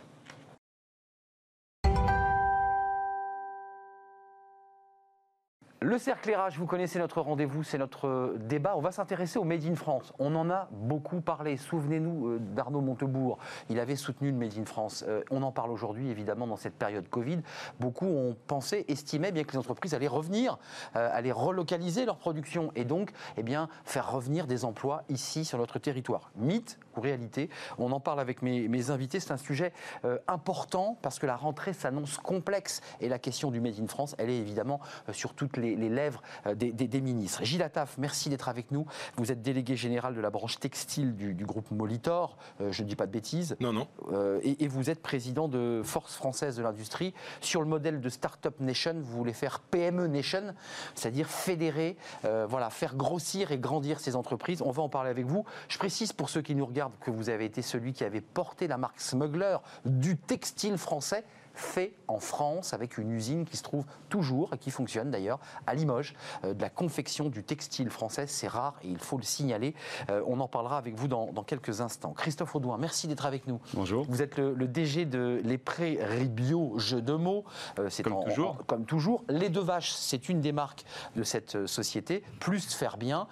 Le 5.83 5.97
cercle 5.97 6.31
vous 6.59 6.67
connaissez 6.67 6.99
notre 6.99 7.21
rendez-vous, 7.21 7.63
c'est 7.63 7.79
notre 7.79 8.35
débat. 8.37 8.73
On 8.77 8.81
va 8.81 8.91
s'intéresser 8.91 9.39
au 9.39 9.43
Made 9.43 9.65
in 9.65 9.73
France. 9.73 10.13
On 10.19 10.35
en 10.35 10.51
a 10.51 10.69
beaucoup 10.71 11.21
parlé. 11.21 11.57
Souvenez-nous 11.57 12.27
euh, 12.27 12.39
d'Arnaud 12.39 12.81
Montebourg. 12.81 13.39
Il 13.67 13.79
avait 13.79 13.95
soutenu 13.95 14.29
le 14.29 14.37
Made 14.37 14.59
in 14.59 14.65
France. 14.65 15.03
Euh, 15.07 15.23
On 15.31 15.41
en 15.41 15.51
parle 15.51 15.71
aujourd'hui, 15.71 16.11
évidemment, 16.11 16.45
dans 16.45 16.55
cette 16.55 16.75
période 16.75 17.09
Covid. 17.09 17.39
Beaucoup 17.79 18.05
ont 18.05 18.37
pensé, 18.45 18.85
estimaient 18.89 19.31
bien 19.31 19.43
que 19.43 19.53
les 19.53 19.57
entreprises 19.57 19.95
allaient 19.95 20.07
revenir, 20.07 20.59
euh, 20.95 21.09
allaient 21.11 21.31
relocaliser 21.31 22.05
leur 22.05 22.17
production 22.17 22.71
et 22.75 22.85
donc 22.85 23.11
eh 23.37 23.41
bien, 23.41 23.67
faire 23.83 24.11
revenir 24.11 24.45
des 24.45 24.65
emplois 24.65 25.03
ici 25.09 25.45
sur 25.45 25.57
notre 25.57 25.79
territoire. 25.79 26.29
Mythe 26.35 26.77
ou 26.95 27.01
réalité 27.01 27.49
On 27.77 27.91
en 27.91 27.99
parle 27.99 28.19
avec 28.19 28.41
mes, 28.41 28.67
mes 28.67 28.89
invités. 28.91 29.19
C'est 29.19 29.31
un 29.31 29.37
sujet 29.37 29.73
euh, 30.05 30.17
important 30.27 30.97
parce 31.01 31.19
que 31.19 31.25
la 31.25 31.35
rentrée 31.35 31.73
s'annonce 31.73 32.17
complexe 32.17 32.81
et 32.99 33.09
la 33.09 33.19
question 33.19 33.51
du 33.51 33.59
Made 33.59 33.79
in 33.79 33.87
France, 33.87 34.15
elle 34.17 34.29
est 34.29 34.37
évidemment 34.37 34.79
euh, 35.09 35.13
sur 35.13 35.33
toutes 35.33 35.57
les, 35.57 35.70
les 35.75 35.89
lèvres 35.89 36.21
euh, 36.45 36.55
des, 36.55 36.71
des- 36.71 36.87
des 36.87 37.01
ministres. 37.01 37.43
Gilles 37.43 37.63
Attaf, 37.63 37.97
merci 37.97 38.29
d'être 38.29 38.49
avec 38.49 38.71
nous. 38.71 38.85
Vous 39.17 39.31
êtes 39.31 39.41
délégué 39.41 39.75
général 39.75 40.13
de 40.15 40.21
la 40.21 40.29
branche 40.29 40.59
textile 40.59 41.15
du, 41.15 41.33
du 41.33 41.45
groupe 41.45 41.71
Molitor, 41.71 42.37
euh, 42.61 42.71
je 42.71 42.83
ne 42.83 42.87
dis 42.87 42.95
pas 42.95 43.05
de 43.07 43.11
bêtises. 43.11 43.55
Non, 43.59 43.73
non. 43.73 43.87
Euh, 44.11 44.39
et, 44.43 44.63
et 44.63 44.67
vous 44.67 44.89
êtes 44.89 45.01
président 45.01 45.47
de 45.47 45.81
Force 45.83 46.15
française 46.15 46.55
de 46.57 46.63
l'industrie. 46.63 47.13
Sur 47.41 47.61
le 47.61 47.67
modèle 47.67 48.01
de 48.01 48.09
Startup 48.09 48.59
Nation, 48.59 48.95
vous 49.01 49.17
voulez 49.17 49.33
faire 49.33 49.59
PME 49.59 50.07
Nation, 50.07 50.53
c'est-à-dire 50.95 51.27
fédérer, 51.27 51.97
euh, 52.25 52.45
voilà, 52.49 52.69
faire 52.69 52.95
grossir 52.95 53.51
et 53.51 53.57
grandir 53.57 53.99
ces 53.99 54.15
entreprises. 54.15 54.61
On 54.61 54.71
va 54.71 54.83
en 54.83 54.89
parler 54.89 55.09
avec 55.09 55.25
vous. 55.25 55.45
Je 55.69 55.77
précise 55.77 56.13
pour 56.13 56.29
ceux 56.29 56.41
qui 56.41 56.55
nous 56.55 56.65
regardent 56.65 56.97
que 57.01 57.11
vous 57.11 57.29
avez 57.29 57.45
été 57.45 57.61
celui 57.61 57.93
qui 57.93 58.03
avait 58.03 58.21
porté 58.21 58.67
la 58.67 58.77
marque 58.77 58.99
Smuggler 58.99 59.57
du 59.85 60.17
textile 60.17 60.77
français 60.77 61.23
fait 61.53 61.93
en 62.07 62.19
France 62.19 62.73
avec 62.73 62.97
une 62.97 63.11
usine 63.11 63.45
qui 63.45 63.57
se 63.57 63.63
trouve 63.63 63.85
toujours 64.09 64.53
et 64.53 64.57
qui 64.57 64.71
fonctionne 64.71 65.11
d'ailleurs 65.11 65.39
à 65.67 65.73
Limoges. 65.73 66.13
Euh, 66.43 66.53
de 66.53 66.61
la 66.61 66.69
confection 66.69 67.29
du 67.29 67.43
textile 67.43 67.89
français, 67.89 68.27
c'est 68.27 68.47
rare 68.47 68.75
et 68.83 68.87
il 68.87 68.97
faut 68.97 69.17
le 69.17 69.23
signaler. 69.23 69.73
Euh, 70.09 70.23
on 70.27 70.39
en 70.39 70.47
parlera 70.47 70.77
avec 70.77 70.95
vous 70.95 71.07
dans, 71.07 71.31
dans 71.31 71.43
quelques 71.43 71.81
instants. 71.81 72.13
Christophe 72.13 72.55
Audouin, 72.55 72.77
merci 72.77 73.07
d'être 73.07 73.25
avec 73.25 73.47
nous. 73.47 73.59
Bonjour. 73.73 74.05
Vous 74.09 74.21
êtes 74.21 74.37
le, 74.37 74.53
le 74.53 74.67
DG 74.67 75.05
de 75.05 75.41
Les 75.43 75.57
Prairies 75.57 76.27
Bio, 76.29 76.77
jeu 76.77 77.01
de 77.01 77.13
mots. 77.13 77.45
Euh, 77.79 77.89
c'est 77.89 78.03
Comme 78.03 78.13
en- 78.13 78.23
toujours. 78.23 78.49
en- 78.51 78.63
comme 78.65 78.85
toujours. 78.85 79.23
Les 79.29 79.49
Deux 79.49 79.61
Vaches, 79.61 79.91
c'est 79.91 80.29
une 80.29 80.41
des 80.41 80.51
marques 80.51 80.83
de 81.15 81.23
cette 81.23 81.65
société. 81.67 82.23
Plus 82.39 82.73
faire 82.73 82.97
bien. 82.97 83.27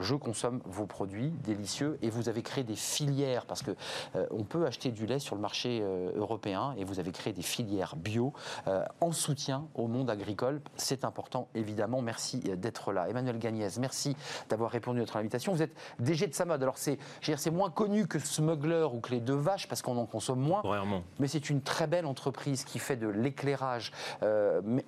Je 0.00 0.14
consomme 0.14 0.60
vos 0.64 0.86
produits 0.86 1.30
délicieux 1.44 1.98
et 2.02 2.10
vous 2.10 2.28
avez 2.28 2.42
créé 2.42 2.64
des 2.64 2.76
filières 2.76 3.46
parce 3.46 3.62
que 3.62 3.72
euh, 4.16 4.26
on 4.30 4.44
peut 4.44 4.66
acheter 4.66 4.90
du 4.90 5.06
lait 5.06 5.18
sur 5.18 5.34
le 5.34 5.40
marché 5.40 5.80
euh, 5.82 6.12
européen 6.16 6.74
et 6.78 6.84
vous 6.84 6.98
avez 6.98 7.12
créé 7.12 7.32
des 7.32 7.42
filières 7.42 7.96
bio 7.96 8.32
euh, 8.66 8.84
en 9.00 9.12
soutien 9.12 9.66
au 9.74 9.88
monde 9.88 10.10
agricole. 10.10 10.60
C'est 10.76 11.04
important 11.04 11.48
évidemment. 11.54 12.02
Merci 12.02 12.38
d'être 12.38 12.92
là. 12.92 13.08
Emmanuel 13.08 13.38
Gagnès, 13.38 13.78
merci 13.78 14.16
d'avoir 14.48 14.70
répondu 14.70 14.98
à 14.98 15.02
notre 15.02 15.16
invitation. 15.16 15.52
Vous 15.52 15.62
êtes 15.62 15.76
DG 15.98 16.26
de 16.26 16.34
Samod. 16.34 16.62
Alors 16.62 16.78
c'est 16.78 16.98
c'est 17.20 17.50
moins 17.50 17.70
connu 17.70 18.06
que 18.06 18.18
Smuggler 18.18 18.86
ou 18.92 19.00
que 19.00 19.10
les 19.10 19.20
deux 19.20 19.34
vaches 19.34 19.68
parce 19.68 19.82
qu'on 19.82 19.96
en 19.96 20.06
consomme 20.06 20.40
moins. 20.40 20.60
Vraiment. 20.62 21.02
Mais 21.18 21.28
c'est 21.28 21.50
une 21.50 21.62
très 21.62 21.86
belle 21.86 22.06
entreprise 22.06 22.64
qui 22.64 22.78
fait 22.78 22.96
de 22.96 23.08
l'éclairage 23.08 23.92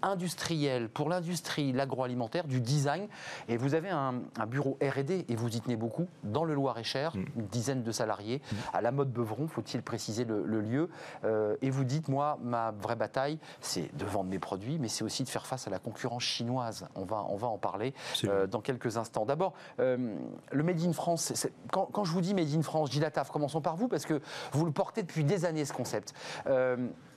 industriel 0.03 0.89
pour 0.89 1.09
l'industrie, 1.09 1.73
l'agroalimentaire, 1.73 2.47
du 2.47 2.61
design. 2.61 3.09
Et 3.49 3.57
vous 3.57 3.75
avez 3.75 3.91
un, 3.91 4.23
un 4.39 4.47
bureau 4.47 4.77
R&D 4.95 5.25
et 5.29 5.37
vous 5.37 5.57
y 5.57 5.61
tenez 5.61 5.77
beaucoup 5.77 6.07
dans 6.23 6.45
le 6.45 6.55
Loir-et-Cher, 6.55 7.17
mm. 7.17 7.25
une 7.37 7.47
dizaine 7.47 7.83
de 7.83 7.93
salariés, 7.93 8.41
mm. 8.41 8.57
à 8.73 8.81
la 8.81 8.93
mode 8.93 9.13
Beuvron, 9.13 9.49
faut-il 9.49 9.83
préciser 9.83 10.25
le, 10.25 10.61
lieu. 10.61 10.89
Euh, 11.25 11.57
et 11.63 11.71
vous 11.71 11.85
dites, 11.85 12.09
moi, 12.09 12.39
ma 12.43 12.71
vraie 12.73 12.97
bataille, 12.97 13.39
c'est 13.61 13.95
de 13.97 14.05
vendre 14.05 14.31
mes 14.31 14.39
produits, 14.39 14.79
mais 14.79 14.89
c'est 14.89 15.05
aussi 15.05 15.25
de 15.25 15.29
faire 15.29 15.47
face 15.47 15.67
à 15.67 15.71
la 15.71 15.79
concurrence 15.79 16.23
chinoise. 16.23 16.87
On 16.95 17.05
va, 17.05 17.27
on 17.29 17.37
va 17.37 17.49
en 17.49 17.59
parler 17.59 17.95
euh, 18.25 18.47
dans 18.47 18.61
quelques 18.61 18.97
instants. 18.97 19.25
D'abord, 19.25 19.55
euh, 19.81 20.15
le 20.53 20.63
Made 20.63 20.81
in 20.83 20.93
France, 20.93 21.49
quand, 21.71 21.87
quand, 21.93 22.05
je 22.05 22.13
vous 22.13 22.21
dis 22.21 22.35
Made 22.35 22.55
in 22.55 22.63
France, 22.63 22.91
Gilles 22.91 23.05
Attaf, 23.05 23.31
commençons 23.31 23.61
par 23.61 23.77
vous, 23.77 23.89
parce 23.89 24.07
que 24.07 24.21
vous 24.53 24.65
le 24.65 24.73
portez 24.73 25.03
depuis 25.03 25.25
des 25.25 25.45
années, 25.45 25.65
ce 25.65 25.73
concept 25.73 26.15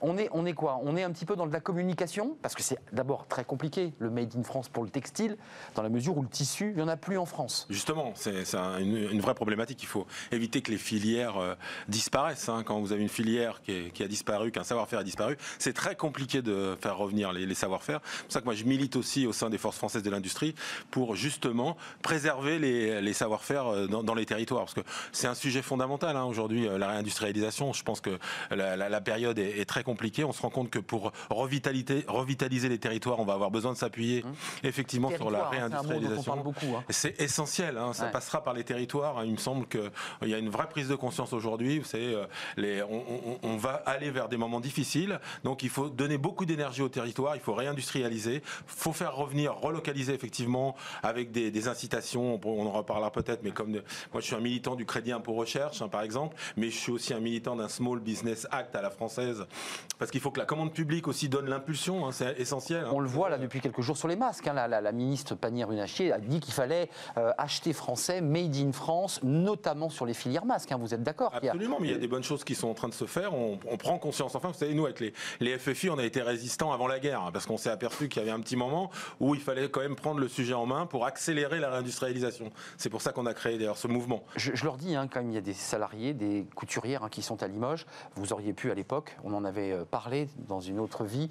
on 0.02 0.18
est, 0.18 0.30
on 0.32 0.46
est 0.46 0.54
quoi? 0.54 0.80
On 0.84 0.96
est 0.96 1.04
un 1.04 1.12
petit 1.12 1.26
peu 1.26 1.36
dans 1.36 1.48
de 1.48 1.54
la 1.54 1.60
communication, 1.60 2.38
parce 2.42 2.56
que 2.56 2.64
c'est 2.64 2.78
d'abord 2.92 3.28
très 3.28 3.44
compliqué, 3.44 3.94
le 4.00 4.10
Made 4.10 4.36
in 4.38 4.44
France 4.44 4.70
pour 4.70 4.84
le 4.84 4.90
textile, 4.90 5.38
dans 5.76 5.84
la 5.84 5.90
mesure 5.90 6.18
où 6.18 6.22
le 6.22 6.28
tissu, 6.28 6.70
il 6.72 6.76
n'y 6.76 6.82
en 6.82 6.88
a 6.88 6.98
plus 6.98 7.18
en 7.18 7.26
France. 7.26 7.68
Justement, 7.70 8.14
c'est 8.16 8.44
une, 8.80 9.22
vraie 9.22 9.34
problématique. 9.34 9.82
Il 9.84 9.88
faut 9.88 10.06
éviter 10.32 10.62
que 10.62 10.72
les 10.72 10.78
filières 10.78 11.38
euh, 11.38 11.56
disparaissent. 11.88 12.50
Hein. 12.50 12.64
Quand 12.66 12.80
vous 12.80 12.92
avez 12.92 13.02
une 13.02 13.10
filière 13.10 13.62
qui, 13.64 14.04
a 14.04 14.08
disparu, 14.08 14.52
qu'un 14.52 14.64
savoir-faire 14.64 15.00
a 15.00 15.04
disparu, 15.04 15.38
c'est 15.60 15.74
très 15.74 15.96
compliqué 15.96 16.42
de 16.42 16.78
faire 16.80 16.98
revenir 16.98 17.34
les, 17.34 17.56
savoir-faire. 17.56 18.00
C'est 18.04 18.24
pour 18.24 18.34
ça 18.34 18.40
que 18.40 18.46
moi, 18.46 18.54
je 18.54 18.64
milite 18.64 18.96
aussi 18.96 19.26
au 19.26 19.34
sein 19.34 19.50
des 19.50 19.58
forces 19.58 19.78
françaises 19.78 20.04
de 20.04 20.10
l'industrie 20.10 20.54
pour 20.92 21.16
justement 21.16 21.78
préserver 22.02 22.60
les, 22.60 23.14
savoir-faire 23.14 23.68
euh, 23.68 23.88
dans, 23.88 24.14
les 24.14 24.26
territoires. 24.26 24.66
Parce 24.66 24.76
que 24.76 24.82
c'est 25.12 25.28
un 25.28 25.36
sujet 25.36 25.62
fondamental 25.62 26.16
hein, 26.16 26.26
aujourd'hui, 26.26 26.68
euh, 26.68 26.78
la 26.78 26.90
réindustrialisation. 26.90 27.74
Je 27.74 27.84
pense 27.84 28.02
que 28.02 28.20
la, 28.52 29.02
période 29.02 29.40
est, 29.40 29.60
est 29.60 29.66
très 29.66 29.84
compliqué. 29.88 30.26
On 30.26 30.34
se 30.34 30.42
rend 30.42 30.50
compte 30.50 30.70
que 30.70 30.80
pour 30.80 31.14
revitaliser 31.30 32.70
les 32.70 32.78
territoires, 32.78 33.20
on 33.20 33.26
va 33.26 33.34
avoir 33.34 33.52
besoin 33.52 33.72
de 33.72 33.78
s'appuyer 33.78 34.22
mmh. 34.22 34.68
effectivement 34.68 35.10
sur 35.12 35.32
la 35.32 35.46
hein, 35.46 35.50
réindustrialisation. 35.50 36.34
Hein. 36.34 36.84
C'est 36.90 37.22
essentiel. 37.22 37.78
Hein. 37.78 37.94
ça 37.94 38.08
passera 38.08 38.44
par 38.44 38.54
les 38.54 38.66
territoires. 38.66 39.24
Il 39.24 39.32
me 39.32 39.38
semble 39.38 39.66
qu'il 39.68 40.28
y 40.28 40.34
a 40.34 40.38
une 40.38 40.50
vraie 40.50 40.68
prise 40.68 40.90
de 40.90 40.96
conscience 40.96 41.32
aujourd'hui. 41.32 41.80
Vous 41.80 41.86
savez, 41.86 42.14
euh, 42.14 42.26
les, 42.58 42.84
on, 42.84 43.56
va 43.56 43.82
aller 43.86 44.12
vers 44.12 44.28
des 44.28 44.36
moments 44.36 44.60
difficiles. 44.60 45.22
Donc 45.46 45.64
il 45.64 45.70
faut 45.70 45.90
donner 45.90 46.18
beaucoup 46.18 46.46
d'énergie 46.46 46.82
aux 46.82 46.90
territoires. 46.90 47.38
Il 47.38 47.42
faut 47.42 47.54
réindustrialiser. 47.54 48.36
Il 48.36 48.42
faut 48.68 48.94
faire 48.94 49.16
revenir, 49.16 49.56
relocaliser 49.56 50.14
effectivement 50.14 50.76
avec 51.02 51.32
des, 51.32 51.68
incitations. 51.68 52.40
On 52.44 52.66
en 52.68 52.72
reparlera 52.72 53.12
peut-être, 53.12 53.42
mais 53.44 53.52
comme 53.52 53.72
moi 53.72 54.20
je 54.20 54.26
suis 54.26 54.36
un 54.36 54.40
militant 54.40 54.76
du 54.76 54.86
crédit 54.86 55.12
impôt 55.12 55.34
recherche, 55.34 55.84
par 55.88 56.02
exemple, 56.02 56.36
mais 56.56 56.70
je 56.70 56.78
suis 56.78 56.92
aussi 56.92 57.14
un 57.14 57.20
militant 57.20 57.56
d'un 57.56 57.70
Small 57.70 58.00
Business 58.00 58.48
Act 58.52 58.76
à 58.76 58.82
la 58.82 58.90
française 58.90 59.46
parce 60.00 60.12
qu'il 60.12 60.22
faut 60.22 60.32
que 60.32 60.40
la 60.40 60.46
commande 60.46 60.74
publique 60.74 61.08
aussi 61.08 61.30
donne 61.30 61.48
l'impulsion, 61.50 62.06
hein, 62.06 62.12
c'est 62.12 62.40
essentiel. 62.40 62.86
Hein. 62.86 62.92
On 62.94 63.00
le 63.00 63.08
voit 63.08 63.30
là 63.30 63.38
depuis 63.38 63.62
quelques 63.62 63.82
jours 63.82 63.98
sur 63.98 64.08
les 64.08 64.16
masques. 64.16 64.48
Hein. 64.48 64.68
la, 64.68 64.92
ministre 64.92 65.36
Pannier-Runacher 65.36 66.12
a 66.12 66.20
dit 66.20 66.40
qu'il 66.40 66.54
fallait 66.54 66.90
euh, 67.18 67.32
acheter 67.38 67.74
français, 67.74 68.22
made 68.22 68.56
in 68.56 68.72
France, 68.72 69.20
notamment 69.24 69.90
sur 69.90 70.06
les 70.06 70.14
filières 70.14 70.46
masques. 70.46 70.72
vous 70.80 70.94
êtes 70.94 71.04
d'accord 71.04 71.34
Absolument, 71.34 71.78
mais 71.80 71.88
il 71.88 71.92
y 71.92 71.96
a 71.96 72.00
des 72.00 72.08
bonnes 72.08 72.24
choses 72.24 72.44
qui 72.44 72.56
sont 72.56 72.68
en 72.68 72.74
train 72.74 72.90
de 72.90 72.94
se 72.94 73.06
faire. 73.06 73.34
On, 73.34 73.58
prend 73.78 74.00
conscience. 74.00 74.36
Enfin, 74.36 74.50
vous 74.50 74.58
savez, 74.58 74.74
nous, 74.74 74.86
avec 74.86 75.00
les, 75.00 75.14
les 75.40 75.58
FFI, 75.58 75.90
on 75.92 76.00
a 76.00 76.04
été 76.04 76.22
résistants 76.22 76.72
avant 76.72 76.88
la 76.88 77.00
guerre, 77.00 77.30
parce 77.32 77.46
qu'on 77.46 77.58
s'est 77.58 77.70
aperçu 77.70 78.10
qu'il 78.10 78.22
y 78.22 78.26
avait 78.26 78.32
un 78.32 78.40
petit 78.40 78.56
moment 78.56 78.90
où 79.20 79.36
il 79.36 79.42
fallait 79.42 79.70
quand 79.70 79.82
même 79.82 79.96
prendre 79.96 80.20
le 80.20 80.28
sujet 80.28 80.54
en 80.54 80.66
main 80.66 80.86
pour 80.86 81.06
accélérer 81.06 81.60
la 81.60 81.70
réindustrialisation. 81.70 82.52
C'est 82.78 82.90
pour 82.90 83.02
ça 83.02 83.12
qu'on 83.12 83.26
a 83.26 83.34
créé 83.34 83.58
d'ailleurs 83.58 83.78
ce 83.78 83.88
mouvement. 83.88 84.24
Je, 84.36 84.64
leur 84.64 84.78
dis, 84.78 84.96
quand 85.12 85.22
il 85.22 85.34
y 85.34 85.38
a 85.38 85.42
des 85.42 85.54
salariés, 85.54 86.14
des 86.14 86.48
couturières 86.56 87.08
qui 87.12 87.22
sont 87.22 87.44
à 87.44 87.48
Limoges, 87.48 87.86
vous 88.16 88.34
auriez 88.34 88.54
pu 88.54 88.72
à 88.72 88.74
l'époque, 88.74 89.16
on 89.24 89.34
en 89.34 89.46
avait 89.46 89.67
euh, 89.72 89.84
parlé 89.86 90.30
dans 90.48 90.60
une 90.60 90.80
autre 90.80 91.04
vie, 91.04 91.30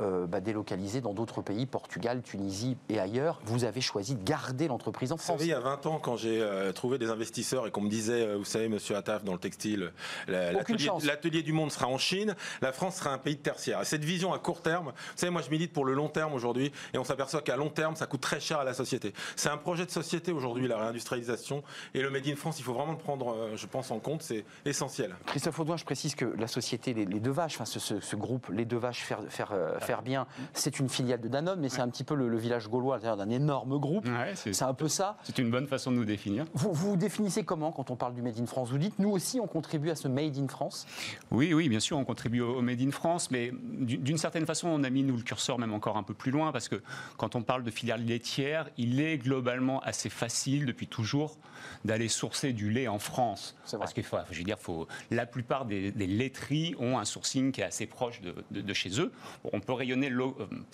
euh, 0.00 0.26
bah, 0.26 0.40
délocalisé 0.40 1.00
dans 1.00 1.12
d'autres 1.12 1.42
pays, 1.42 1.66
Portugal, 1.66 2.22
Tunisie 2.22 2.76
et 2.88 3.00
ailleurs. 3.00 3.40
Vous 3.44 3.64
avez 3.64 3.80
choisi 3.80 4.14
de 4.14 4.22
garder 4.22 4.68
l'entreprise 4.68 5.10
en 5.10 5.16
France. 5.16 5.38
Vous 5.38 5.38
savez, 5.38 5.46
il 5.46 5.50
y 5.50 5.54
a 5.54 5.60
20 5.60 5.86
ans, 5.86 5.98
quand 5.98 6.16
j'ai 6.16 6.40
euh, 6.40 6.70
trouvé 6.70 6.98
des 6.98 7.10
investisseurs 7.10 7.66
et 7.66 7.72
qu'on 7.72 7.80
me 7.80 7.88
disait, 7.88 8.22
euh, 8.22 8.36
vous 8.36 8.44
savez, 8.44 8.68
monsieur 8.68 8.94
Attaf, 8.94 9.24
dans 9.24 9.32
le 9.32 9.40
textile, 9.40 9.92
l'atelier 10.28 11.42
du 11.42 11.52
monde 11.52 11.72
sera 11.72 11.88
en 11.88 11.98
Chine, 11.98 12.36
la 12.62 12.72
France 12.72 12.96
sera 12.96 13.10
un 13.10 13.18
pays 13.18 13.34
de 13.34 13.40
tertiaire. 13.40 13.80
Et 13.80 13.84
cette 13.84 14.04
vision 14.04 14.32
à 14.32 14.38
court 14.38 14.62
terme, 14.62 14.86
vous 14.86 15.16
savez, 15.16 15.32
moi 15.32 15.42
je 15.42 15.50
milite 15.50 15.72
pour 15.72 15.84
le 15.84 15.94
long 15.94 16.08
terme 16.08 16.32
aujourd'hui, 16.32 16.70
et 16.94 16.98
on 16.98 17.04
s'aperçoit 17.04 17.42
qu'à 17.42 17.56
long 17.56 17.70
terme, 17.70 17.96
ça 17.96 18.06
coûte 18.06 18.20
très 18.20 18.38
cher 18.38 18.60
à 18.60 18.64
la 18.64 18.74
société. 18.74 19.12
C'est 19.34 19.50
un 19.50 19.56
projet 19.56 19.84
de 19.84 19.90
société 19.90 20.30
aujourd'hui, 20.30 20.68
la 20.68 20.78
réindustrialisation, 20.78 21.64
et 21.94 22.02
le 22.02 22.10
Made 22.10 22.28
in 22.28 22.36
France, 22.36 22.60
il 22.60 22.62
faut 22.62 22.74
vraiment 22.74 22.92
le 22.92 22.98
prendre, 22.98 23.56
je 23.56 23.66
pense, 23.66 23.90
en 23.90 23.98
compte, 23.98 24.22
c'est 24.22 24.44
essentiel. 24.64 25.16
Christophe 25.26 25.58
Audouin, 25.58 25.76
je 25.76 25.84
précise 25.84 26.14
que 26.14 26.24
la 26.24 26.46
société, 26.46 26.94
les, 26.94 27.06
deux 27.06 27.32
vaches, 27.32 27.60
enfin, 27.60 27.64
ce, 27.64 28.16
groupe, 28.16 28.48
les 28.50 28.64
deux 28.64 28.76
vaches, 28.76 29.02
faire, 29.02 29.22
faire, 29.28 29.52
faire 29.80 29.87
bien, 30.02 30.26
c'est 30.52 30.78
une 30.78 30.88
filiale 30.88 31.20
de 31.20 31.28
Danone, 31.28 31.60
mais 31.60 31.68
c'est 31.68 31.80
un 31.80 31.88
petit 31.88 32.04
peu 32.04 32.14
le, 32.14 32.38
village 32.38 32.68
gaulois 32.68 32.98
d'un 32.98 33.30
énorme 33.30 33.78
groupe. 33.78 34.06
c'est 34.34 34.62
un 34.62 34.74
peu 34.74 34.88
ça. 34.88 35.16
C'est 35.22 35.38
une 35.38 35.50
bonne 35.50 35.66
façon 35.66 35.90
de 35.90 35.96
nous 35.96 36.04
définir. 36.04 36.44
Vous 36.54 36.72
vous 36.72 36.96
définissez 36.96 37.44
comment 37.44 37.72
quand 37.72 37.90
on 37.90 37.96
parle 37.96 38.14
du 38.14 38.22
Made 38.22 38.38
in 38.38 38.46
France? 38.46 38.70
Vous 38.70 38.78
dites, 38.78 38.98
nous 38.98 39.10
aussi, 39.10 39.40
on 39.40 39.46
contribue 39.46 39.90
à 39.90 39.96
ce 39.96 40.08
Made 40.08 40.36
in 40.38 40.48
France? 40.48 40.86
Oui, 41.30 41.52
oui, 41.54 41.68
bien 41.68 41.80
sûr, 41.80 41.98
on 41.98 42.04
contribue 42.04 42.40
au 42.40 42.62
Made 42.62 42.80
in 42.80 42.90
France, 42.90 43.30
mais 43.30 43.52
d'une 43.52 44.18
certaine 44.18 44.46
façon, 44.46 44.68
on 44.68 44.84
a 44.84 44.90
mis, 44.90 45.02
nous, 45.02 45.16
le 45.16 45.22
curseur 45.22 45.58
même 45.58 45.72
encore 45.72 45.96
un 45.96 46.02
peu 46.02 46.14
plus 46.14 46.30
loin, 46.30 46.52
parce 46.52 46.68
que 46.68 46.82
quand 47.16 47.34
on 47.34 47.42
parle 47.42 47.64
de 47.64 47.70
filiale 47.70 48.04
laitière, 48.04 48.68
il 48.76 49.00
est 49.00 49.18
globalement 49.18 49.80
assez 49.80 50.10
facile, 50.10 50.66
depuis 50.66 50.86
toujours, 50.86 51.38
d'aller 51.84 52.08
sourcer 52.08 52.52
du 52.52 52.70
lait 52.70 52.88
en 52.88 52.98
France. 52.98 53.56
Parce 53.78 53.92
que, 53.92 54.02
je 54.02 54.38
veux 54.38 54.44
dire, 54.44 54.58
faut, 54.58 54.86
la 55.10 55.26
plupart 55.26 55.64
des, 55.64 55.90
laiteries 55.90 56.74
ont 56.78 56.98
un 56.98 57.04
sourcing 57.04 57.52
qui 57.52 57.60
est 57.60 57.64
assez 57.64 57.86
proche 57.86 58.20
de, 58.20 58.72
chez 58.72 59.00
eux. 59.00 59.12
on 59.52 59.60
peut 59.60 59.72
rayonner 59.78 60.10
euh, 60.10 60.30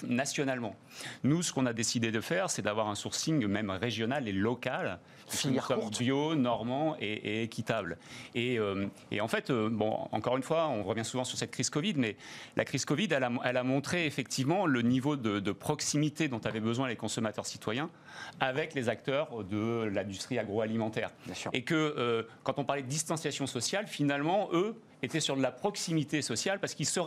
nationalement. 0.07 0.77
Nous, 1.23 1.43
ce 1.43 1.53
qu'on 1.53 1.67
a 1.67 1.73
décidé 1.73 2.11
de 2.11 2.21
faire, 2.21 2.51
c'est 2.51 2.63
d'avoir 2.63 2.89
un 2.89 2.95
sourcing 2.95 3.47
même 3.47 3.71
régional 3.71 4.29
et 4.29 4.33
local, 4.33 4.99
bio, 5.99 6.35
normand 6.35 6.97
et, 7.01 7.43
équitable. 7.43 7.99
Et, 8.35 8.59
euh, 8.59 8.87
et, 9.11 9.21
en 9.21 9.29
fait, 9.29 9.51
euh, 9.51 9.69
bon, 9.71 10.09
encore 10.13 10.37
une 10.37 10.43
fois, 10.43 10.69
on 10.69 10.83
revient 10.83 11.05
souvent 11.05 11.25
sur 11.25 11.39
cette 11.39 11.51
crise 11.51 11.71
Covid, 11.71 11.95
mais 11.97 12.17
la 12.57 12.65
crise 12.65 12.85
Covid, 12.85 13.09
elle 13.11 13.25
a, 13.25 13.33
elle 13.45 13.57
a 13.57 13.65
montré 13.65 14.07
effectivement 14.07 14.67
le 14.67 14.83
niveau 14.83 15.17
de, 15.17 15.41
de 15.41 15.53
proximité 15.53 16.29
dont 16.29 16.41
avaient 16.45 16.61
besoin 16.61 16.89
les 16.89 16.97
consommateurs 16.97 17.47
citoyens 17.47 17.91
avec 18.41 18.75
les 18.75 18.89
acteurs 18.89 19.45
de 19.45 19.85
l'industrie 19.85 20.39
agroalimentaire. 20.39 21.11
Et 21.53 21.63
que 21.63 21.75
euh, 21.75 22.23
quand 22.43 22.59
on 22.59 22.65
parlait 22.65 22.83
de 22.83 22.89
distanciation 22.89 23.47
sociale, 23.47 23.87
finalement, 23.87 24.49
eux 24.53 24.77
étaient 25.03 25.21
sur 25.21 25.37
de 25.37 25.43
la 25.43 25.51
proximité 25.51 26.23
sociale 26.23 26.61
parce 26.61 26.75
qu'ils 26.75 26.87
se, 26.87 27.01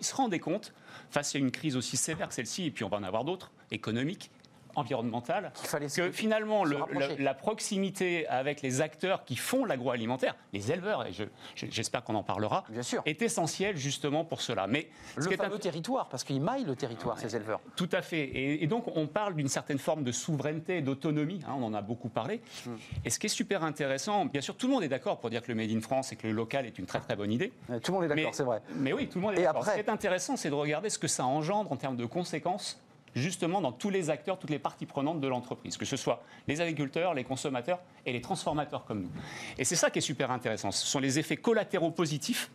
se 0.00 0.14
rendaient 0.14 0.38
compte, 0.38 0.72
face 1.10 1.34
à 1.34 1.38
une 1.38 1.50
crise 1.50 1.76
aussi 1.76 1.96
sévère 1.96 2.28
que 2.28 2.34
celle-ci, 2.34 2.66
et 2.66 2.70
puis 2.70 2.84
on 2.84 2.88
va 2.88 2.96
en 2.96 3.02
avoir 3.02 3.24
d'autres, 3.24 3.50
économiques, 3.70 4.30
environnementale, 4.76 5.52
que 5.96 6.10
finalement 6.12 6.64
la 6.64 7.34
proximité 7.34 8.26
avec 8.28 8.62
les 8.62 8.80
acteurs 8.80 9.24
qui 9.24 9.36
font 9.36 9.64
l'agroalimentaire, 9.64 10.34
les 10.52 10.72
éleveurs, 10.72 11.06
et 11.06 11.12
j'espère 11.54 12.04
qu'on 12.04 12.14
en 12.14 12.22
parlera, 12.22 12.64
est 13.06 13.22
essentielle 13.22 13.76
justement 13.76 14.24
pour 14.24 14.40
cela. 14.40 14.66
Mais 14.66 14.88
le 15.16 15.36
fameux 15.36 15.58
territoire, 15.58 16.08
parce 16.08 16.24
qu'ils 16.24 16.40
maillent 16.40 16.64
le 16.64 16.76
territoire, 16.76 17.18
ces 17.18 17.34
éleveurs. 17.36 17.60
Tout 17.76 17.88
à 17.92 18.02
fait. 18.02 18.30
Et, 18.34 18.66
donc 18.66 18.96
on 18.96 19.06
parle 19.06 19.34
d'une 19.34 19.48
certaine 19.48 19.78
forme 19.78 20.04
de 20.04 20.12
souveraineté 20.12 20.78
et 20.78 20.82
d'autonomie, 20.82 21.40
hein, 21.46 21.54
on 21.58 21.64
en 21.64 21.74
a 21.74 21.82
beaucoup 21.82 22.08
parlé. 22.08 22.40
Hmm. 22.66 22.76
Et 23.04 23.10
ce 23.10 23.18
qui 23.18 23.26
est 23.26 23.30
super 23.30 23.64
intéressant, 23.64 24.26
bien 24.26 24.40
sûr 24.40 24.56
tout 24.56 24.66
le 24.66 24.72
monde 24.72 24.84
est 24.84 24.88
d'accord 24.88 25.18
pour 25.18 25.30
dire 25.30 25.42
que 25.42 25.48
le 25.48 25.54
Made 25.54 25.70
in 25.70 25.80
France 25.80 26.12
et 26.12 26.16
que 26.16 26.26
le 26.26 26.32
local 26.32 26.66
est 26.66 26.78
une 26.78 26.86
très 26.86 27.00
très 27.00 27.16
bonne 27.16 27.32
idée. 27.32 27.52
Tout 27.82 27.92
le 27.92 27.98
monde 27.98 28.04
est 28.04 28.14
d'accord, 28.14 28.34
c'est 28.34 28.42
vrai. 28.42 28.62
Mais 28.76 28.92
oui, 28.92 29.08
tout 29.08 29.18
le 29.18 29.22
monde 29.22 29.38
est 29.38 29.42
d'accord. 29.42 29.64
Ce 29.64 29.72
qui 29.72 29.78
est 29.78 29.88
intéressant, 29.88 30.36
c'est 30.36 30.50
de 30.50 30.54
regarder 30.54 30.90
ce 30.90 30.98
que 30.98 31.08
ça 31.08 31.24
engendre 31.24 31.72
en 31.72 31.76
termes 31.76 31.96
de 31.96 32.06
conséquences 32.06 32.80
justement 33.14 33.60
dans 33.60 33.72
tous 33.72 33.90
les 33.90 34.10
acteurs, 34.10 34.38
toutes 34.38 34.50
les 34.50 34.58
parties 34.58 34.86
prenantes 34.86 35.20
de 35.20 35.28
l'entreprise, 35.28 35.76
que 35.76 35.84
ce 35.84 35.96
soit 35.96 36.22
les 36.48 36.60
agriculteurs, 36.60 37.14
les 37.14 37.24
consommateurs 37.24 37.80
et 38.06 38.12
les 38.12 38.20
transformateurs 38.20 38.84
comme 38.84 39.02
nous. 39.02 39.10
Et 39.58 39.64
c'est 39.64 39.76
ça 39.76 39.90
qui 39.90 39.98
est 39.98 40.02
super 40.02 40.30
intéressant. 40.30 40.70
Ce 40.70 40.86
sont 40.86 41.00
les 41.00 41.18
effets 41.18 41.36
collatéraux 41.36 41.90
positifs 41.90 42.50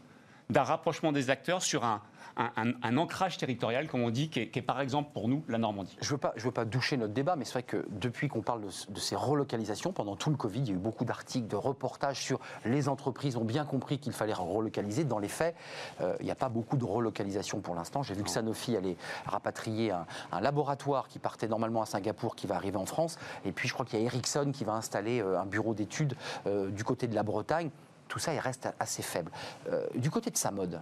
d'un 0.50 0.64
rapprochement 0.64 1.12
des 1.12 1.30
acteurs 1.30 1.62
sur 1.62 1.84
un, 1.84 2.02
un, 2.38 2.52
un- 2.56 2.74
un 2.84 2.98
ancrage 2.98 3.38
territorial, 3.38 3.88
comme 3.88 4.02
on 4.04 4.10
dit, 4.10 4.30
qui 4.30 4.40
est, 4.40 4.62
par 4.62 4.80
exemple 4.80 5.12
pour 5.14 5.28
nous 5.28 5.44
la 5.48 5.58
Normandie. 5.58 5.98
Je 6.02 6.14
ne 6.14 6.20
veux, 6.20 6.32
veux 6.38 6.52
pas 6.52 6.66
doucher 6.66 6.96
notre 6.98 7.14
débat, 7.14 7.36
mais 7.36 7.44
c'est 7.46 7.54
vrai 7.54 7.64
que 7.64 7.86
depuis 7.90 8.28
qu'on 8.30 8.42
parle 8.42 8.62
de, 8.66 8.70
ce- 8.70 8.90
de 8.92 9.00
ces 9.00 9.16
relocalisations, 9.16 9.92
pendant 9.92 10.16
tout 10.16 10.30
le 10.30 10.36
Covid, 10.38 10.60
il 10.60 10.68
y 10.68 10.72
a 10.72 10.74
eu 10.74 10.78
beaucoup 10.78 11.04
d'articles, 11.06 11.48
de 11.48 11.56
reportages 11.56 12.22
sur 12.22 12.40
les 12.66 12.88
entreprises 12.90 13.36
ont 13.38 13.44
bien 13.44 13.66
compris 13.66 14.00
qu'il 14.00 14.14
fallait 14.14 14.34
relocaliser. 14.34 15.04
Dans 15.04 15.20
les 15.20 15.28
faits, 15.28 15.56
euh, 16.02 16.16
il 16.20 16.26
n'y 16.26 16.32
a 16.32 16.36
pas 16.36 16.50
beaucoup 16.50 16.78
de 16.78 16.86
relocalisation 16.86 17.60
pour 17.60 17.76
l'instant. 17.76 18.04
J'ai 18.04 18.14
vu 18.14 18.24
que 18.24 18.30
Sanofi 18.30 18.76
allait 18.78 18.98
rapatrier 19.26 19.92
un, 19.92 20.06
un 20.32 20.42
laboratoire 20.42 21.08
qui 21.08 21.20
partait 21.20 21.48
normalement 21.48 21.82
à 21.82 21.86
Singapour, 21.86 22.36
qui 22.36 22.48
va 22.48 22.56
arriver 22.56 22.78
en 22.78 22.86
France. 22.86 23.18
Et 23.46 23.52
puis 23.52 23.68
je 23.68 23.74
crois 23.74 23.86
qu'il 23.86 24.00
y 24.00 24.02
a 24.04 24.06
Ericsson 24.06 24.52
qui 24.54 24.64
va 24.64 24.74
installer 24.74 25.22
euh, 25.22 25.40
un 25.40 25.46
bureau 25.46 25.74
d'études 25.74 26.16
euh, 26.46 26.70
du 26.70 26.84
côté 26.84 27.08
de 27.08 27.16
la 27.16 27.24
Bretagne. 27.24 27.70
Tout 28.08 28.20
ça, 28.20 28.34
il 28.34 28.40
reste 28.40 28.70
assez 28.80 29.02
faible. 29.02 29.32
Euh, 29.70 29.86
du 29.96 30.10
côté 30.10 30.30
de 30.30 30.38
sa 30.38 30.52
mode, 30.52 30.80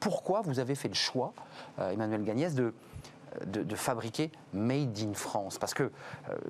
pourquoi 0.00 0.40
vous 0.42 0.58
avez 0.58 0.74
fait 0.74 0.88
le 0.88 0.94
choix, 0.94 1.32
euh, 1.78 1.90
Emmanuel 1.90 2.24
Gagnès, 2.24 2.54
de, 2.54 2.72
de, 3.44 3.74
fabriquer 3.74 4.30
Made 4.52 4.98
in 4.98 5.14
France? 5.14 5.58
Parce 5.58 5.74
que 5.74 5.84
euh, 5.84 5.88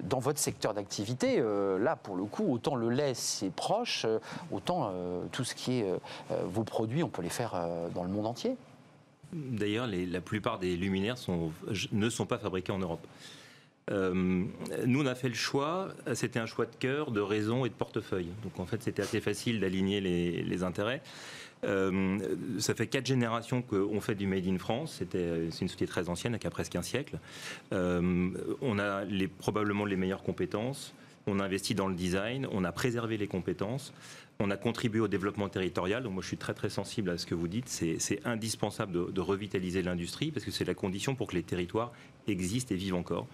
dans 0.03 0.19
votre 0.19 0.39
secteur 0.39 0.75
d'activité, 0.75 1.37
euh, 1.39 1.79
là, 1.79 1.97
pour 1.97 2.17
le 2.17 2.25
coup, 2.25 2.53
autant 2.53 2.75
le 2.75 2.91
lait, 2.91 3.15
c'est 3.15 3.51
proche, 3.51 4.07
autant 4.51 4.93
tout 5.33 5.45
ce 5.45 5.55
qui 5.55 5.81
est 5.81 5.87
vos 6.45 6.65
produits, 6.65 7.03
on 7.03 7.09
peut 7.09 7.23
les 7.23 7.29
faire 7.29 7.55
dans 7.95 8.03
le 8.03 8.11
monde 8.11 8.27
entier. 8.27 8.57
D'ailleurs, 9.33 9.89
la 9.89 10.21
plupart 10.21 10.59
des 10.59 10.77
luminaires 10.77 11.17
ne 11.93 12.11
sont 12.11 12.27
pas 12.27 12.39
fabriqués 12.39 12.73
en 12.73 12.79
Europe. 12.79 13.07
Nous, 13.91 15.01
on 15.03 15.07
a 15.07 15.15
fait 15.15 15.29
le 15.29 15.35
choix, 15.35 15.89
c'était 16.15 16.39
un 16.39 16.47
choix 16.47 16.67
de 16.67 16.75
cœur, 16.77 17.11
de 17.11 17.21
raison 17.21 17.65
et 17.65 17.69
de 17.69 17.75
portefeuille. 17.75 18.31
Donc 18.43 18.59
en 18.59 18.67
fait, 18.67 18.83
c'était 18.83 19.03
assez 19.03 19.21
facile 19.21 19.61
d'aligner 19.61 20.01
les 20.01 20.63
intérêts. 20.63 21.03
Euh, 21.67 22.19
ça 22.59 22.75
fait 22.75 22.87
quatre 22.87 23.07
générations 23.07 23.63
qu'on 23.63 24.01
fait 24.01 24.15
du 24.15 24.27
Made 24.27 24.47
in 24.47 24.59
France. 24.59 24.97
C'était, 24.99 25.51
c'est 25.51 25.63
une 25.63 25.69
société 25.69 25.87
très 25.87 26.09
ancienne, 26.09 26.39
qui 26.39 26.47
a 26.47 26.51
presque 26.51 26.77
un 26.77 26.83
siècle. 26.83 27.19
Euh, 27.73 28.31
on 28.63 28.79
a 28.79 29.05
les, 29.05 29.29
probablement 29.29 29.85
les 29.85 29.97
meilleures 29.97 30.23
compétences. 30.23 30.95
On 31.29 31.41
a 31.41 31.45
investi 31.45 31.75
dans 31.75 31.89
le 31.89 31.97
design, 31.97 32.47
on 32.53 32.63
a 32.63 32.71
préservé 32.71 33.17
les 33.17 33.27
compétences, 33.27 33.93
on 34.39 34.51
a 34.51 34.57
contribué 34.57 35.01
au 35.01 35.09
développement 35.09 35.49
territorial. 35.49 36.03
Donc 36.03 36.13
moi, 36.13 36.23
je 36.23 36.29
suis 36.29 36.37
très 36.37 36.55
très 36.55 36.69
sensible 36.69 37.11
à 37.11 37.19
ce 37.19 37.27
que 37.27 37.35
vous 37.35 37.49
dites. 37.49 37.69
C'est, 37.69 37.97
indispensable 38.27 38.93
de, 38.93 39.11
de 39.11 39.21
revitaliser 39.21 39.83
l'industrie 39.83 40.31
parce 40.31 40.45
que 40.45 40.51
c'est 40.51 40.65
la 40.65 40.75
condition 40.75 41.15
pour 41.15 41.29
que 41.29 41.35
les 41.35 41.43
territoires 41.43 41.93
existent 42.29 42.75
et 42.75 42.79
vivent 42.79 42.95
encore. 42.97 43.27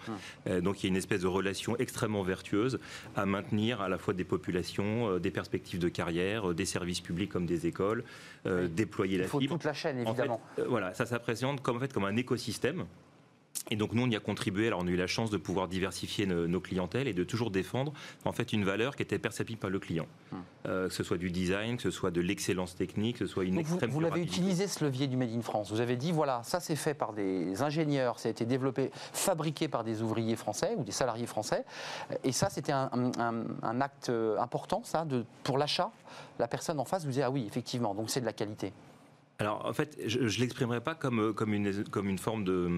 Euh, 0.47 0.61
donc 0.61 0.81
il 0.81 0.85
y 0.85 0.87
a 0.87 0.89
une 0.89 0.97
espèce 0.97 1.21
de 1.21 1.27
relation 1.27 1.75
extrêmement 1.77 2.21
vertueuse 2.23 2.79
à 3.15 3.25
maintenir 3.25 3.81
à 3.81 3.89
la 3.89 3.97
fois 3.97 4.13
des 4.13 4.23
populations, 4.23 5.09
euh, 5.09 5.19
des 5.19 5.31
perspectives 5.31 5.79
de 5.79 5.89
carrière, 5.89 6.51
euh, 6.51 6.53
des 6.53 6.65
services 6.65 7.01
publics 7.01 7.31
comme 7.31 7.45
des 7.45 7.65
écoles, 7.67 8.03
déployer 8.45 9.17
la 9.17 9.23
Il 9.25 9.29
faut 9.29 9.39
fibre. 9.39 9.55
toute 9.55 9.63
la 9.63 9.73
chaîne, 9.73 10.01
En 10.01 10.13
fait, 10.13 10.21
évidemment. 10.21 10.41
voilà, 10.67 10.93
ça 10.93 11.05
s'appréhende 11.05 11.61
comme, 11.61 11.77
en 11.77 11.79
fait, 11.79 11.91
comme 11.91 12.05
un 12.05 12.15
écosystème. 12.15 12.85
Et 13.71 13.75
donc 13.77 13.93
nous, 13.93 14.03
on 14.03 14.09
y 14.09 14.15
a 14.15 14.19
contribué. 14.19 14.67
Alors 14.67 14.81
on 14.83 14.87
a 14.87 14.89
eu 14.89 14.95
la 14.97 15.07
chance 15.07 15.29
de 15.29 15.37
pouvoir 15.37 15.67
diversifier 15.67 16.25
nos, 16.25 16.47
nos 16.47 16.59
clientèles 16.59 17.07
et 17.07 17.13
de 17.13 17.23
toujours 17.23 17.49
défendre 17.49 17.93
en 18.25 18.31
fait 18.33 18.51
une 18.53 18.65
valeur 18.65 18.95
qui 18.95 19.03
était 19.03 19.19
perceptible 19.19 19.59
par 19.59 19.69
le 19.69 19.79
client, 19.79 20.05
Euh, 20.65 20.87
que 20.87 20.93
ce 20.93 21.03
soit 21.03 21.17
du 21.17 21.29
design, 21.31 21.75
que 21.77 21.83
ce 21.83 21.91
soit 21.91 22.11
de 22.11 22.21
l'excellence 22.21 22.75
technique, 22.75 23.17
que 23.19 23.25
ce 23.25 23.33
soit 23.33 23.43
une 23.45 23.55
Donc 23.55 23.65
vous, 23.65 23.73
extrême 23.73 23.89
vous 23.89 23.99
l'avez 23.99 24.15
durabilité. 24.21 24.37
utilisé 24.41 24.67
ce 24.67 24.83
levier 24.83 25.07
du 25.07 25.17
Made 25.17 25.31
in 25.33 25.41
France. 25.41 25.71
Vous 25.71 25.81
avez 25.81 25.95
dit 25.97 26.11
voilà, 26.11 26.41
ça 26.43 26.59
c'est 26.59 26.75
fait 26.75 26.93
par 26.93 27.13
des 27.13 27.61
ingénieurs, 27.61 28.19
ça 28.19 28.27
a 28.27 28.31
été 28.31 28.45
développé, 28.45 28.91
fabriqué 29.13 29.67
par 29.67 29.83
des 29.83 30.01
ouvriers 30.01 30.35
français 30.35 30.75
ou 30.77 30.83
des 30.83 30.91
salariés 30.91 31.25
français. 31.25 31.63
Et 32.23 32.31
ça 32.33 32.49
c'était 32.49 32.71
un, 32.73 32.89
un- 33.17 33.43
un 33.61 33.81
acte 33.81 34.11
important, 34.39 34.81
ça, 34.83 35.03
de, 35.05 35.25
pour 35.43 35.57
l'achat. 35.57 35.91
La 36.39 36.47
personne 36.47 36.79
en 36.79 36.85
face 36.85 37.05
vous 37.05 37.11
dit 37.11 37.21
ah 37.21 37.31
oui, 37.31 37.45
effectivement, 37.47 37.93
donc 37.95 38.09
c'est 38.09 38.21
de 38.21 38.25
la 38.25 38.33
qualité. 38.33 38.71
Alors 39.39 39.65
en 39.65 39.73
fait, 39.73 39.97
je 40.05 40.19
ne 40.19 40.41
l'exprimerai 40.41 40.81
pas 40.81 40.95
comme, 40.95 41.19
euh, 41.19 41.33
comme, 41.33 41.53
une, 41.53 41.83
comme 41.85 42.07
une 42.07 42.19
forme 42.19 42.43
de, 42.43 42.69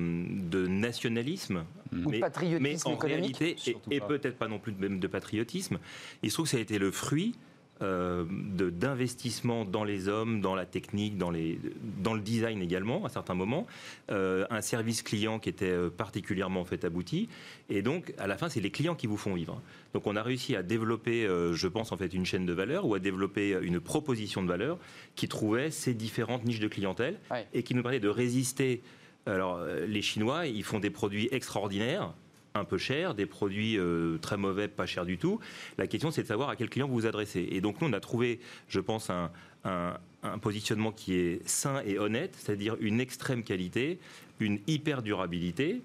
de 0.49 0.67
nationalisme, 0.67 1.65
Ou 1.91 2.11
de 2.11 2.19
patriotisme 2.19 2.63
mais 2.63 2.85
en 2.85 2.95
économique. 2.95 3.37
réalité, 3.37 3.75
et, 3.91 3.99
peut-être 3.99 4.37
pas 4.37 4.47
non 4.47 4.59
plus 4.59 4.71
de, 4.71 4.79
même 4.79 4.99
de 4.99 5.07
patriotisme, 5.07 5.79
il 6.23 6.29
se 6.29 6.35
trouve 6.35 6.45
que 6.45 6.51
ça 6.51 6.57
a 6.57 6.61
été 6.61 6.79
le 6.79 6.91
fruit 6.91 7.35
d'investissement 7.81 9.65
dans 9.65 9.83
les 9.83 10.07
hommes, 10.07 10.41
dans 10.41 10.55
la 10.55 10.65
technique, 10.65 11.17
dans, 11.17 11.31
les, 11.31 11.59
dans 12.01 12.13
le 12.13 12.21
design 12.21 12.61
également, 12.61 13.05
à 13.05 13.09
certains 13.09 13.33
moments, 13.33 13.67
euh, 14.11 14.45
un 14.49 14.61
service 14.61 15.01
client 15.01 15.39
qui 15.39 15.49
était 15.49 15.65
euh, 15.69 15.89
particulièrement 15.89 16.61
en 16.61 16.65
fait 16.65 16.85
abouti, 16.85 17.29
et 17.69 17.81
donc 17.81 18.13
à 18.17 18.27
la 18.27 18.37
fin, 18.37 18.49
c'est 18.49 18.61
les 18.61 18.71
clients 18.71 18.95
qui 18.95 19.07
vous 19.07 19.17
font 19.17 19.33
vivre. 19.33 19.61
Donc 19.93 20.07
on 20.07 20.15
a 20.15 20.23
réussi 20.23 20.55
à 20.55 20.63
développer, 20.63 21.25
euh, 21.25 21.53
je 21.53 21.67
pense 21.67 21.91
en 21.91 21.97
fait, 21.97 22.13
une 22.13 22.25
chaîne 22.25 22.45
de 22.45 22.53
valeur 22.53 22.85
ou 22.85 22.93
à 22.95 22.99
développer 22.99 23.57
une 23.61 23.79
proposition 23.79 24.41
de 24.43 24.47
valeur 24.47 24.77
qui 25.15 25.27
trouvait 25.27 25.71
ces 25.71 25.93
différentes 25.93 26.45
niches 26.45 26.59
de 26.59 26.67
clientèle 26.67 27.19
Ouais. 27.31 27.47
et 27.53 27.63
qui 27.63 27.75
nous 27.75 27.81
permettait 27.81 28.03
de 28.03 28.09
résister. 28.09 28.81
Alors 29.25 29.57
euh, 29.57 29.85
les 29.87 30.01
Chinois, 30.01 30.45
ils 30.47 30.63
font 30.63 30.79
des 30.79 30.89
produits 30.91 31.27
extraordinaires 31.31 32.13
un 32.55 32.63
peu 32.65 32.77
chers, 32.77 33.13
des 33.13 33.25
produits 33.25 33.77
euh, 33.77 34.17
très 34.17 34.37
mauvais, 34.37 34.67
pas 34.67 34.85
chers 34.85 35.05
du 35.05 35.17
tout. 35.17 35.39
La 35.77 35.87
question, 35.87 36.09
c'est 36.11 36.23
de 36.23 36.27
savoir 36.27 36.49
à 36.49 36.55
quel 36.55 36.69
client 36.69 36.87
vous 36.87 36.93
vous 36.95 37.05
adressez. 37.05 37.47
Et 37.51 37.61
donc, 37.61 37.81
nous, 37.81 37.87
on 37.89 37.93
a 37.93 37.99
trouvé, 37.99 38.39
je 38.67 38.79
pense, 38.79 39.09
un, 39.09 39.31
un- 39.65 39.97
un 40.23 40.39
positionnement 40.39 40.91
qui 40.91 41.13
est 41.15 41.47
sain 41.47 41.81
et 41.85 41.99
honnête, 41.99 42.35
c'est-à-dire 42.37 42.77
une 42.79 42.99
extrême 42.99 43.43
qualité, 43.43 43.99
une 44.39 44.59
hyper 44.67 45.01
durabilité. 45.03 45.81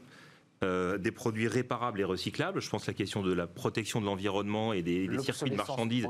euh, 0.62 0.98
des 0.98 1.10
produits 1.10 1.48
réparables 1.48 2.00
et 2.02 2.04
recyclables. 2.04 2.60
Je 2.60 2.68
pense 2.68 2.82
que 2.84 2.90
la 2.90 2.94
question 2.94 3.22
de 3.22 3.32
la 3.32 3.46
protection 3.46 3.98
de 4.02 4.04
l'environnement 4.04 4.74
et 4.74 4.82
des, 4.82 5.08
des 5.08 5.18
circuits 5.20 5.48
de 5.50 5.56
marchandises, 5.56 6.06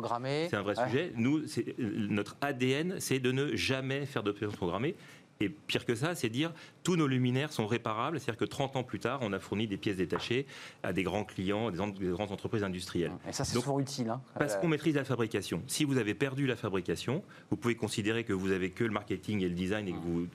c'est 0.51 0.57
un 0.57 0.63
vrai 0.63 0.77
Ouais. 0.77 0.87
sujet. 0.89 1.13
Nous, 1.15 1.47
c'est- 1.47 1.77
notre 1.79 2.37
ADN, 2.41 2.97
c'est 2.99 3.21
de 3.21 3.31
ne 3.31 3.55
jamais 3.55 4.07
faire 4.07 4.25
d'obsolescence 4.25 4.57
programmée. 4.57 4.97
Et 5.43 5.49
pire 5.49 5.87
que 5.87 5.95
ça, 5.95 6.15
c'est 6.15 6.29
dire 6.29 6.53
tous 6.83 6.97
nos 6.97 7.07
luminaires 7.07 7.51
sont 7.51 7.67
réparables. 7.67 8.21
C'est-à-dire 8.21 8.39
que 8.39 8.45
30 8.45 8.77
ans 8.77 8.83
plus 8.85 8.99
tard, 8.99 9.21
on 9.23 9.33
a 9.33 9.39
fourni 9.39 9.67
des 9.67 9.79
pièces 9.79 9.97
détachées 9.97 10.45
à 10.83 10.93
des 10.93 11.03
grands 11.03 11.25
clients, 11.25 11.71
des, 11.71 11.81
en- 11.81 11.89
des 11.89 12.09
grandes 12.09 12.31
entreprises 12.31 12.63
industrielles. 12.63 13.13
Et 13.27 13.33
ça 13.33 13.45
c'est 13.47 13.55
souvent 13.59 13.81
utile. 13.81 14.11
hein. 14.11 14.21
Parce 14.39 14.55
Euh, 14.55 14.57
qu'on 14.59 14.69
maîtrise 14.69 14.95
la 14.97 15.05
fabrication. 15.05 15.63
Si 15.67 15.85
vous 15.85 15.97
avez 15.97 16.13
perdu 16.13 16.47
la 16.47 16.57
fabrication, 16.57 17.25
vous 17.51 17.57
pouvez 17.57 17.75
considérer 17.75 18.25
que 18.25 18.35
vous 18.35 18.51
avez 18.53 18.69
que 18.71 18.85
le 18.85 18.91
marketing 18.91 19.41
et 19.43 19.49
le 19.49 19.55
design, 19.55 19.89
et 19.89 19.93
que 19.93 19.97
vous, 19.99 20.27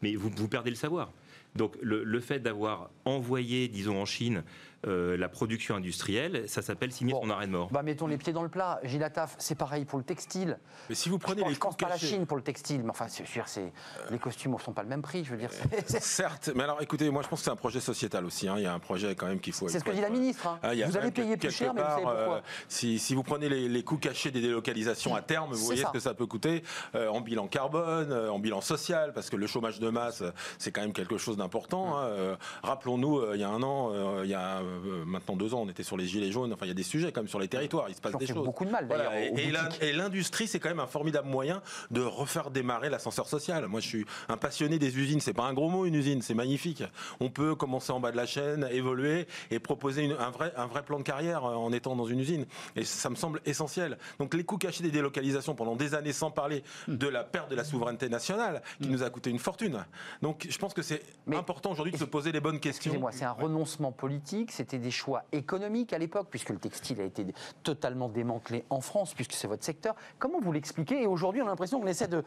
mais 0.00 0.14
vous, 0.14 0.30
vous 0.30 0.48
perdez 0.48 0.70
le 0.70 0.76
savoir. 0.76 1.10
Donc 1.56 1.76
le, 1.82 2.02
le 2.04 2.20
fait 2.20 2.38
d'avoir 2.40 2.90
envoyé, 3.04 3.68
disons 3.68 4.00
en 4.00 4.06
Chine, 4.06 4.42
euh, 4.88 5.16
la 5.16 5.28
production 5.28 5.76
industrielle, 5.76 6.48
ça 6.48 6.60
s'appelle 6.60 6.90
signer 6.90 7.12
Bon. 7.12 7.22
son 7.22 7.30
arrêt 7.30 7.46
de 7.46 7.52
mort. 7.52 7.68
Bah, 7.70 7.84
mettons 7.84 8.08
les 8.08 8.16
pieds 8.18 8.32
dans 8.32 8.42
le 8.42 8.48
plat. 8.48 8.80
Gilles 8.82 9.04
Attaf, 9.04 9.36
c'est 9.38 9.54
pareil 9.54 9.84
pour 9.84 9.96
le 9.98 10.04
textile. 10.04 10.58
Mais 10.88 10.96
si 10.96 11.08
vous 11.08 11.18
Je 11.18 11.20
prenez 11.22 11.42
pense, 11.42 11.48
les 11.50 11.54
je 11.54 11.60
pense 11.60 11.74
coûts 11.76 11.84
pas 11.84 11.86
à 11.86 11.90
la 11.90 11.98
Chine 11.98 12.26
pour 12.26 12.36
le 12.36 12.42
textile, 12.42 12.82
mais 12.82 12.90
enfin, 12.90 13.06
c'est 13.06 13.24
sûr, 13.26 13.46
c'est 13.46 13.72
les 14.10 14.18
costumes 14.18 14.54
ne 14.54 14.58
sont 14.58 14.72
pas 14.72 14.82
le 14.82 14.88
même 14.88 15.02
prix. 15.02 15.24
Je 15.24 15.30
veux 15.30 15.36
dire, 15.36 15.50
c'est 15.86 16.02
Certes, 16.02 16.50
mais 16.56 16.64
alors 16.64 16.82
écoutez, 16.82 17.08
moi 17.10 17.22
je 17.22 17.28
pense 17.28 17.40
que 17.40 17.44
c'est 17.44 17.50
un 17.52 17.56
projet 17.56 17.78
sociétal 17.78 18.24
aussi. 18.24 18.48
hein. 18.48 18.54
Il 18.56 18.64
y 18.64 18.66
a 18.66 18.74
un 18.74 18.80
projet 18.80 19.14
quand 19.14 19.26
même 19.26 19.38
qu'il 19.38 19.52
faut. 19.52 19.68
c'est 19.68 19.78
ce 19.78 19.84
que 19.84 19.92
dit 19.92 20.00
la 20.00 20.10
ministre. 20.10 20.48
hein. 20.48 20.58
Ah, 20.62 20.70
a 20.70 20.86
vous 20.88 20.96
allez 20.96 21.12
payer 21.12 21.36
plus 21.36 21.50
cher, 21.52 21.74
mais 21.74 21.82
vous 21.82 21.88
savez 21.88 22.02
pourquoi 22.02 22.36
euh, 22.38 22.40
si, 22.66 22.98
si 22.98 23.14
vous 23.14 23.22
prenez 23.22 23.48
les, 23.48 23.68
les 23.68 23.82
coûts 23.84 23.98
cachés 23.98 24.32
des 24.32 24.40
délocalisations 24.40 25.14
à 25.14 25.22
terme, 25.22 25.52
vous 25.52 25.64
voyez 25.64 25.82
ça. 25.82 25.88
ce 25.88 25.92
que 25.92 26.00
ça 26.00 26.14
peut 26.14 26.26
coûter 26.26 26.64
euh, 26.96 27.06
en 27.08 27.20
bilan 27.20 27.46
carbone, 27.46 28.10
euh, 28.10 28.30
en 28.32 28.40
bilan 28.40 28.60
social, 28.60 29.12
parce 29.12 29.30
que 29.30 29.36
le 29.36 29.46
chômage 29.46 29.78
de 29.78 29.90
masse, 29.90 30.22
euh, 30.22 30.30
c'est 30.58 30.72
quand 30.72 30.80
même 30.80 30.92
quelque 30.92 31.18
chose 31.18 31.36
d'important. 31.42 31.96
hein. 31.98 32.04
Euh, 32.04 32.36
Rappelons-nous, 32.62 33.18
euh, 33.18 33.32
il 33.34 33.40
y 33.40 33.44
a 33.44 33.48
un 33.50 33.62
an, 33.62 33.90
euh, 33.92 34.22
il 34.24 34.30
y 34.30 34.34
a 34.34 34.58
euh, 34.60 35.04
maintenant 35.04 35.36
deux 35.36 35.54
ans, 35.54 35.62
on 35.62 35.68
était 35.68 35.82
sur 35.82 35.96
les 35.96 36.06
gilets 36.06 36.30
jaunes. 36.30 36.52
Enfin, 36.52 36.66
il 36.66 36.68
y 36.68 36.72
a 36.72 36.74
des 36.74 36.82
sujets 36.82 37.12
quand 37.12 37.20
même 37.20 37.28
sur 37.28 37.38
les 37.40 37.48
territoires. 37.48 37.86
Il 37.88 37.94
se 37.94 38.00
passe 38.00 38.16
des 38.16 38.26
choses. 38.26 38.44
beaucoup 38.44 38.64
de 38.64 38.70
mal, 38.70 38.86
Voilà, 38.86 39.20
et- 39.20 39.92
l'industrie, 39.92 40.46
c'est 40.48 40.58
quand 40.60 40.68
même 40.68 40.80
un 40.80 40.86
formidable 40.86 41.28
moyen 41.28 41.62
de 41.90 42.00
refaire 42.00 42.50
démarrer 42.50 42.88
l'ascenseur 42.90 43.26
social. 43.28 43.66
Moi, 43.66 43.80
je 43.80 43.88
suis 43.88 44.06
un 44.28 44.36
passionné 44.36 44.78
des 44.78 44.98
usines. 44.98 45.20
C'est 45.20 45.32
pas 45.34 45.44
un 45.44 45.52
gros 45.54 45.68
mot, 45.68 45.84
une 45.86 45.94
usine. 45.94 46.22
C'est 46.22 46.34
magnifique. 46.34 46.82
On 47.20 47.30
peut 47.30 47.54
commencer 47.54 47.92
en 47.92 48.00
bas 48.00 48.12
de 48.12 48.16
la 48.16 48.26
chaîne, 48.26 48.68
évoluer 48.70 49.26
et 49.50 49.58
proposer 49.58 50.02
une- 50.04 50.12
un, 50.18 50.30
vrai, 50.30 50.52
un 50.56 50.66
vrai 50.66 50.82
plan 50.82 50.98
de 50.98 51.02
carrière 51.04 51.44
en 51.44 51.72
étant 51.72 51.96
dans 51.96 52.06
une 52.06 52.20
usine. 52.20 52.46
Et 52.76 52.84
ça 52.84 53.10
me 53.10 53.16
semble 53.16 53.40
essentiel. 53.46 53.98
Donc, 54.18 54.34
les 54.34 54.44
coûts 54.44 54.58
cachés 54.58 54.82
des 54.82 54.90
délocalisations 54.90 55.54
pendant 55.54 55.76
des 55.76 55.94
années, 55.94 56.12
sans 56.12 56.30
parler 56.30 56.62
de 56.88 57.08
la 57.08 57.24
perte 57.24 57.50
de 57.50 57.56
la 57.56 57.64
souveraineté 57.64 58.08
nationale, 58.08 58.62
qui 58.80 58.88
nous 58.88 59.02
a 59.02 59.10
coûté 59.10 59.30
une 59.30 59.38
fortune. 59.38 59.84
Donc, 60.22 60.46
je 60.48 60.58
pense 60.58 60.74
que 60.74 60.82
c'est 60.82 61.02
Mais- 61.32 61.38
important 61.38 61.70
aujourd'hui 61.72 61.92
de 61.92 61.98
se 61.98 62.04
poser 62.04 62.32
les 62.32 62.40
bonnes 62.40 62.60
questions. 62.60 62.90
Excusez-moi, 62.90 63.10
c'est 63.12 63.24
un 63.24 63.32
renoncement 63.32 63.92
politique, 63.92 64.52
c'était 64.52 64.78
des 64.78 64.90
choix 64.90 65.24
économiques 65.32 65.92
à 65.92 65.98
l'époque, 65.98 66.28
puisque 66.30 66.50
le 66.50 66.58
textile 66.58 67.00
a 67.00 67.04
été 67.04 67.26
totalement 67.62 68.08
démantelé 68.08 68.64
en 68.70 68.80
France, 68.80 69.14
puisque 69.14 69.32
c'est 69.32 69.48
votre 69.48 69.64
secteur. 69.64 69.94
Comment 70.18 70.40
vous 70.40 70.52
l'expliquez 70.52 71.02
Et 71.02 71.06
aujourd'hui, 71.06 71.42
on 71.42 71.46
a 71.46 71.50
l'impression 71.50 71.80
qu'on 71.80 71.86
essaie 71.86 72.08
de, 72.08 72.22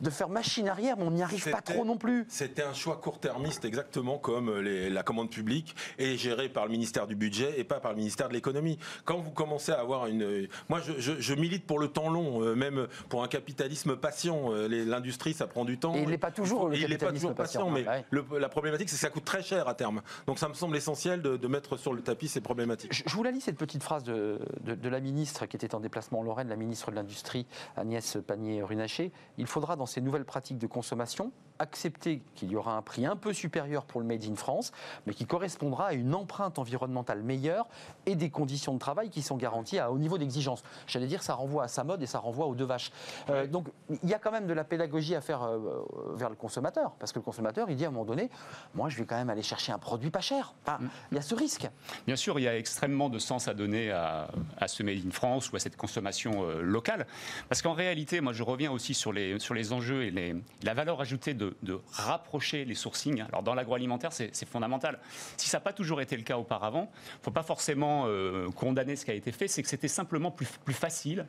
de 0.00 0.10
faire 0.10 0.28
machine 0.28 0.68
arrière, 0.68 0.96
mais 0.96 1.04
on 1.04 1.10
n'y 1.10 1.22
arrive 1.22 1.50
pas 1.50 1.60
trop 1.60 1.84
non 1.84 1.96
plus. 1.96 2.26
C'était 2.28 2.62
un 2.62 2.72
choix 2.74 2.96
court-termiste, 2.96 3.64
exactement 3.64 4.18
comme 4.18 4.58
les- 4.60 4.90
la 4.90 5.02
commande 5.02 5.30
publique 5.30 5.74
est 5.98 6.16
gérée 6.16 6.48
par 6.48 6.66
le 6.66 6.72
ministère 6.72 7.06
du 7.06 7.16
Budget 7.16 7.58
et 7.58 7.64
pas 7.64 7.80
par 7.80 7.92
le 7.92 7.98
ministère 7.98 8.28
de 8.28 8.34
l'Économie. 8.34 8.78
Quand 9.04 9.18
vous 9.18 9.30
commencez 9.30 9.72
à 9.72 9.80
avoir 9.80 10.06
une... 10.06 10.48
Moi, 10.68 10.80
je, 10.80 10.92
je- 10.98 11.20
je 11.20 11.34
milite 11.34 11.66
pour 11.66 11.78
le 11.78 11.88
temps 11.88 12.10
long, 12.10 12.42
euh, 12.42 12.54
même 12.54 12.86
pour 13.08 13.22
un 13.22 13.28
capitalisme 13.28 13.96
patient. 13.96 14.52
Euh, 14.52 14.68
L'industrie, 14.68 15.32
ça 15.34 15.46
prend 15.46 15.64
du 15.64 15.78
temps. 15.78 15.94
Et 15.94 16.02
il 16.02 16.08
n'est 16.08 16.18
pas 16.18 16.30
toujours, 16.30 16.68
le 16.68 16.76
il 16.76 16.82
pas 16.82 16.88
capitalisme 16.88 17.14
toujours 17.28 17.34
patient, 17.36 17.70
patient, 17.70 17.70
mais 17.70 17.88
ouais. 17.88 18.04
le- 18.10 18.38
la 18.38 18.48
problématique, 18.50 18.88
c'est 18.88 18.96
que 18.96 19.00
ça 19.00 19.10
coûte 19.10 19.24
très 19.24 19.42
cher 19.42 19.68
à 19.68 19.74
terme. 19.74 20.02
Donc 20.26 20.38
ça 20.38 20.48
me 20.48 20.54
semble 20.54 20.76
essentiel 20.76 21.22
de, 21.22 21.46
mettre 21.48 21.76
sur 21.76 21.92
le 21.92 22.02
tapis 22.02 22.28
ces 22.28 22.40
problématiques. 22.40 22.92
Je, 22.92 23.14
vous 23.14 23.22
la 23.22 23.30
lis, 23.30 23.40
cette 23.40 23.56
petite 23.56 23.82
phrase 23.82 24.04
de, 24.04 24.38
de- 24.60 24.74
de 24.74 24.88
la 24.88 25.00
ministre 25.00 25.46
qui 25.46 25.56
était 25.56 25.74
en 25.74 25.80
déplacement 25.80 26.20
en 26.20 26.22
Lorraine, 26.22 26.48
la 26.48 26.56
ministre 26.56 26.90
de 26.90 26.96
l'Industrie, 26.96 27.46
Agnès 27.76 28.18
Pannier-Runacher. 28.26 29.12
Il 29.38 29.46
faudra, 29.46 29.76
dans 29.76 29.86
ces 29.86 30.00
nouvelles 30.00 30.24
pratiques 30.24 30.58
de 30.58 30.66
consommation, 30.66 31.32
accepter 31.60 32.22
qu'il 32.34 32.50
y 32.50 32.56
aura 32.56 32.76
un 32.76 32.82
prix 32.82 33.06
un 33.06 33.14
peu 33.14 33.32
supérieur 33.32 33.84
pour 33.84 34.00
le 34.00 34.06
Made 34.06 34.24
in 34.24 34.34
France, 34.34 34.72
mais 35.06 35.14
qui 35.14 35.26
correspondra 35.26 35.86
à 35.86 35.92
une 35.92 36.14
empreinte 36.14 36.58
environnementale 36.58 37.22
meilleure 37.22 37.68
et 38.06 38.16
des 38.16 38.30
conditions 38.30 38.74
de 38.74 38.80
travail 38.80 39.10
qui 39.10 39.22
sont 39.22 39.36
garanties 39.36 39.78
à 39.78 39.92
haut 39.92 39.98
niveau 39.98 40.18
d'exigence. 40.18 40.64
J'allais 40.88 41.06
dire, 41.06 41.22
ça 41.22 41.34
renvoie 41.34 41.64
à 41.64 41.68
sa 41.68 41.84
mode 41.84 42.02
et 42.02 42.06
ça 42.06 42.18
renvoie 42.18 42.46
aux 42.46 42.56
deux 42.56 42.64
vaches. 42.64 42.90
Euh, 43.28 43.46
donc, 43.46 43.68
il 44.02 44.08
y 44.08 44.14
a 44.14 44.18
quand 44.18 44.32
même 44.32 44.48
de 44.48 44.54
la 44.54 44.64
pédagogie 44.64 45.14
à 45.14 45.20
faire 45.20 45.44
euh, 45.44 45.84
vers 46.14 46.30
le 46.30 46.36
consommateur, 46.36 46.92
parce 46.98 47.12
que 47.12 47.18
le 47.18 47.24
consommateur, 47.24 47.70
il 47.70 47.76
dit 47.76 47.84
à 47.84 47.88
un 47.88 47.92
moment 47.92 48.04
donné, 48.04 48.30
moi, 48.74 48.88
je 48.88 48.96
vais 48.96 49.04
quand 49.04 49.16
même 49.16 49.30
aller 49.30 49.42
chercher 49.42 49.70
un 49.72 49.78
produit 49.78 50.10
pas 50.10 50.20
cher. 50.20 50.54
Enfin, 50.64 50.80
Mm. 50.80 50.88
Il 51.12 51.14
y 51.16 51.18
a 51.18 51.22
ce 51.22 51.34
risque. 51.34 51.68
Bien 52.06 52.16
sûr, 52.16 52.38
il 52.38 52.42
y 52.42 52.48
a 52.48 52.56
extrêmement 52.56 53.08
de 53.08 53.18
sens 53.18 53.48
à 53.48 53.54
donner 53.54 53.90
à, 53.90 54.28
à 54.56 54.68
ce 54.68 54.82
Made 54.82 55.06
in 55.06 55.10
France 55.10 55.52
ou 55.52 55.56
à 55.56 55.58
cette 55.58 55.76
consommation 55.76 56.44
euh, 56.44 56.62
locale. 56.62 57.06
Parce 57.48 57.62
qu'en 57.62 57.74
réalité, 57.74 58.20
moi 58.20 58.32
je 58.32 58.42
reviens 58.42 58.70
aussi 58.70 58.94
sur 58.94 59.12
les, 59.12 59.38
sur 59.38 59.54
les 59.54 59.72
enjeux 59.72 60.04
et 60.04 60.10
les, 60.10 60.34
la 60.62 60.74
valeur 60.74 61.00
ajoutée 61.00 61.34
de, 61.34 61.49
de 61.62 61.80
rapprocher 61.92 62.64
les 62.64 62.74
sourcings. 62.74 63.22
Alors 63.22 63.42
dans 63.42 63.54
l'agroalimentaire, 63.54 64.12
c'est 64.12 64.30
c'est 64.32 64.48
fondamental. 64.48 64.98
Si 65.36 65.48
ça 65.48 65.58
n'a 65.58 65.62
pas 65.62 65.72
toujours 65.72 66.00
été 66.00 66.16
le 66.16 66.22
cas 66.22 66.38
auparavant, 66.38 66.90
il 66.92 67.18
ne 67.18 67.24
faut 67.24 67.30
pas 67.30 67.42
forcément 67.42 68.04
euh, 68.06 68.48
condamner 68.50 68.96
ce 68.96 69.04
qui 69.04 69.10
a 69.10 69.14
été 69.14 69.32
fait, 69.32 69.48
c'est 69.48 69.62
que 69.62 69.68
c'était 69.68 69.88
simplement 69.88 70.30
plus, 70.30 70.46
plus 70.64 70.74
facile 70.74 71.26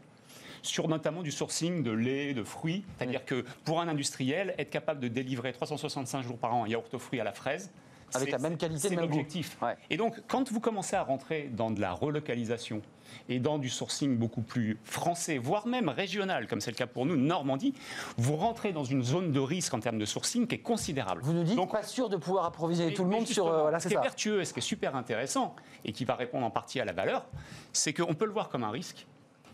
sur 0.61 0.87
notamment 0.87 1.23
du 1.23 1.31
sourcing 1.31 1.83
de 1.83 1.91
lait, 1.91 2.33
de 2.33 2.43
fruits. 2.43 2.83
C'est-à-dire 2.97 3.25
que 3.25 3.45
pour 3.65 3.81
un 3.81 3.87
industriel, 3.87 4.53
être 4.57 4.69
capable 4.69 4.99
de 4.99 5.07
délivrer 5.07 5.53
365 5.53 6.21
jours 6.21 6.37
par 6.37 6.53
an 6.53 6.65
un 6.65 6.67
yaourt 6.67 6.93
aux 6.93 6.99
fruits 6.99 7.19
à 7.19 7.23
la 7.23 7.33
fraise, 7.33 7.71
Avec 8.15 8.31
la 8.31 8.37
même 8.39 8.57
qualité, 8.57 8.89
le 8.89 8.95
même 8.95 9.05
goût. 9.05 9.11
l'objectif. 9.17 9.57
Ouais. 9.61 9.75
Et 9.89 9.97
donc, 9.97 10.21
quand 10.27 10.51
vous 10.51 10.59
commencez 10.59 10.95
à 10.95 11.03
rentrer 11.03 11.49
dans 11.51 11.71
de 11.71 11.79
la 11.81 11.91
relocalisation 11.93 12.81
et 13.29 13.39
dans 13.39 13.57
du 13.57 13.69
sourcing 13.69 14.17
beaucoup 14.17 14.41
plus 14.41 14.77
français, 14.83 15.37
voire 15.37 15.67
même 15.67 15.89
régional, 15.89 16.47
comme 16.47 16.61
c'est 16.61 16.71
le 16.71 16.77
cas 16.77 16.87
pour 16.87 17.05
nous, 17.05 17.17
Normandie, 17.17 17.73
vous 18.17 18.35
rentrez 18.35 18.71
dans 18.71 18.83
une 18.83 19.03
zone 19.03 19.31
de 19.31 19.39
risque 19.39 19.73
en 19.73 19.79
termes 19.79 19.99
de 19.99 20.05
sourcing 20.05 20.47
qui 20.47 20.55
est 20.55 20.59
considérable. 20.59 21.21
Vous 21.23 21.33
nous 21.33 21.43
dites 21.43 21.55
Donc, 21.55 21.71
pas 21.71 21.83
sûr 21.83 22.09
de 22.09 22.17
pouvoir 22.17 22.45
approvisionner 22.45 22.93
tout 22.93 23.03
le 23.03 23.09
monde 23.09 23.27
sur. 23.27 23.47
euh, 23.47 23.61
voilà, 23.63 23.79
ce 23.79 23.87
qui 23.87 23.93
est 23.93 23.97
ça. 23.97 24.01
vertueux 24.01 24.41
et 24.41 24.45
ce 24.45 24.53
qui 24.53 24.59
est 24.59 24.61
super 24.63 24.95
intéressant 24.95 25.55
et 25.85 25.91
qui 25.91 26.05
va 26.05 26.15
répondre 26.15 26.45
en 26.45 26.51
partie 26.51 26.79
à 26.79 26.85
la 26.85 26.93
valeur, 26.93 27.25
c'est 27.73 27.93
qu'on 27.93 28.13
peut 28.13 28.25
le 28.25 28.31
voir 28.31 28.49
comme 28.49 28.63
un 28.63 28.71
risque, 28.71 29.07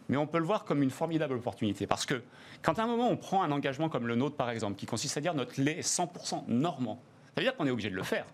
mais 0.10 0.18
on 0.18 0.28
peut 0.28 0.38
le 0.40 0.46
voir 0.46 0.64
comme 0.64 0.84
une 0.84 0.92
formidable 0.92 1.34
opportunité. 1.36 1.88
Parce 1.88 2.06
que 2.06 2.22
quand 2.62 2.78
à 2.80 2.84
un 2.84 2.88
moment 2.88 3.10
on 3.10 3.18
prend 3.18 3.44
un 3.44 3.52
engagement 3.52 3.90
comme 3.90 4.08
le 4.08 4.16
nôtre, 4.16 4.36
par 4.36 4.50
exemple, 4.50 4.76
qui 4.76 4.86
consiste 4.86 5.18
à 5.18 5.22
dire 5.22 5.34
notre 5.34 5.60
lait 5.60 5.80
est 5.80 5.88
100% 5.88 6.44
normand, 6.48 7.02
ça 7.26 7.42
veut 7.42 7.44
dire 7.44 7.56
qu'on 7.56 7.66
est 7.68 7.72
obligé 7.72 7.90
de 7.90 7.96
le 7.96 8.04
faire. 8.04 8.26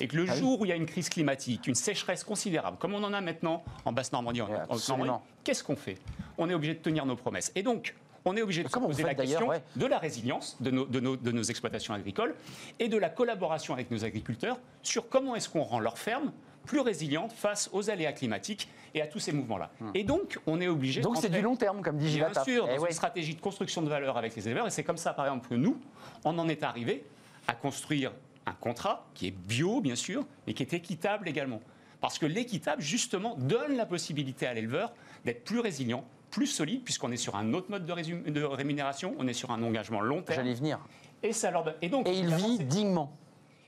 Et 0.00 0.08
que 0.08 0.16
le 0.16 0.24
Ah 0.28 0.32
oui. 0.32 0.38
jour 0.38 0.60
où 0.60 0.64
il 0.64 0.68
y 0.68 0.72
a 0.72 0.76
une 0.76 0.86
crise 0.86 1.08
climatique, 1.08 1.66
une 1.66 1.74
sécheresse 1.74 2.24
considérable, 2.24 2.78
comme 2.78 2.94
on 2.94 3.02
en 3.04 3.12
a 3.12 3.20
maintenant 3.20 3.62
en 3.84 3.92
Basse-Normandie, 3.92 4.40
en, 4.42 4.48
en 4.68 5.22
qu'est-ce 5.44 5.62
qu'on 5.62 5.76
fait? 5.76 5.98
On 6.38 6.48
est 6.48 6.54
obligé 6.54 6.74
de 6.74 6.78
tenir 6.80 7.04
nos 7.06 7.16
promesses. 7.16 7.52
Et 7.54 7.62
donc, 7.62 7.94
on 8.24 8.34
est 8.36 8.42
obligé 8.42 8.62
de 8.64 8.68
se 8.68 8.78
poser 8.78 9.02
la 9.02 9.14
question 9.14 9.48
ouais. 9.48 9.62
de 9.76 9.84
la 9.86 9.98
résilience 9.98 10.56
de 10.60 10.70
nos, 10.70 10.86
de, 10.86 11.00
nos, 11.00 11.16
de 11.16 11.30
nos 11.30 11.42
exploitations 11.42 11.92
agricoles 11.92 12.34
et 12.78 12.88
de 12.88 12.96
la 12.96 13.10
collaboration 13.10 13.74
avec 13.74 13.90
nos 13.90 14.04
agriculteurs 14.06 14.58
sur 14.82 15.10
comment 15.10 15.36
est-ce 15.36 15.50
qu'on 15.50 15.62
rend 15.62 15.80
leurs 15.80 15.98
fermes 15.98 16.32
plus 16.64 16.80
résilientes 16.80 17.32
face 17.32 17.68
aux 17.74 17.90
aléas 17.90 18.14
climatiques 18.14 18.70
et 18.94 19.02
à 19.02 19.06
tous 19.06 19.18
ces 19.18 19.32
mouvements-là. 19.32 19.70
Et 19.92 20.04
donc, 20.04 20.38
on 20.46 20.58
est 20.62 20.68
obligé 20.68 21.00
Hmm. 21.00 21.04
Donc 21.04 21.18
c'est 21.18 21.28
du 21.28 21.42
long 21.42 21.56
terme, 21.56 21.82
comme 21.82 21.98
dit 21.98 22.16
Bien 22.16 22.30
Gilles 22.32 22.42
sûr, 22.44 22.66
Eh 22.70 22.76
dans 22.76 22.82
ouais. 22.84 22.88
une 22.88 22.94
stratégie 22.94 23.34
de 23.34 23.40
construction 23.42 23.82
de 23.82 23.90
valeur 23.90 24.16
avec 24.16 24.34
les 24.34 24.48
éleveurs. 24.48 24.66
Et 24.66 24.70
c'est 24.70 24.84
comme 24.84 24.96
ça, 24.96 25.12
par 25.12 25.26
exemple, 25.26 25.46
que 25.50 25.54
nous, 25.56 25.78
on 26.24 26.38
en 26.38 26.48
est 26.48 26.62
arrivé 26.62 27.04
à 27.46 27.52
construire 27.52 28.12
un 28.46 28.52
contrat 28.52 29.06
qui 29.14 29.26
est 29.28 29.30
bio, 29.30 29.80
bien 29.80 29.94
sûr, 29.94 30.24
mais 30.46 30.54
qui 30.54 30.62
est 30.62 30.72
équitable 30.74 31.28
également. 31.28 31.60
Parce 32.00 32.18
que 32.18 32.26
l'équitable, 32.26 32.82
justement, 32.82 33.34
donne 33.38 33.76
la 33.76 33.86
possibilité 33.86 34.46
à 34.46 34.52
l'éleveur 34.54 34.92
d'être 35.24 35.44
plus 35.44 35.60
résilient, 35.60 36.04
plus 36.30 36.46
solide, 36.46 36.82
puisqu'on 36.84 37.10
est 37.12 37.16
sur 37.16 37.36
un 37.36 37.54
autre 37.54 37.70
mode 37.70 37.86
de, 37.86 37.92
résum- 37.92 38.30
de 38.30 38.42
rémunération, 38.42 39.14
on 39.18 39.26
est 39.28 39.32
sur 39.32 39.50
un 39.52 39.62
engagement 39.62 40.00
long 40.00 40.20
terme. 40.22 40.36
J'allais 40.40 40.52
y 40.52 40.56
venir. 40.56 40.78
Et 41.22 41.32
ça 41.32 41.50
leur 41.50 41.64
donne- 41.64 41.74
Et 41.80 41.88
donc, 41.88 42.06
Et 42.08 42.12
il 42.18 42.26
vit 42.34 42.56
c'est- 42.58 42.64
dignement. 42.64 43.16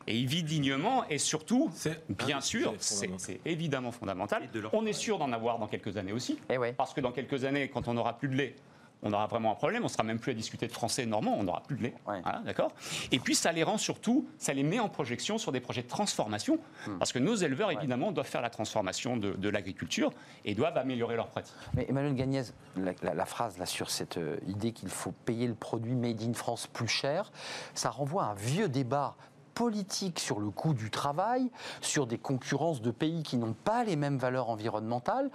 et 0.07 0.19
il 0.19 0.27
vit 0.27 0.43
dignement, 0.43 1.09
et 1.09 1.17
surtout, 1.17 1.71
C'est 1.73 2.05
bien 2.11 2.41
sûr, 2.43 2.75
c'est 2.79 3.41
évidemment 3.47 3.93
fondamental. 3.93 4.49
On 4.75 4.85
est 4.85 4.93
sûr 4.93 5.17
d'en 5.19 5.33
avoir 5.33 5.59
dans 5.59 5.69
quelques 5.69 5.97
années 5.97 6.13
aussi. 6.13 6.39
Eh 6.51 6.59
ouais. 6.59 6.75
Parce 6.75 6.93
que 6.93 7.01
dans 7.01 7.13
quelques 7.13 7.45
années, 7.45 7.69
quand 7.69 7.89
on 7.89 7.95
n'aura 7.95 8.19
plus 8.19 8.29
de 8.29 8.35
lait, 8.35 8.55
on 9.03 9.13
aura 9.13 9.27
vraiment 9.27 9.53
un 9.53 9.55
problème. 9.55 9.85
On 9.85 9.89
sera 9.89 10.03
même 10.03 10.19
plus 10.19 10.33
à 10.33 10.35
discuter 10.35 10.67
de 10.67 10.73
français 10.73 11.03
et 11.03 11.07
normand. 11.07 11.35
On 11.39 11.45
n'aura 11.45 11.63
plus 11.63 11.77
de 11.77 11.83
lait. 11.83 11.95
Ouais. 12.07 12.21
Voilà, 12.23 12.41
d'accord? 12.41 12.73
Et 13.13 13.19
puis 13.19 13.35
ça 13.35 13.53
les 13.53 13.63
rend 13.63 13.79
surtout, 13.79 14.27
ça 14.39 14.53
les 14.53 14.63
met 14.63 14.81
en 14.81 14.89
projection 14.89 15.39
sur 15.39 15.53
des 15.53 15.61
projets 15.61 15.83
de 15.83 15.89
transformation, 15.89 16.59
Hmm. 16.87 16.99
parce 16.99 17.13
que 17.13 17.19
nos 17.19 17.35
éleveurs 17.35 17.71
évidemment 17.71 18.13
doivent 18.13 18.27
faire 18.27 18.41
la 18.43 18.51
transformation 18.51 19.17
de, 19.17 19.33
de 19.33 19.49
l'agriculture 19.49 20.11
et 20.45 20.55
doivent 20.55 20.77
améliorer 20.79 21.17
leurs 21.17 21.29
pratiques. 21.29 21.55
Mais 21.75 21.87
Emmanuel 21.89 22.15
Gagnez, 22.15 22.43
la, 22.77 22.93
la- 23.03 23.15
la 23.15 23.25
phrase 23.27 23.59
là 23.59 23.67
sur 23.67 23.91
cette 23.91 24.17
euh, 24.19 24.39
idée 24.47 24.73
qu'il 24.73 24.89
faut 24.89 25.13
payer 25.13 25.47
le 25.47 25.55
produit 25.55 25.95
made 25.95 26.23
in 26.23 26.33
France 26.35 26.67
plus 26.67 26.89
cher, 26.89 27.31
ça 27.75 27.91
renvoie 27.91 28.25
à 28.25 28.27
un 28.29 28.35
vieux 28.35 28.69
débat 28.69 29.15
politique 29.55 30.19
sur 30.21 30.39
le 30.39 30.51
coût 30.51 30.75
du 30.75 30.91
travail, 30.91 31.51
sur 31.81 32.07
des 32.07 32.19
concurrences 32.19 32.83
de 32.83 32.91
pays 32.91 33.23
qui 33.23 33.37
n'ont 33.39 33.55
pas 33.55 33.85
les 33.85 33.97
mêmes 33.97 34.19
valeurs 34.19 34.51
environnementales. 34.51 35.31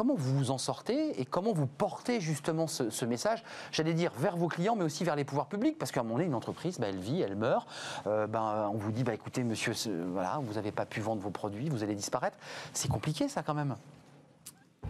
Comment 0.00 0.14
vous 0.14 0.34
vous 0.34 0.50
en 0.50 0.56
sortez 0.56 1.20
et 1.20 1.26
comment 1.26 1.52
vous 1.52 1.66
portez 1.66 2.22
justement 2.22 2.66
ce, 2.66 2.88
ce 2.88 3.04
message, 3.04 3.44
j'allais 3.70 3.92
dire, 3.92 4.12
vers 4.16 4.34
vos 4.34 4.48
clients, 4.48 4.74
mais 4.74 4.84
aussi 4.84 5.04
vers 5.04 5.14
les 5.14 5.26
pouvoirs 5.26 5.46
publics? 5.46 5.76
Parce 5.78 5.92
qu'à 5.92 6.00
un 6.00 6.04
moment 6.04 6.14
donné, 6.14 6.24
une 6.26 6.34
entreprise, 6.34 6.78
bah, 6.78 6.86
elle 6.88 6.96
vit, 6.96 7.20
elle 7.20 7.36
meurt. 7.36 7.68
Euh, 8.06 8.26
ben, 8.26 8.70
on 8.72 8.78
vous 8.78 8.92
dit, 8.92 9.04
bah, 9.04 9.12
écoutez, 9.12 9.44
monsieur, 9.44 9.74
voilà, 10.10 10.40
vous 10.42 10.54
n'avez 10.54 10.72
pas 10.72 10.86
pu 10.86 11.02
vendre 11.02 11.20
vos 11.20 11.28
produits, 11.28 11.68
vous 11.68 11.82
allez 11.82 11.94
disparaître. 11.94 12.38
C'est 12.72 12.88
compliqué, 12.88 13.28
ça, 13.28 13.42
quand 13.42 13.52
même. 13.52 13.76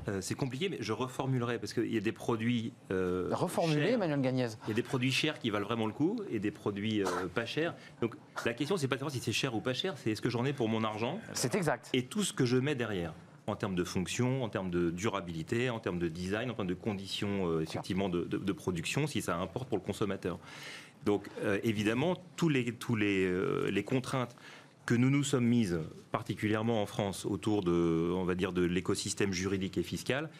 Euh, 0.07 0.21
c'est 0.21 0.37
compliqué, 0.37 0.69
mais 0.69 0.77
je 0.79 0.93
reformulerai 0.93 1.59
parce 1.59 1.73
qu'il 1.73 1.93
y 1.93 1.99
a 1.99 2.01
des 2.01 2.13
produits. 2.13 2.73
euh, 2.93 3.31
Reformuler, 3.33 3.87
chers. 3.87 3.95
Emmanuel 3.95 4.21
Gagnez. 4.21 4.49
Il 4.67 4.69
y 4.69 4.71
a 4.71 4.75
des 4.75 4.85
produits 4.85 5.11
chers 5.11 5.41
qui 5.41 5.51
valent 5.51 5.67
vraiment 5.67 5.87
le 5.87 5.93
coup 5.93 6.21
et 6.31 6.39
des 6.39 6.53
produits 6.53 7.03
euh, 7.03 7.27
pas 7.35 7.47
chers. 7.47 7.75
Donc 8.01 8.15
la 8.47 8.55
question, 8.55 8.77
c'est 8.77 8.87
pas 8.87 8.95
de 8.95 9.01
savoir 9.01 9.13
si 9.13 9.19
c'est 9.19 9.33
cher 9.33 9.57
ou 9.57 9.61
pas 9.61 9.75
cher, 9.75 9.95
c'est 9.97 10.13
est-ce 10.13 10.23
que 10.23 10.31
j'en 10.31 10.45
ai 10.45 10.53
pour 10.53 10.69
mon 10.69 10.85
argent? 10.85 11.19
C'est 11.33 11.57
exact. 11.57 11.91
et 11.95 12.05
tout 12.05 12.23
ce 12.23 12.33
que 12.33 12.45
je 12.45 12.57
mets 12.57 12.77
derrière 12.77 13.13
en 13.51 13.57
termes 13.57 13.74
de 13.74 13.84
fonction, 13.84 14.42
en 14.44 14.48
termes 14.48 14.70
de 14.70 14.90
durabilité, 14.90 15.70
en 15.70 15.78
termes 15.80 15.98
de 15.98 16.09
design, 16.09 16.51
en 16.51 16.55
termes 16.55 16.68
de 16.68 16.74
conditions 16.74 17.48
euh, 17.51 17.61
effectivement 17.62 18.09
de, 18.09 18.24
de- 18.24 18.38
de 18.38 18.53
production, 18.53 19.07
si 19.07 19.20
ça 19.22 19.36
importe 19.36 19.68
pour 19.68 19.78
le 19.78 19.84
consommateur. 19.84 20.38
Donc 21.05 21.28
euh, 21.42 21.59
évidemment, 21.64 22.16
tous 22.36 22.48
les, 22.48 22.72
tous 22.72 22.96
les, 22.96 23.24
euh, 23.24 23.70
les 23.70 23.84
contraintes 23.84 24.36
que 24.86 24.94
nous 24.94 25.11
nous 25.11 25.22
sommes 25.24 25.46
mises, 25.46 25.78
particulièrement 26.11 26.82
en 26.82 26.86
France, 26.86 27.24
autour 27.26 27.62
de, 27.62 28.11
on 28.14 28.24
va 28.24 28.34
dire, 28.34 28.53
de 28.53 28.62
l'écosystème 28.62 29.32
juridique 29.32 29.78
et 29.78 29.82
fiscal, 29.82 30.30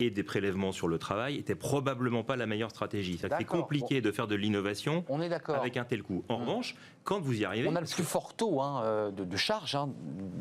et 0.00 0.10
des 0.10 0.22
prélèvements 0.22 0.70
sur 0.70 0.86
le 0.86 0.96
travail, 0.96 1.36
étaient 1.38 1.56
probablement 1.56 2.22
pas 2.22 2.36
la 2.36 2.46
meilleure 2.46 2.70
stratégie. 2.70 3.18
C'est 3.18 3.44
compliqué 3.44 4.00
de 4.00 4.12
faire 4.12 4.28
de 4.28 4.36
l'innovation 4.36 5.04
avec 5.48 5.76
un 5.76 5.84
tel 5.84 6.04
coût. 6.04 6.24
En 6.28 6.36
revanche, 6.36 6.76
quand 7.02 7.20
vous 7.20 7.40
y 7.40 7.44
arrivez, 7.44 7.66
On 7.68 7.74
a 7.74 7.80
le 7.80 7.86
plus 7.86 8.04
fort 8.04 8.34
taux 8.34 8.60
hein, 8.60 8.82
euh, 8.84 9.10
de, 9.10 9.24
de 9.24 9.36
charge 9.36 9.74
hein, 9.74 9.88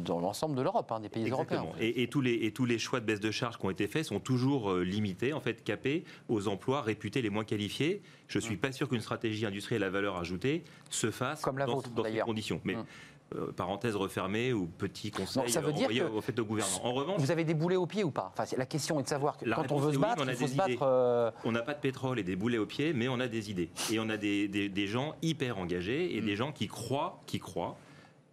dans 0.06 0.20
l'ensemble 0.20 0.56
de 0.56 0.62
l'Europe, 0.62 0.92
hein, 0.92 1.00
des 1.00 1.10
pays 1.10 1.24
Exactement. 1.26 1.64
européens. 1.64 1.80
Et, 1.80 2.04
et 2.04 2.08
tous 2.08 2.22
les, 2.22 2.34
et 2.34 2.52
tous 2.52 2.66
les 2.66 2.78
choix 2.78 3.00
de 3.00 3.06
baisse 3.06 3.20
de 3.20 3.32
charges 3.32 3.58
qui 3.58 3.66
ont 3.66 3.72
été 3.72 3.88
faits 3.88 4.06
sont 4.06 4.20
toujours 4.20 4.72
euh, 4.72 4.84
limités, 4.84 5.34
en 5.34 5.40
fait, 5.40 5.64
capés 5.64 6.04
aux 6.30 6.48
emplois 6.48 6.82
réputés 6.82 7.24
les 7.24 7.32
moins 7.32 7.44
qualifiés. 7.46 8.04
Je 8.28 8.38
ne 8.38 8.44
suis 8.44 8.58
pas 8.58 8.72
sûr 8.72 8.88
qu'une 8.90 9.02
stratégie 9.02 9.46
industrielle 9.46 9.84
à 9.84 9.90
valeur 9.90 10.18
ajoutée 10.18 10.64
se 10.92 11.10
fasse 11.10 11.42
Comme 11.42 11.58
la 11.58 11.66
dans, 11.66 11.76
vôtre, 11.76 11.90
dans 11.90 12.04
ces 12.04 12.20
conditions. 12.20 12.62
Mais 12.64 12.76
Mm. 12.76 12.86
Euh, 13.36 13.52
parenthèse 13.52 13.96
refermée 13.96 14.54
ou 14.54 14.68
petit 14.68 15.12
conseil 15.12 15.50
ça 15.50 15.60
veut 15.62 15.74
dire 15.74 15.90
que- 15.90 16.10
au 16.10 16.22
fait 16.22 16.38
au 16.40 16.46
gouvernement. 16.46 16.86
En 16.86 16.94
revanche, 16.94 17.20
Vous 17.20 17.32
avez 17.32 17.44
des 17.44 17.54
boulets 17.54 17.76
aux 17.76 17.86
pieds 17.86 18.04
ou 18.06 18.12
pas? 18.12 18.32
Enfin, 18.38 18.46
La 18.58 18.66
question 18.66 19.00
est 19.00 19.04
de 19.04 19.10
savoir 19.10 19.38
que 19.38 19.44
quand 19.54 19.72
on 19.72 19.78
veut 19.80 19.94
se 19.94 20.00
battre, 20.00 20.24
on 20.24 20.28
a 20.28 20.32
il 20.32 20.38
faut 20.38 20.46
des 20.46 20.52
se 20.52 20.56
battre. 20.58 20.70
idées. 20.70 20.80
euh, 20.82 21.32
on 21.44 21.52
n'a 21.52 21.62
pas 21.62 21.74
de 21.74 21.80
pétrole 21.82 22.20
et 22.20 22.24
des 22.24 22.36
boulets 22.38 22.58
aux 22.58 22.66
pieds, 22.66 22.94
mais 22.94 23.08
on 23.10 23.20
a 23.20 23.28
des 23.28 23.52
idées. 23.52 23.70
Et 23.92 24.00
on 24.00 24.08
a 24.10 24.16
des, 24.18 24.48
des- 24.48 24.70
des 24.70 24.88
gens 24.88 25.16
hyper 25.22 25.58
engagés 25.58 26.16
et 26.16 26.22
des 26.22 26.36
gens 26.38 26.52
qui 26.54 26.68
croient, 26.68 27.22
qui 27.26 27.40
croient 27.40 27.76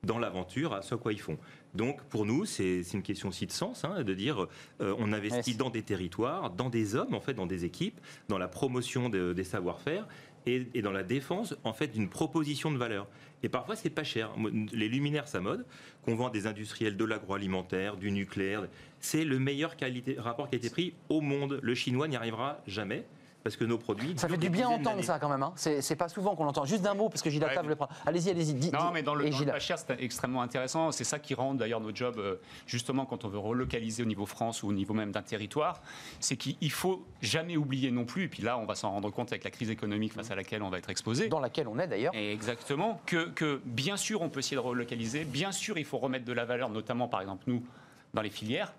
dans 0.04 0.18
l'aventure, 0.18 0.74
à 0.74 0.82
ce 0.82 0.94
à 0.94 0.98
quoi 0.98 1.12
ils 1.12 1.20
font. 1.20 1.38
Donc 1.74 2.00
pour 2.04 2.24
nous, 2.24 2.44
c'est 2.44 2.82
une 2.92 3.02
question 3.02 3.30
aussi 3.30 3.46
de 3.46 3.52
sens, 3.52 3.84
hein, 3.84 4.02
de 4.04 4.14
dire 4.14 4.46
euh, 4.80 4.94
on 4.98 5.12
investit 5.12 5.56
dans 5.56 5.70
des 5.70 5.82
territoires, 5.82 6.50
dans 6.50 6.70
des 6.70 6.94
hommes, 6.94 7.14
en 7.14 7.20
fait, 7.20 7.34
dans 7.34 7.46
des 7.46 7.64
équipes, 7.64 7.98
dans 8.28 8.38
la 8.38 8.46
promotion 8.46 9.08
de- 9.08 9.32
des 9.32 9.42
savoir-faire 9.44 10.06
et, 10.46 10.68
et 10.74 10.82
dans 10.82 10.92
la 10.92 11.02
défense, 11.02 11.56
en 11.64 11.72
fait, 11.72 11.88
d'une 11.88 12.08
proposition 12.10 12.70
de 12.70 12.76
valeur. 12.76 13.08
Et 13.44 13.50
parfois, 13.50 13.76
c'est 13.76 13.90
pas 13.90 14.04
cher. 14.04 14.30
Les 14.72 14.88
luminaires, 14.88 15.28
ça 15.28 15.38
mode, 15.38 15.66
qu'on 16.02 16.14
vend 16.14 16.30
des 16.30 16.46
industriels 16.46 16.96
de 16.96 17.04
l'agroalimentaire, 17.04 17.98
du 17.98 18.10
nucléaire. 18.10 18.66
C'est 19.00 19.22
le 19.22 19.38
meilleur 19.38 19.76
rapport 20.16 20.48
qualité-prix 20.48 20.94
au 21.10 21.20
monde. 21.20 21.60
Le 21.62 21.74
chinois 21.74 22.08
n'y 22.08 22.16
arrivera 22.16 22.62
jamais. 22.66 23.04
Parce 23.44 23.56
que 23.56 23.64
nos 23.64 23.76
produits. 23.76 24.14
Ça 24.16 24.26
fait 24.26 24.38
du 24.38 24.48
bien 24.48 24.68
entendre 24.68 25.04
ça 25.04 25.18
quand 25.18 25.28
même. 25.28 25.42
Hein. 25.42 25.52
C'est 25.56 25.96
pas 25.96 26.08
souvent 26.08 26.34
qu'on 26.34 26.44
l'entend. 26.44 26.64
Juste 26.64 26.82
d'un 26.82 26.94
mot, 26.94 27.10
parce 27.10 27.22
que 27.22 27.30
Gilles 27.30 27.44
Ouais, 27.44 27.54
Table 27.54 27.68
le 27.68 27.76
prend. 27.76 27.88
Allez-y, 28.06 28.30
allez-y. 28.30 28.70
Non, 28.70 28.90
mais 28.90 29.02
dans 29.02 29.14
le, 29.14 29.28
dans 29.28 29.38
le 29.38 29.44
pas 29.44 29.58
cher, 29.58 29.78
c'est 29.78 30.00
extrêmement 30.00 30.40
intéressant. 30.40 30.90
C'est 30.92 31.04
ça 31.04 31.18
qui 31.18 31.34
rend 31.34 31.52
d'ailleurs 31.52 31.80
nos 31.80 31.94
jobs, 31.94 32.18
euh, 32.18 32.36
justement, 32.66 33.04
quand 33.04 33.26
on 33.26 33.28
veut 33.28 33.38
relocaliser 33.38 34.02
au 34.02 34.06
niveau 34.06 34.24
France 34.24 34.62
ou 34.62 34.68
au 34.68 34.72
niveau 34.72 34.94
même 34.94 35.12
d'un 35.12 35.22
territoire, 35.22 35.82
c'est 36.20 36.36
qu'il 36.36 36.70
faut 36.70 37.04
jamais 37.20 37.58
oublier 37.58 37.90
non 37.90 38.06
plus, 38.06 38.24
et 38.24 38.28
puis 38.28 38.42
là, 38.42 38.56
on 38.56 38.64
va 38.64 38.74
s'en 38.74 38.90
rendre 38.90 39.10
compte 39.10 39.30
avec 39.30 39.44
la 39.44 39.50
crise 39.50 39.68
économique 39.68 40.14
face 40.14 40.30
à 40.30 40.34
laquelle 40.34 40.62
on 40.62 40.70
va 40.70 40.78
être 40.78 40.88
exposé. 40.88 41.28
Dans 41.28 41.40
laquelle 41.40 41.68
on 41.68 41.78
est 41.78 41.86
d'ailleurs. 41.86 42.14
Exactement, 42.14 43.00
que, 43.04 43.28
que 43.28 43.60
bien 43.66 43.98
sûr 43.98 44.22
on 44.22 44.30
peut 44.30 44.40
essayer 44.40 44.56
de 44.56 44.62
relocaliser, 44.62 45.24
bien 45.24 45.52
sûr 45.52 45.76
il 45.76 45.84
faut 45.84 45.98
remettre 45.98 46.24
de 46.24 46.32
la 46.32 46.46
valeur, 46.46 46.70
notamment 46.70 47.08
par 47.08 47.20
exemple 47.20 47.44
nous, 47.46 47.62
dans 48.14 48.22
les 48.22 48.30
filières, 48.30 48.72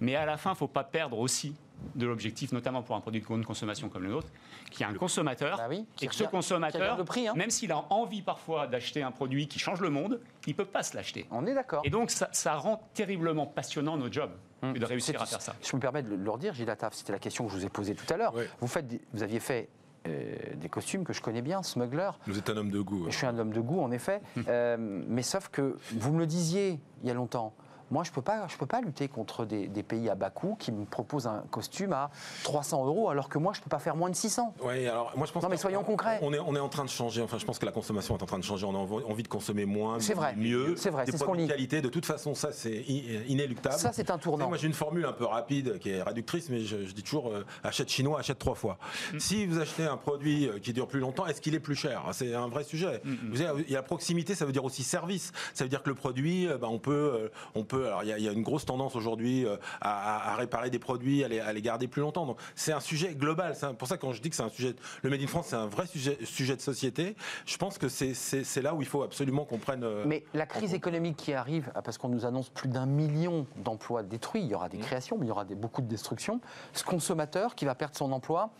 mais 0.00 0.14
à 0.14 0.26
la 0.26 0.36
fin 0.36 0.50
il 0.50 0.54
ne 0.54 0.58
faut 0.58 0.68
pas 0.68 0.84
perdre 0.84 1.18
aussi 1.18 1.54
de 1.94 2.06
l'objectif, 2.06 2.52
notamment 2.52 2.82
pour 2.82 2.96
un 2.96 3.00
produit 3.00 3.20
de 3.20 3.26
grande 3.26 3.44
consommation 3.44 3.88
comme 3.88 4.02
le 4.04 4.10
nôtre, 4.10 4.28
qu'il 4.70 4.82
y 4.82 4.84
a 4.84 4.88
un 4.88 4.94
consommateur 4.94 5.56
Bah 5.56 5.66
oui, 5.68 5.86
qui 5.96 6.04
et 6.04 6.08
que 6.08 6.14
ce 6.14 6.24
qui 6.24 6.28
consommateur, 6.30 6.80
regarde 6.80 6.98
le 6.98 7.04
prix, 7.04 7.28
hein. 7.28 7.34
même 7.36 7.50
s'il 7.50 7.72
a 7.72 7.84
envie 7.90 8.22
parfois 8.22 8.66
d'acheter 8.66 9.02
un 9.02 9.10
produit 9.10 9.48
qui 9.48 9.58
change 9.58 9.80
le 9.80 9.90
monde, 9.90 10.20
il 10.46 10.50
ne 10.50 10.56
peut 10.56 10.64
pas 10.64 10.82
se 10.82 10.96
l'acheter. 10.96 11.26
On 11.30 11.46
est 11.46 11.54
d'accord. 11.54 11.82
Et 11.84 11.90
donc, 11.90 12.10
ça, 12.10 12.28
ça 12.32 12.54
rend 12.54 12.88
terriblement 12.94 13.46
passionnant 13.46 13.96
nos 13.96 14.10
jobs 14.10 14.32
Hum. 14.62 14.74
de 14.76 14.84
réussir 14.84 15.20
à 15.22 15.24
faire 15.24 15.40
ça. 15.40 15.54
Je 15.62 15.74
me 15.74 15.80
permets 15.80 16.02
de 16.02 16.14
le 16.14 16.30
redire, 16.30 16.52
Gilles 16.52 16.68
Attaf, 16.68 16.92
c'était 16.92 17.12
la 17.12 17.18
question 17.18 17.46
que 17.46 17.50
je 17.52 17.56
vous 17.56 17.64
ai 17.64 17.70
posée 17.70 17.94
tout 17.94 18.12
à 18.12 18.18
l'heure. 18.18 18.34
Oui. 18.34 18.44
Vous, 18.60 18.66
faites 18.66 18.84
vous 19.14 19.22
aviez 19.22 19.40
fait 19.40 19.70
euh, 20.06 20.34
des 20.56 20.68
costumes 20.68 21.02
que 21.04 21.14
je 21.14 21.22
connais 21.22 21.40
bien, 21.40 21.62
Smuggler. 21.62 22.10
Vous 22.26 22.38
êtes 22.38 22.50
un 22.50 22.58
homme 22.58 22.70
de 22.70 22.80
goût. 22.80 23.06
Je 23.08 23.16
suis 23.16 23.26
un 23.26 23.38
homme 23.38 23.52
de 23.54 23.60
goût, 23.60 23.80
en 23.80 23.90
effet. 23.90 24.20
Euh, 24.48 24.76
mais 24.78 25.22
sauf 25.22 25.48
que 25.48 25.76
vous 25.92 26.12
me 26.12 26.18
le 26.18 26.26
disiez 26.26 26.80
il 27.02 27.08
y 27.08 27.10
a 27.10 27.14
longtemps. 27.14 27.54
Moi, 27.90 28.04
je 28.04 28.10
ne 28.10 28.14
peux, 28.14 28.22
pas- 28.22 28.46
je 28.48 28.56
peux 28.56 28.66
pas 28.66 28.80
lutter 28.80 29.08
contre 29.08 29.44
des, 29.44 29.66
des 29.68 29.82
pays 29.82 30.08
à 30.08 30.14
bas 30.14 30.30
coût 30.30 30.56
qui 30.58 30.70
me 30.72 30.84
proposent 30.84 31.26
un 31.26 31.42
costume 31.50 31.92
à 31.92 32.10
300 32.44 32.86
euros, 32.86 33.08
alors 33.10 33.28
que 33.28 33.38
moi, 33.38 33.52
je 33.52 33.60
ne 33.60 33.64
peux 33.64 33.68
pas 33.70 33.78
faire 33.78 33.96
moins 33.96 34.10
de 34.10 34.14
600. 34.14 34.54
Oui, 34.62 34.86
alors 34.86 35.12
moi 35.16 35.26
je 35.26 35.32
pense 35.32 35.42
Non, 35.42 35.48
mais 35.48 35.56
que- 35.56 35.60
soyons 35.62 35.82
concrets. 35.82 36.18
On 36.22 36.32
est, 36.32 36.38
on 36.38 36.54
est 36.54 36.60
en 36.60 36.68
train 36.68 36.84
de 36.84 36.90
changer. 36.90 37.22
Enfin, 37.22 37.38
je 37.38 37.44
pense 37.44 37.58
que 37.58 37.66
la 37.66 37.72
consommation 37.72 38.16
est 38.16 38.22
en 38.22 38.26
train 38.26 38.38
de 38.38 38.44
changer. 38.44 38.66
On 38.66 38.74
a 38.74 38.78
envie 38.78 39.22
de 39.22 39.28
consommer 39.28 39.64
moins, 39.64 39.98
C'est 40.00 40.14
vrai. 40.14 40.34
mieux, 40.36 40.74
C'est 40.76 40.90
vrai, 40.90 41.04
des 41.04 41.12
c'est 41.12 41.18
ce 41.18 41.22
qu'on 41.24 41.30
produits 41.30 41.46
de 41.46 41.50
lit. 41.52 41.56
qualité. 41.56 41.80
De 41.82 41.88
toute 41.88 42.06
façon, 42.06 42.34
ça 42.34 42.52
c'est 42.52 42.72
i- 42.72 43.22
inéluctable. 43.28 43.76
Ça, 43.76 43.92
c'est 43.92 44.10
un 44.10 44.18
tournant. 44.18 44.48
Moi, 44.48 44.56
j'ai 44.56 44.66
une 44.66 44.72
formule 44.72 45.04
un 45.04 45.12
peu 45.12 45.24
rapide 45.24 45.78
qui 45.78 45.90
est 45.90 46.02
réductrice, 46.02 46.48
mais 46.50 46.60
je, 46.60 46.84
je 46.86 46.92
dis 46.92 47.02
toujours 47.02 47.28
euh, 47.28 47.44
achète 47.64 47.88
chinois, 47.88 48.20
achète 48.20 48.38
trois 48.38 48.54
fois. 48.54 48.78
Mm. 49.14 49.18
Si 49.18 49.46
vous 49.46 49.58
achetez 49.58 49.84
un 49.84 49.96
produit 49.96 50.46
euh, 50.48 50.58
qui 50.58 50.72
dure 50.72 50.86
plus 50.86 51.00
longtemps, 51.00 51.26
est-ce 51.26 51.40
qu'il 51.40 51.54
est 51.54 51.60
plus 51.60 51.74
cher? 51.74 52.02
C'est 52.12 52.34
un 52.34 52.48
vrai 52.48 52.64
sujet. 52.64 53.00
Mm, 53.04 53.14
Vous 53.30 53.36
savez, 53.36 53.64
il 53.66 53.72
y 53.72 53.76
a 53.76 53.82
proximité, 53.82 54.34
ça 54.34 54.44
veut 54.44 54.52
dire 54.52 54.64
aussi 54.64 54.82
service. 54.84 55.32
Ça 55.54 55.64
veut 55.64 55.70
dire 55.70 55.82
que 55.82 55.88
le 55.88 55.94
produit, 55.94 56.46
euh, 56.46 56.58
bah, 56.58 56.68
on 56.70 56.78
peut, 56.78 56.92
euh, 57.14 57.28
on 57.54 57.64
peut. 57.64 57.79
Alors, 57.86 58.02
il 58.04 58.08
y, 58.08 58.12
a- 58.12 58.18
il 58.18 58.24
y 58.24 58.28
a 58.28 58.32
une 58.32 58.42
grosse 58.42 58.64
tendance 58.64 58.96
aujourd'hui 58.96 59.46
euh, 59.46 59.56
à, 59.80 60.34
réparer 60.36 60.70
des 60.70 60.78
produits, 60.78 61.24
à 61.24 61.28
les, 61.28 61.40
à 61.40 61.52
les 61.52 61.62
garder 61.62 61.88
plus 61.88 62.00
longtemps. 62.02 62.26
Donc, 62.26 62.38
c'est 62.54 62.72
un 62.72 62.80
sujet 62.80 63.14
global. 63.14 63.54
C'est 63.54 63.72
pour 63.76 63.88
ça 63.88 63.96
quand 63.96 64.12
je 64.12 64.20
dis 64.22 64.30
que 64.30 64.36
c'est 64.36 64.42
un 64.42 64.48
sujet, 64.48 64.74
le 65.02 65.10
Made 65.10 65.22
in 65.22 65.26
France, 65.26 65.46
c'est 65.48 65.56
un 65.56 65.66
vrai 65.66 65.86
sujet, 65.86 66.18
sujet 66.24 66.56
de 66.56 66.60
société. 66.60 67.16
Je 67.46 67.56
pense 67.56 67.78
que 67.78 67.88
c'est- 67.88 68.62
là 68.62 68.74
où 68.74 68.82
il 68.82 68.86
faut 68.88 69.02
absolument 69.02 69.44
qu'on 69.44 69.58
prenne. 69.58 69.84
euh, 69.84 70.04
Mais 70.06 70.24
la 70.34 70.46
crise 70.46 70.74
économique 70.74 71.16
qui 71.16 71.32
arrive, 71.32 71.70
ah, 71.74 71.82
parce 71.82 71.98
qu'on 71.98 72.08
nous 72.08 72.24
annonce 72.26 72.48
plus 72.50 72.68
d'un 72.68 72.86
million 72.86 73.46
d'emplois 73.56 74.02
détruits, 74.02 74.42
il 74.42 74.48
y 74.48 74.54
aura 74.54 74.66
Mmh. 74.66 74.70
des 74.70 74.78
créations, 74.78 75.16
mais 75.18 75.26
il 75.26 75.28
y 75.28 75.32
aura 75.32 75.44
des, 75.44 75.54
beaucoup 75.54 75.80
de 75.82 75.86
destruction. 75.88 76.40
Ce 76.72 76.84
consommateur 76.84 77.54
qui 77.54 77.64
va 77.64 77.74
perdre 77.74 77.96
son 77.96 78.12
emploi, 78.12 78.50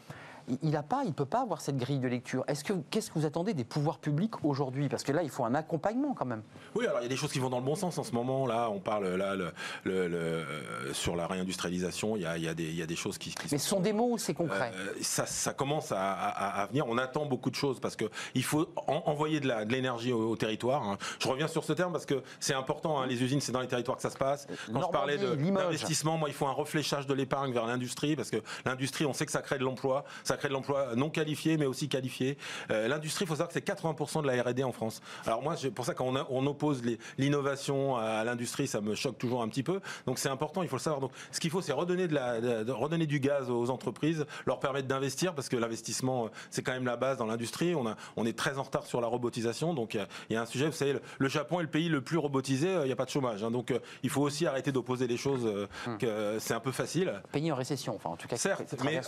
il 0.62 0.70
n'a 0.70 0.82
pas, 0.82 1.02
il 1.04 1.12
peut 1.12 1.24
pas 1.24 1.40
avoir 1.42 1.60
cette 1.60 1.76
grille 1.76 1.98
de 1.98 2.08
lecture. 2.08 2.44
Est-ce 2.48 2.64
que 2.64 2.72
qu'est-ce 2.90 3.10
que 3.10 3.18
vous 3.18 3.26
attendez 3.26 3.54
des 3.54 3.64
pouvoirs 3.64 3.98
publics 3.98 4.44
aujourd'hui? 4.44 4.88
Parce 4.88 5.02
que 5.02 5.12
là, 5.12 5.22
il 5.22 5.30
faut 5.30 5.44
un 5.44 5.54
accompagnement 5.54 6.14
quand 6.14 6.24
même. 6.26 6.42
Oui, 6.74 6.86
alors 6.86 7.00
il 7.00 7.04
y 7.04 7.06
a 7.06 7.08
des 7.08 7.16
choses 7.16 7.32
qui 7.32 7.38
vont 7.38 7.50
dans 7.50 7.58
le 7.58 7.64
bon 7.64 7.74
sens 7.74 7.98
en 7.98 8.04
ce 8.04 8.12
moment. 8.12 8.46
Là, 8.46 8.70
on 8.70 8.80
parle 8.80 9.06
là 9.16 9.34
le, 9.34 9.52
le- 9.84 10.08
le- 10.08 10.16
euh, 10.18 10.92
sur 10.92 11.16
la 11.16 11.26
réindustrialisation. 11.26 12.16
Il 12.16 12.22
y 12.22 12.26
a, 12.26 12.36
il 12.36 12.44
y 12.44 12.48
a 12.48 12.54
des, 12.54 12.64
il 12.64 12.76
y 12.76 12.82
a 12.82 12.86
des 12.86 12.96
choses 12.96 13.18
qui. 13.18 13.30
qui 13.34 13.48
Mais 13.52 13.58
ce 13.58 13.68
sont 13.68 13.80
des 13.80 13.92
mots 13.92 14.12
ou 14.12 14.18
c'est 14.18 14.34
concret 14.34 14.72
Euh, 14.74 14.92
ça, 15.02 15.26
ça 15.26 15.52
commence 15.52 15.92
à, 15.92 16.12
à- 16.12 16.62
à 16.62 16.66
venir. 16.66 16.86
On 16.88 16.98
attend 16.98 17.26
beaucoup 17.26 17.50
de 17.50 17.54
choses 17.56 17.80
parce 17.80 17.96
que 17.96 18.04
il 18.34 18.44
faut 18.44 18.66
en- 18.86 19.02
envoyer 19.06 19.40
de 19.40 19.48
la- 19.48 19.64
de 19.64 19.72
l'énergie 19.72 20.12
au, 20.12 20.30
au 20.30 20.36
territoire. 20.36 20.82
hein. 20.82 20.98
Je 21.18 21.28
reviens 21.28 21.48
sur 21.48 21.64
ce 21.64 21.72
terme 21.72 21.92
parce 21.92 22.06
que 22.06 22.22
c'est 22.40 22.54
important. 22.54 23.00
hein. 23.00 23.06
Les 23.06 23.22
usines, 23.22 23.40
c'est 23.40 23.52
dans 23.52 23.60
les 23.60 23.68
territoires 23.68 23.96
que 23.96 24.02
ça 24.02 24.10
se 24.10 24.18
passe. 24.18 24.46
Quand 24.72 24.82
je 24.82 24.88
parlais 24.88 25.18
de- 25.18 25.34
d'investissement, 25.34 26.16
moi, 26.16 26.28
il 26.28 26.34
faut 26.34 26.46
un 26.46 26.52
refléchage 26.52 27.06
de 27.06 27.14
l'épargne 27.14 27.52
vers 27.52 27.66
l'industrie 27.66 28.16
parce 28.16 28.30
que 28.30 28.38
l'industrie, 28.64 29.06
on 29.06 29.12
sait 29.12 29.26
que 29.26 29.32
ça 29.32 29.42
crée 29.42 29.58
de 29.58 29.64
l'emploi. 29.64 30.04
Ça 30.24 30.36
crée 30.40 30.48
de 30.48 30.54
l'emploi 30.54 30.96
non 30.96 31.10
qualifié, 31.10 31.56
mais 31.56 31.66
aussi 31.66 31.88
qualifié. 31.88 32.36
Euh, 32.70 32.88
l'industrie, 32.88 33.24
il 33.24 33.28
faut 33.28 33.34
savoir 33.34 33.48
que 33.48 33.54
c'est 33.54 33.64
80% 33.66 34.22
de 34.22 34.26
la 34.26 34.42
R&D 34.42 34.64
en 34.64 34.72
France. 34.72 35.00
Alors 35.26 35.42
moi, 35.42 35.54
pour 35.74 35.84
ça 35.84 35.94
qu'on 35.94 36.16
a- 36.16 36.26
on 36.30 36.46
oppose 36.46 36.82
l'innovation 37.18 37.96
à 37.96 38.24
l'industrie, 38.24 38.66
ça 38.66 38.80
me 38.80 38.94
choque 38.94 39.18
toujours 39.18 39.42
un 39.42 39.48
petit 39.48 39.62
peu. 39.62 39.80
Donc 40.06 40.18
c'est 40.18 40.28
important, 40.28 40.62
il 40.62 40.68
faut 40.68 40.76
le 40.76 40.80
savoir. 40.80 41.00
Donc 41.00 41.12
ce 41.30 41.38
qu'il 41.40 41.50
faut, 41.50 41.60
c'est 41.60 41.72
redonner 41.72 42.08
de 42.08 42.14
la, 42.14 42.40
de- 42.40 42.64
de- 42.64 42.72
redonner 42.72 43.06
du 43.06 43.20
gaz 43.20 43.50
aux 43.50 43.70
entreprises, 43.70 44.24
leur 44.46 44.58
permettre 44.58 44.88
d'investir 44.88 45.34
parce 45.34 45.48
que 45.48 45.56
l'investissement, 45.56 46.26
euh, 46.26 46.28
c'est 46.50 46.62
quand 46.62 46.72
même 46.72 46.86
la 46.86 46.96
base 46.96 47.18
dans 47.18 47.26
l'industrie. 47.26 47.74
On, 47.74 47.86
a, 47.86 47.96
on 48.16 48.26
est 48.26 48.36
très 48.36 48.58
en 48.58 48.62
retard 48.62 48.86
sur 48.86 49.00
la 49.00 49.06
robotisation. 49.06 49.74
Donc 49.74 49.94
il 49.94 49.98
y 49.98 50.00
a- 50.00 50.08
il 50.30 50.32
y, 50.34 50.36
a 50.36 50.42
un 50.42 50.46
sujet, 50.46 50.66
vous 50.66 50.72
savez, 50.72 50.94
le, 50.94 51.02
le 51.18 51.28
Japon 51.28 51.60
est 51.60 51.64
le 51.64 51.68
pays 51.68 51.88
le 51.88 52.00
plus 52.00 52.16
robotisé, 52.18 52.68
euh, 52.68 52.82
il 52.84 52.86
n'y 52.86 52.92
a 52.92 52.96
pas 52.96 53.04
de 53.04 53.10
chômage. 53.10 53.44
hein. 53.44 53.50
donc 53.50 53.70
euh, 53.70 53.78
il 54.02 54.10
faut 54.10 54.22
aussi 54.22 54.46
arrêter 54.46 54.72
d'opposer 54.72 55.06
les 55.06 55.16
choses, 55.16 55.44
euh, 55.44 55.66
que 55.98 56.06
euh, 56.06 56.38
c'est 56.40 56.54
un 56.54 56.60
peu 56.60 56.72
facile. 56.72 57.20
Pays 57.32 57.50
en 57.52 57.54
récession, 57.54 57.94
enfin 57.94 58.10
en 58.10 58.16
tout 58.16 58.28
cas, 58.28 58.36
Certes, 58.36 58.74
mais 58.84 59.00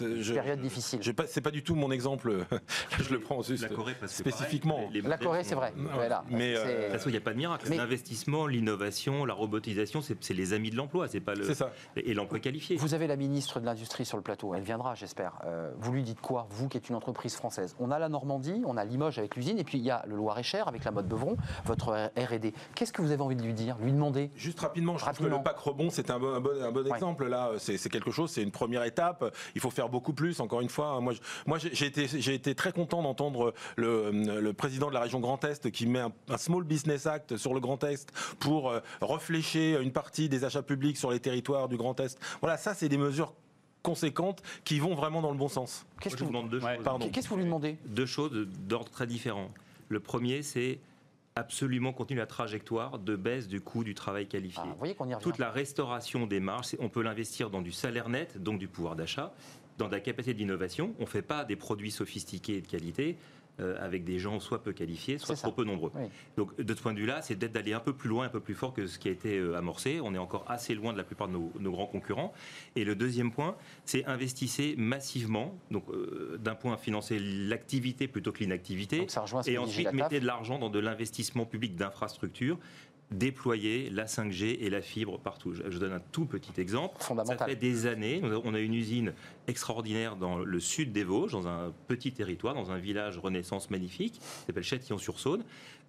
une 0.00 0.22
je- 0.22 0.34
période 0.34 0.60
difficile. 0.64 1.00
c'est 1.26 1.40
pas 1.40 1.50
du 1.50 1.62
tout 1.62 1.74
mon 1.74 1.90
exemple. 1.90 2.44
je 2.98 3.12
le 3.12 3.20
prends 3.20 3.42
juste 3.42 3.62
La 3.62 3.68
Corée, 3.68 3.94
parce 3.98 4.12
que 4.12 4.18
spécifiquement. 4.30 4.74
pareil, 4.76 4.88
les 4.92 5.00
La 5.02 5.18
Corée, 5.18 5.42
sont- 5.44 5.50
c'est 5.50 5.54
vrai. 5.54 5.72
Ouais. 5.76 6.08
Mais, 6.30 6.54
euh, 6.56 6.64
De 6.64 6.82
toute 6.84 6.92
façon, 6.92 7.08
il 7.08 7.12
n'y 7.12 7.18
a 7.18 7.20
pas 7.20 7.32
de 7.32 7.36
miracle. 7.38 7.66
Mais- 7.70 7.76
L'investissement, 7.76 8.46
l'innovation, 8.46 9.24
la 9.24 9.34
robotisation, 9.34 10.00
c'est 10.00 10.16
c'est 10.24 10.34
les 10.34 10.52
amis 10.52 10.70
de 10.70 10.76
l'emploi, 10.76 11.06
c'est 11.08 11.20
pas 11.20 11.34
le 11.34 11.44
C'est 11.44 11.54
ça. 11.54 11.72
et 11.96 12.14
l'emploi 12.14 12.38
qualifié. 12.38 12.76
Vous 12.76 12.94
avez 12.94 13.06
la 13.06 13.16
ministre 13.16 13.60
de 13.60 13.66
l'Industrie 13.66 14.04
sur 14.04 14.16
le 14.16 14.22
plateau, 14.22 14.54
elle 14.54 14.62
viendra, 14.62 14.94
j'espère. 14.94 15.38
Euh, 15.44 15.70
vous 15.78 15.92
lui 15.92 16.02
dites 16.02 16.20
quoi, 16.20 16.46
vous 16.50 16.68
qui 16.68 16.76
êtes 16.78 16.88
une 16.88 16.94
entreprise 16.96 17.34
française? 17.36 17.76
On 17.78 17.90
a 17.90 17.98
la 17.98 18.08
Normandie, 18.08 18.62
on 18.66 18.76
a 18.76 18.84
Limoges 18.84 19.18
avec 19.18 19.36
l'usine, 19.36 19.58
et 19.58 19.64
puis 19.64 19.78
il 19.78 19.84
y 19.84 19.90
a 19.90 20.02
le 20.06 20.16
Loir-et-Cher 20.16 20.66
avec 20.68 20.84
la 20.84 20.90
mode 20.92 21.08
Beuvron, 21.08 21.36
votre 21.64 22.10
R&D. 22.16 22.54
Qu'est-ce 22.74 22.92
que 22.92 23.02
vous 23.02 23.10
avez 23.12 23.22
envie 23.22 23.36
de 23.36 23.42
lui 23.42 23.54
dire, 23.54 23.76
lui 23.80 23.92
demander? 23.92 24.30
Juste 24.36 24.60
rapidement, 24.60 24.94
je 24.94 24.98
trouve 25.04 25.08
Rapidement. 25.08 25.30
que 25.30 25.36
le 25.36 25.42
pack 25.44 25.58
rebond, 25.58 25.90
c'est 25.90 26.10
un 26.10 26.18
bon, 26.18 26.34
un 26.34 26.40
bon, 26.40 26.50
un 26.62 26.72
bon 26.72 26.82
Ouais. 26.84 26.90
exemple. 26.90 27.26
Là, 27.26 27.50
c'est 27.58 27.76
c'est 27.76 27.88
quelque 27.90 28.10
chose, 28.10 28.30
c'est 28.30 28.42
une 28.42 28.50
première 28.50 28.84
étape. 28.84 29.34
Il 29.54 29.60
faut 29.60 29.70
faire 29.70 29.88
beaucoup 29.88 30.12
plus. 30.12 30.40
Encore 30.40 30.53
une 30.60 30.68
fois, 30.68 31.00
moi, 31.00 31.12
je- 31.12 31.20
moi, 31.46 31.58
j'ai 31.58 31.86
été, 31.86 32.06
j'ai 32.08 32.34
été 32.34 32.54
très 32.54 32.72
content 32.72 33.02
d'entendre 33.02 33.54
le, 33.76 34.10
le 34.10 34.52
président 34.52 34.88
de 34.88 34.94
la 34.94 35.00
région 35.00 35.20
Grand 35.20 35.42
Est 35.44 35.70
qui 35.70 35.86
met 35.86 36.00
un, 36.00 36.12
un 36.28 36.36
Small 36.38 36.64
Business 36.64 37.06
Act 37.06 37.36
sur 37.36 37.54
le 37.54 37.60
Grand 37.60 37.82
Est 37.84 38.12
pour 38.38 38.70
euh, 38.70 38.80
reflécher 39.00 39.78
une 39.80 39.92
partie 39.92 40.28
des 40.28 40.44
achats 40.44 40.62
publics 40.62 40.96
sur 40.96 41.10
les 41.10 41.20
territoires 41.20 41.68
du 41.68 41.76
Grand 41.76 41.98
Est. 42.00 42.18
Voilà, 42.40 42.56
ça, 42.56 42.74
c'est 42.74 42.88
des 42.88 42.98
mesures 42.98 43.32
conséquentes 43.82 44.42
qui 44.64 44.78
vont 44.78 44.94
vraiment 44.94 45.20
dans 45.20 45.30
le 45.30 45.36
bon 45.36 45.48
sens. 45.48 45.84
Qu'est-ce 46.00 46.14
que 46.16 46.20
je 46.20 46.24
vous 46.24 46.32
Ouais, 46.64 46.78
qu'est-ce 47.10 47.26
que 47.28 47.30
vous 47.34 47.38
lui 47.38 47.44
demandez? 47.44 47.76
Deux 47.86 48.06
choses 48.06 48.32
d'ordre 48.66 48.90
très 48.90 49.06
différent. 49.06 49.50
Le 49.88 50.00
premier, 50.00 50.42
c'est 50.42 50.78
absolument 51.36 51.92
continuer 51.92 52.20
la 52.20 52.26
trajectoire 52.26 52.98
de 52.98 53.16
baisse 53.16 53.48
du 53.48 53.60
coût 53.60 53.82
du 53.84 53.94
travail 53.94 54.26
qualifié. 54.28 54.62
Ah, 54.64 54.68
Vous 54.70 54.78
voyez 54.78 54.94
qu'on 54.94 55.08
y 55.08 55.14
revient. 55.14 55.22
Toute 55.22 55.38
la 55.38 55.50
restauration 55.50 56.26
des 56.26 56.38
marges, 56.40 56.76
on 56.78 56.88
peut 56.88 57.02
l'investir 57.02 57.50
dans 57.50 57.60
du 57.60 57.72
salaire 57.72 58.08
net, 58.08 58.40
donc 58.42 58.58
du 58.60 58.68
pouvoir 58.68 58.94
d'achat, 58.96 59.34
dans 59.78 59.88
la 59.88 60.00
capacité 60.00 60.34
d'innovation. 60.34 60.94
On 60.98 61.02
ne 61.02 61.08
fait 61.08 61.22
pas 61.22 61.44
des 61.44 61.56
produits 61.56 61.90
sophistiqués 61.90 62.56
et 62.56 62.60
de 62.60 62.66
qualité 62.66 63.16
euh, 63.60 63.76
avec 63.78 64.02
des 64.02 64.18
gens 64.18 64.40
soit 64.40 64.64
peu 64.64 64.72
qualifiés, 64.72 65.16
soit 65.16 65.36
ça. 65.36 65.42
trop 65.42 65.52
peu 65.52 65.62
nombreux. 65.62 65.92
Oui. 65.94 66.08
Donc 66.36 66.60
de 66.60 66.74
ce 66.74 66.82
point 66.82 66.92
de 66.92 66.98
vue-là, 66.98 67.22
c'est 67.22 67.36
peut-être 67.36 67.52
d'aller 67.52 67.72
un 67.72 67.78
peu 67.78 67.92
plus 67.92 68.08
loin, 68.08 68.26
un 68.26 68.28
peu 68.28 68.40
plus 68.40 68.54
fort 68.54 68.74
que 68.74 68.88
ce 68.88 68.98
qui 68.98 69.06
a 69.06 69.12
été 69.12 69.38
euh, 69.38 69.56
amorcé. 69.56 70.00
On 70.02 70.12
est 70.12 70.18
encore 70.18 70.44
assez 70.48 70.74
loin 70.74 70.92
de 70.92 70.98
la 70.98 71.04
plupart 71.04 71.28
de 71.28 71.34
nos, 71.34 71.52
nos 71.60 71.70
grands 71.70 71.86
concurrents. 71.86 72.32
Et 72.74 72.82
le 72.82 72.96
deuxième 72.96 73.30
point, 73.30 73.54
c'est 73.84 74.04
investissez 74.06 74.74
massivement, 74.76 75.56
donc 75.70 75.84
euh, 75.90 76.36
d'un 76.42 76.56
point 76.56 76.76
financer 76.76 77.20
l'activité 77.20 78.08
plutôt 78.08 78.32
que 78.32 78.40
l'inactivité. 78.40 79.06
Et 79.46 79.58
ensuite, 79.58 79.92
mettez 79.92 80.18
de 80.18 80.26
l'argent 80.26 80.58
dans 80.58 80.68
de 80.68 80.80
l'investissement 80.80 81.46
public 81.46 81.76
d'infrastructures. 81.76 82.58
Déployer 83.18 83.90
la 83.90 84.06
5G 84.06 84.58
et 84.60 84.70
la 84.70 84.82
fibre 84.82 85.18
partout. 85.18 85.54
Je, 85.54 85.78
donne 85.78 85.92
un 85.92 86.02
tout 86.12 86.26
petit 86.26 86.60
exemple. 86.60 86.96
Fondamental. 86.98 87.38
Ça 87.38 87.46
fait 87.46 87.56
des 87.56 87.86
années, 87.86 88.20
on 88.22 88.54
a- 88.54 88.60
une 88.60 88.74
usine 88.74 89.12
extraordinaire 89.46 90.16
dans 90.16 90.38
le 90.38 90.60
sud 90.60 90.92
des 90.92 91.04
Vosges, 91.04 91.32
dans 91.32 91.46
un 91.46 91.72
petit 91.86 92.12
territoire, 92.12 92.54
dans 92.54 92.70
un 92.70 92.78
village 92.78 93.18
Renaissance 93.18 93.70
magnifique, 93.70 94.14
qui 94.14 94.46
s'appelle 94.46 94.62
Châtillon-sur-Saône. 94.64 95.44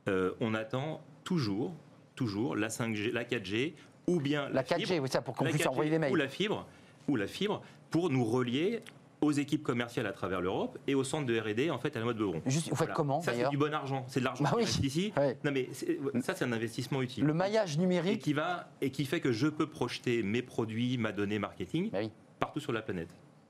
Euh, 0.07 0.31
on 0.39 0.53
attend 0.53 1.01
toujours, 1.23 1.73
toujours 2.15 2.55
la 2.55 2.69
5G, 2.69 3.11
la 3.11 3.23
4G, 3.23 3.73
ou 4.07 4.19
bien 4.19 4.49
La 4.49 4.63
4G, 4.63 4.85
fibre, 4.85 5.03
oui, 5.03 5.09
ça, 5.09 5.21
pour 5.21 5.35
qu'on 5.35 5.45
la 5.45 5.49
puisse 5.49 5.63
4G 5.63 5.69
envoyer 5.69 5.91
les 5.91 5.99
mails. 5.99 6.11
Ou 6.11 6.15
la 6.15 6.27
fibre, 6.27 6.67
ou 7.07 7.15
la 7.15 7.27
fibre, 7.27 7.61
pour 7.89 8.09
nous 8.09 8.23
relier 8.25 8.81
aux 9.21 9.31
équipes 9.31 9.63
commerciales 9.63 10.05
à 10.07 10.11
travers 10.11 10.41
l'Europe 10.41 10.77
et 10.87 10.95
au 10.95 11.03
centre 11.03 11.25
de 11.25 11.39
R&D 11.39 11.69
en 11.71 11.79
fait 11.79 11.95
à 11.95 11.99
la 11.99 12.05
mode 12.05 12.17
Beuvron. 12.17 12.41
Juste, 12.45 12.65
vous 12.69 12.75
faites 12.75 12.79
Voilà. 12.87 12.93
comment, 12.93 13.21
Ça 13.21 13.33
c'est 13.33 13.49
du 13.49 13.57
bon 13.57 13.73
argent, 13.73 14.05
c'est 14.07 14.19
de 14.19 14.25
l'argent 14.25 14.43
Bah 14.43 14.49
qui 14.51 14.55
oui. 14.57 14.63
reste 14.63 14.83
ici. 14.83 15.13
Ouais. 15.17 15.37
Non 15.43 15.51
mais 15.51 15.69
ça 16.21 16.35
c'est 16.35 16.45
un 16.45 16.51
investissement 16.51 17.01
utile. 17.01 17.23
Le 17.23 17.33
maillage 17.33 17.75
et 17.75 17.79
numérique, 17.79 18.21
qui 18.21 18.33
va 18.33 18.67
et 18.81 18.91
qui 18.91 19.05
fait 19.05 19.19
que 19.21 19.31
je 19.31 19.47
peux 19.47 19.67
projeter 19.67 20.21
mes 20.23 20.41
produits, 20.41 20.97
ma 20.97 21.11
donnée 21.11 21.39
marketing 21.39 21.89
Bah 21.91 21.99
oui. 22.01 22.11
partout 22.39 22.59
sur 22.59 22.71
la 22.71 22.81
planète. 22.81 23.09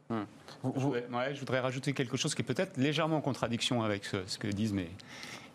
vous- 0.09 0.15
Je 0.63 0.69
vous- 0.69 0.79
voudrais, 0.79 1.05
ouais, 1.11 1.33
je 1.33 1.39
voudrais 1.39 1.59
rajouter 1.59 1.93
quelque 1.93 2.15
chose 2.17 2.35
qui 2.35 2.41
est 2.43 2.45
peut-être 2.45 2.77
légèrement 2.77 3.17
en 3.17 3.21
contradiction 3.21 3.81
avec 3.81 4.05
ce, 4.05 4.17
ce 4.27 4.37
que 4.37 4.47
disent 4.47 4.73
mes, 4.73 4.89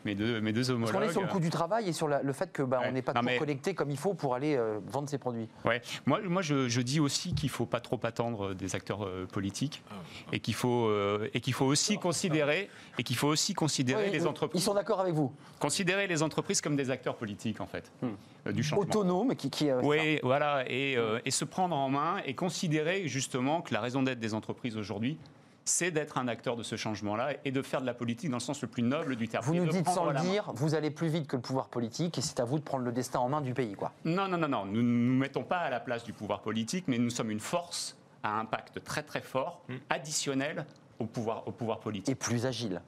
mes, 0.05 0.15
deux, 0.15 0.41
mes 0.41 0.53
deux 0.53 0.61
parce 0.61 0.71
homologues. 0.71 0.93
qu'on 0.95 1.03
est 1.03 1.13
sur 1.13 1.23
le 1.23 1.29
coût 1.29 1.41
du 1.41 1.51
travail 1.51 1.89
et 1.89 1.93
sur 1.93 2.09
la- 2.09 2.23
le 2.23 2.33
fait 2.33 2.53
que 2.53 2.63
bah, 2.63 2.81
Ouais. 2.81 2.87
on 2.89 2.93
n'est 2.93 3.03
pas 3.03 3.13
Non, 3.13 3.21
toujours 3.21 3.33
mais- 3.33 3.39
connecté 3.39 3.75
comme 3.75 3.91
il 3.91 3.97
faut 3.97 4.15
pour 4.15 4.35
aller 4.35 4.57
euh, 4.57 4.79
vendre 4.87 5.09
ses 5.09 5.19
produits. 5.19 5.49
Ouais. 5.65 5.83
Moi, 6.07 6.21
moi 6.25 6.43
je, 6.43 6.69
je 6.69 6.81
dis 6.81 7.01
aussi 7.01 7.35
qu'il 7.35 7.49
ne 7.49 7.53
faut 7.53 7.67
pas 7.67 7.81
trop 7.81 8.01
attendre 8.03 8.55
des 8.55 8.75
acteurs 8.75 9.05
euh, 9.05 9.27
politiques 9.27 9.83
et 10.33 10.41
qu'il 10.41 10.55
faut, 10.55 10.87
euh, 10.89 11.29
et 11.35 11.41
qu'il 11.41 11.53
faut 11.55 11.67
aussi 11.67 11.99
considérer, 11.99 12.69
et 12.99 13.03
qu'il 13.03 13.17
faut 13.17 13.29
aussi 13.29 13.55
considérer 13.55 14.11
les 14.11 14.27
entreprises, 14.27 14.61
Ils 14.63 14.65
sont 14.65 14.75
d'accord 14.75 15.01
avec 15.01 15.15
vous. 15.15 15.33
considérer 15.59 16.07
les 16.07 16.23
entreprises 16.23 16.61
comme 16.61 16.77
des 16.77 16.91
acteurs 16.91 17.17
politiques 17.17 17.61
en 17.61 17.67
fait, 17.67 17.91
Hmm. 18.03 18.09
euh, 18.47 18.53
du 18.53 18.63
changement. 18.63 18.83
Autonomes, 18.83 19.35
qui. 19.37 19.51
qui 19.51 19.71
euh, 19.71 19.81
Oui, 19.83 20.19
voilà, 20.23 20.65
et, 20.67 20.97
euh, 20.97 21.19
et 21.25 21.31
se 21.31 21.45
prendre 21.45 21.77
en 21.77 21.89
main 21.89 22.17
et 22.25 22.35
considérer 22.35 23.07
justement 23.09 23.61
que 23.63 23.75
la 23.75 23.81
raison 23.81 24.03
d'être 24.03 24.21
des 24.21 24.35
entreprises 24.35 24.77
aujourd'hui, 24.77 25.19
c'est 25.65 25.91
d'être 25.91 26.19
un 26.19 26.29
acteur 26.29 26.57
de 26.57 26.63
ce 26.63 26.77
changement-là 26.77 27.35
et 27.45 27.53
de 27.53 27.63
faire 27.63 27.81
de 27.81 27.87
la 27.87 27.95
politique 27.95 28.31
dans 28.31 28.37
le 28.37 28.43
sens 28.43 28.63
le 28.63 28.69
plus 28.69 28.83
noble 28.83 29.17
du 29.17 29.29
terme. 29.29 29.45
Vous 29.45 29.55
nous 29.55 29.67
dites 29.67 29.89
sans 29.89 30.11
le 30.11 30.19
dire, 30.21 30.51
vous 30.55 30.75
allez 30.75 30.91
plus 30.91 31.09
vite 31.09 31.27
que 31.27 31.37
le 31.37 31.43
pouvoir 31.43 31.69
politique 31.69 32.19
et 32.19 32.23
c'est 32.23 32.41
à 32.41 32.45
vous 32.45 32.59
de 32.59 32.65
prendre 32.65 32.85
le 32.85 32.93
destin 32.93 33.21
en 33.21 33.29
main 33.29 33.41
du 33.41 33.55
pays, 33.55 33.75
quoi. 33.75 33.93
Non, 34.05 34.29
non, 34.29 34.39
non, 34.39 34.49
non. 34.49 34.65
Nous 34.65 34.83
ne 34.83 35.11
nous 35.11 35.19
mettons 35.19 35.45
pas 35.45 35.59
à 35.59 35.71
la 35.71 35.81
place 35.81 36.05
du 36.05 36.13
pouvoir 36.13 36.41
politique, 36.41 36.85
mais 36.89 36.99
nous 36.99 37.11
sommes 37.11 37.31
une 37.31 37.41
force 37.41 37.97
à 38.23 38.39
impact 38.39 38.83
très 38.85 39.03
très 39.03 39.21
fort, 39.21 39.63
additionnel 39.89 40.67
au 40.99 41.07
pouvoir, 41.07 41.47
au 41.47 41.53
pouvoir 41.53 41.81
politique. 41.81 42.11
Et 42.11 42.15
plus 42.15 42.47
agile. 42.47 42.83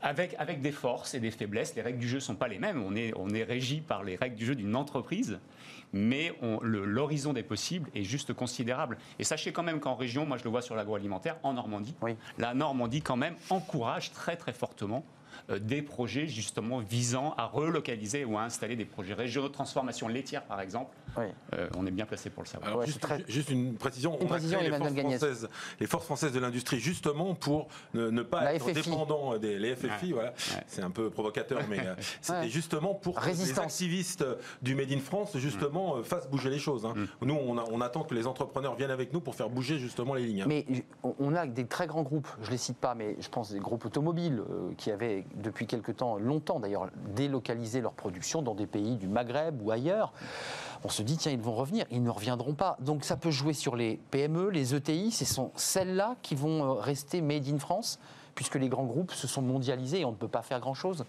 Avec, 0.00 0.34
avec 0.38 0.60
des 0.60 0.72
forces 0.72 1.14
et 1.14 1.20
des 1.20 1.30
faiblesses, 1.30 1.76
les 1.76 1.82
règles 1.82 1.98
du 1.98 2.08
jeu 2.08 2.16
ne 2.16 2.20
sont 2.20 2.34
pas 2.34 2.48
les 2.48 2.58
mêmes. 2.58 2.82
On 2.82 2.96
est, 2.96 3.12
on 3.16 3.30
est 3.30 3.44
régi 3.44 3.80
par 3.80 4.02
les 4.02 4.16
règles 4.16 4.34
du 4.34 4.44
jeu 4.44 4.54
d'une 4.56 4.74
entreprise, 4.74 5.38
mais 5.92 6.34
l'horizon 6.62 7.32
des 7.32 7.42
possibles 7.42 7.90
est 7.94 8.04
juste 8.04 8.32
considérable. 8.32 8.98
Et 9.18 9.24
sachez 9.24 9.52
quand 9.52 9.62
même 9.62 9.80
qu'en 9.80 9.94
région, 9.94 10.26
moi 10.26 10.36
je 10.38 10.44
le 10.44 10.50
vois 10.50 10.62
sur 10.62 10.74
l'agroalimentaire, 10.74 11.36
en 11.42 11.52
Normandie, 11.52 11.94
Oui. 12.02 12.16
la 12.38 12.54
Normandie 12.54 13.02
quand 13.02 13.16
même 13.16 13.34
encourage 13.50 14.12
très 14.12 14.36
très 14.36 14.52
fortement 14.52 15.04
euh, 15.50 15.58
des 15.58 15.82
projets 15.82 16.26
justement 16.26 16.78
visant 16.78 17.34
à 17.38 17.46
relocaliser 17.46 18.24
ou 18.24 18.36
à 18.38 18.42
installer 18.42 18.76
des 18.76 18.84
projets 18.84 19.14
régionaux 19.14 19.48
de 19.48 19.52
transformation 19.52 20.08
laitière 20.08 20.42
par 20.44 20.60
exemple. 20.60 20.94
Oui. 21.18 21.24
Euh, 21.54 21.68
on 21.76 21.86
est 21.86 21.90
bien 21.90 22.06
placé 22.06 22.30
pour 22.30 22.42
le 22.42 22.48
savoir. 22.48 22.68
Alors, 22.68 22.80
Ouais, 22.80 22.86
juste, 22.86 22.98
c'est 23.00 23.06
très- 23.06 23.24
juste 23.28 23.50
une 23.50 23.74
précision, 23.74 24.12
Une 24.18 24.22
on 24.22 24.26
a 24.26 24.28
précision, 24.28 24.58
créé 24.58 24.70
les 24.70 24.76
forces, 24.78 24.92
françaises, 24.94 25.48
les 25.80 25.86
forces 25.86 26.04
françaises 26.06 26.32
de 26.32 26.40
l'industrie 26.40 26.80
justement 26.80 27.34
pour 27.34 27.68
ne, 27.94 28.08
ne 28.10 28.22
pas 28.22 28.44
La 28.44 28.54
être 28.54 28.64
FFI. 28.68 28.82
dépendant 28.90 29.36
des 29.38 29.58
les 29.58 29.74
FFI. 29.76 30.06
Ouais. 30.06 30.12
Voilà. 30.12 30.30
Ouais. 30.30 30.64
C'est 30.66 30.82
un 30.82 30.90
peu 30.90 31.10
provocateur, 31.10 31.60
mais 31.68 31.80
euh, 31.80 31.94
c'était 32.22 32.38
Ouais. 32.40 32.48
justement 32.48 32.94
pour 32.94 33.20
que 33.20 33.28
les 33.28 33.58
activistes 33.58 34.24
du 34.62 34.74
Made 34.74 34.90
in 34.92 35.00
France 35.00 35.36
justement 35.36 35.96
euh, 35.96 36.02
fassent 36.02 36.28
bouger 36.28 36.50
les 36.50 36.58
choses. 36.58 36.86
hein. 36.86 36.94
Nous, 37.20 37.34
on, 37.34 37.58
a- 37.58 37.64
on 37.70 37.80
attend 37.80 38.04
que 38.04 38.14
les 38.14 38.26
entrepreneurs 38.26 38.74
viennent 38.76 38.90
avec 38.90 39.12
nous 39.12 39.20
pour 39.20 39.34
faire 39.34 39.50
bouger 39.50 39.78
justement 39.78 40.14
les 40.14 40.24
lignes. 40.26 40.42
hein. 40.42 40.46
Mais 40.48 40.64
on- 41.02 41.32
a 41.34 41.46
des 41.46 41.66
très 41.66 41.86
grands 41.86 42.02
groupes, 42.02 42.28
je 42.42 42.46
ne 42.48 42.52
les 42.52 42.58
cite 42.58 42.76
pas, 42.76 42.94
mais 42.94 43.16
je 43.20 43.28
pense 43.28 43.50
des 43.52 43.58
groupes 43.58 43.86
automobiles 43.86 44.42
euh, 44.50 44.70
qui 44.76 44.90
avaient 44.90 45.24
depuis 45.36 45.66
quelque 45.66 45.92
temps, 45.92 46.16
longtemps 46.18 46.60
d'ailleurs, 46.60 46.88
délocalisé 47.14 47.80
leur 47.80 47.92
production 47.92 48.42
dans 48.42 48.54
des 48.54 48.66
pays 48.66 48.96
du 48.96 49.08
Maghreb 49.08 49.60
ou 49.62 49.70
ailleurs. 49.70 50.12
On 50.84 50.88
se 50.88 51.02
dit, 51.02 51.16
tiens, 51.16 51.32
ils 51.32 51.40
vont 51.40 51.54
revenir, 51.54 51.86
ils 51.90 52.02
ne 52.02 52.10
reviendront 52.10 52.54
pas. 52.54 52.76
Donc 52.80 53.04
ça 53.04 53.16
peut 53.16 53.30
jouer 53.30 53.52
sur 53.52 53.76
les 53.76 54.00
PME, 54.10 54.50
les 54.50 54.74
ETI, 54.74 55.12
ce 55.12 55.24
sont 55.24 55.52
celles-là 55.54 56.16
qui 56.22 56.34
vont 56.34 56.64
euh, 56.64 56.72
rester 56.72 57.20
made 57.20 57.48
in 57.48 57.58
France, 57.58 57.98
puisque 58.34 58.56
les 58.56 58.68
grands 58.68 58.84
groupes 58.84 59.12
se 59.12 59.26
sont 59.26 59.42
mondialisés 59.42 60.00
et 60.00 60.04
on 60.04 60.10
ne 60.10 60.16
peut 60.16 60.28
pas 60.28 60.42
faire 60.42 60.60
grand-chose. 60.60 61.04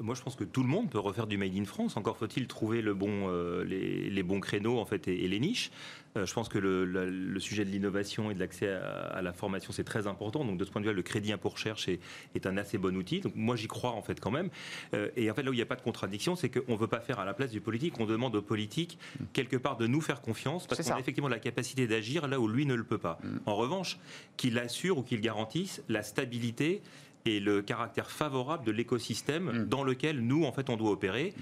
Moi, 0.00 0.14
je 0.14 0.22
pense 0.22 0.36
que 0.36 0.44
tout 0.44 0.62
le 0.62 0.68
monde 0.68 0.90
peut 0.90 0.98
refaire 0.98 1.26
du 1.26 1.36
Made 1.36 1.54
in 1.56 1.64
France. 1.64 1.96
Encore 1.96 2.16
faut-il 2.16 2.46
trouver 2.46 2.82
le 2.82 2.94
bon, 2.94 3.28
euh, 3.28 3.64
les, 3.64 4.10
les 4.10 4.22
bons 4.22 4.40
créneaux 4.40 4.78
en 4.78 4.86
fait, 4.86 5.08
et, 5.08 5.24
et 5.24 5.28
les 5.28 5.40
niches. 5.40 5.70
Euh, 6.16 6.26
je 6.26 6.34
pense 6.34 6.48
que 6.48 6.58
le, 6.58 7.38
sujet 7.40 7.64
de 7.64 7.70
l'innovation 7.70 8.30
et 8.30 8.34
de 8.34 8.40
l'accès 8.40 8.68
à, 8.68 8.80
à 8.80 9.22
la 9.22 9.32
formation, 9.32 9.72
c'est 9.72 9.84
très 9.84 10.06
important. 10.06 10.44
Donc, 10.44 10.58
de 10.58 10.64
ce 10.64 10.70
point 10.70 10.80
de 10.80 10.88
vue, 10.88 10.94
le 10.94 11.02
crédit 11.02 11.32
impôt 11.32 11.50
recherche 11.50 11.88
est, 11.88 12.00
est 12.34 12.46
un 12.46 12.56
assez 12.56 12.78
bon 12.78 12.96
outil. 12.96 13.20
Donc, 13.20 13.34
moi, 13.36 13.56
j'y 13.56 13.68
crois 13.68 13.92
en 13.92 14.02
fait 14.02 14.20
quand 14.20 14.30
même. 14.30 14.50
Euh, 14.94 15.08
et 15.16 15.30
en 15.30 15.34
fait, 15.34 15.42
là 15.42 15.50
où 15.50 15.52
il 15.52 15.56
n'y 15.56 15.62
a 15.62 15.66
pas 15.66 15.76
de 15.76 15.82
contradiction, 15.82 16.36
c'est 16.36 16.48
qu'on 16.48 16.72
ne 16.72 16.78
veut 16.78 16.88
pas 16.88 17.00
faire 17.00 17.20
à 17.20 17.24
la 17.24 17.34
place 17.34 17.50
du 17.50 17.60
politique. 17.60 17.94
On 18.00 18.06
demande 18.06 18.34
au 18.34 18.42
politique, 18.42 18.98
quelque 19.32 19.56
part, 19.56 19.76
de 19.76 19.86
nous 19.86 20.00
faire 20.00 20.20
confiance 20.20 20.66
parce 20.66 20.82
qu'on 20.82 20.94
a 20.94 21.00
effectivement 21.00 21.28
la 21.28 21.38
capacité 21.38 21.86
d'agir 21.86 22.26
là 22.26 22.40
où 22.40 22.48
lui 22.48 22.66
ne 22.66 22.74
le 22.74 22.84
peut 22.84 22.98
pas. 22.98 23.18
En 23.46 23.54
revanche, 23.54 23.98
qu'il 24.36 24.58
assure 24.58 24.98
ou 24.98 25.02
qu'il 25.02 25.20
garantisse 25.20 25.82
la 25.88 26.02
stabilité 26.02 26.82
et 27.26 27.40
le 27.40 27.62
caractère 27.62 28.10
favorable 28.10 28.64
de 28.64 28.72
l'écosystème 28.72 29.66
dans 29.68 29.84
lequel 29.84 30.20
nous, 30.20 30.44
en 30.44 30.52
fait, 30.52 30.70
on 30.70 30.76
doit 30.76 30.90
opérer. 30.90 31.34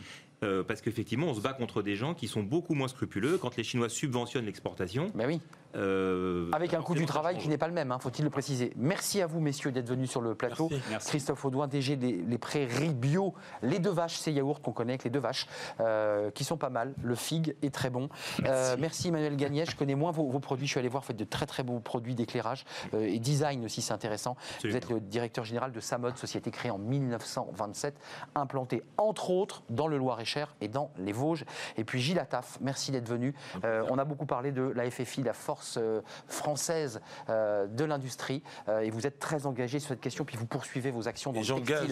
Euh, 0.45 0.63
parce 0.63 0.81
qu'effectivement, 0.83 1.27
on 1.27 1.35
se 1.35 1.41
bat 1.41 1.53
contre 1.53 1.83
des 1.83 1.97
gens 1.97 2.15
qui 2.15 2.29
sont 2.29 2.45
beaucoup 2.45 2.75
moins 2.75 2.87
scrupuleux. 2.87 3.39
Quand 3.39 3.57
les 3.57 3.65
Chinois 3.65 3.89
subventionnent 3.89 4.47
l'exportation, 4.47 5.11
Ben 5.17 5.27
oui. 5.27 5.41
Euh, 5.77 6.51
Avec 6.53 6.75
un 6.75 6.83
coût 6.83 6.95
du 6.95 7.07
travail 7.07 7.39
qui 7.39 7.49
n'est 7.49 7.59
pas 7.59 7.69
le 7.69 7.75
même, 7.75 7.93
hein, 7.93 7.99
faut-il 7.99 8.25
le 8.25 8.31
préciser. 8.31 8.73
Merci 8.77 9.21
à 9.21 9.27
vous, 9.27 9.41
messieurs, 9.41 9.73
d'être 9.73 9.89
venus 9.89 10.11
sur 10.11 10.21
le 10.21 10.35
plateau. 10.35 10.69
Merci. 10.71 10.87
Merci. 10.91 11.09
Christophe 11.09 11.45
Audouin, 11.45 11.67
DG 11.67 11.97
des 11.97 12.13
les 12.29 12.39
prairies 12.39 12.95
bio, 12.95 13.35
les 13.63 13.79
deux 13.79 13.91
vaches, 13.91 14.17
ces 14.17 14.33
yaourts 14.33 14.61
qu'on 14.61 14.73
connaît 14.73 14.93
avec 14.93 15.05
les 15.05 15.11
deux 15.11 15.19
vaches, 15.19 15.47
euh, 15.81 16.31
qui 16.31 16.45
sont 16.45 16.57
pas 16.57 16.71
mal. 16.71 16.95
Le 17.03 17.15
fig 17.15 17.55
est 17.63 17.75
très 17.75 17.91
bon. 17.91 18.09
Euh, 18.45 18.77
merci 18.79 19.09
Emmanuel 19.09 19.37
Gagnet. 19.37 19.65
Je 19.67 19.77
connais 19.77 19.95
moins 19.95 20.11
vos, 20.11 20.29
vos 20.29 20.41
produits. 20.41 20.67
Je 20.67 20.73
suis 20.73 20.79
allé 20.79 20.89
voir, 20.89 21.03
vous 21.03 21.09
faites 21.09 21.17
de 21.17 21.25
très 21.25 21.47
très 21.47 21.63
beaux 21.63 21.81
produits 21.81 22.15
d'éclairage 22.15 22.65
euh, 22.95 23.07
et 23.07 23.19
design 23.19 23.65
aussi, 23.65 23.83
c'est 23.83 23.93
intéressant. 23.93 24.37
Vous 24.65 24.77
êtes 24.77 24.89
le 24.89 25.01
directeur 25.01 25.45
général 25.45 25.73
de 25.73 25.81
Samod, 25.81 26.17
société 26.17 26.51
créée 26.51 26.71
en 26.71 26.79
1927, 26.79 27.95
implantée 28.35 28.83
entre 28.97 29.31
autres 29.31 29.63
dans 29.71 29.89
le 29.89 29.97
Loir-et-Cher 29.97 30.55
et 30.61 30.69
dans 30.69 30.91
les 30.99 31.13
Vosges. 31.13 31.45
Et 31.77 31.85
puis 31.85 32.01
Gilles 32.01 32.19
Attaf, 32.19 32.59
merci 32.61 32.91
d'être 32.93 33.09
venu. 33.09 33.35
Euh, 33.65 33.85
on 33.91 33.99
a 33.99 34.05
beaucoup 34.05 34.27
parlé 34.27 34.53
de 34.53 34.63
la 34.63 34.91
FFI, 34.91 35.23
la 35.23 35.33
force 35.33 35.58
euh, 35.77 36.01
française 36.27 37.01
euh, 37.29 37.67
de 37.67 37.85
l'industrie, 37.85 38.43
euh, 38.69 38.81
et 38.81 38.91
vous 38.91 39.07
êtes 39.07 39.19
très 39.19 39.47
engagé 39.47 39.79
sur 39.79 39.89
cette 39.89 40.01
question, 40.01 40.25
puis 40.25 40.37
vous 40.37 40.47
poursuivez 40.47 40.91
vos 40.91 41.09
actions 41.09 41.33
dans 41.33 41.41
Et 41.41 41.45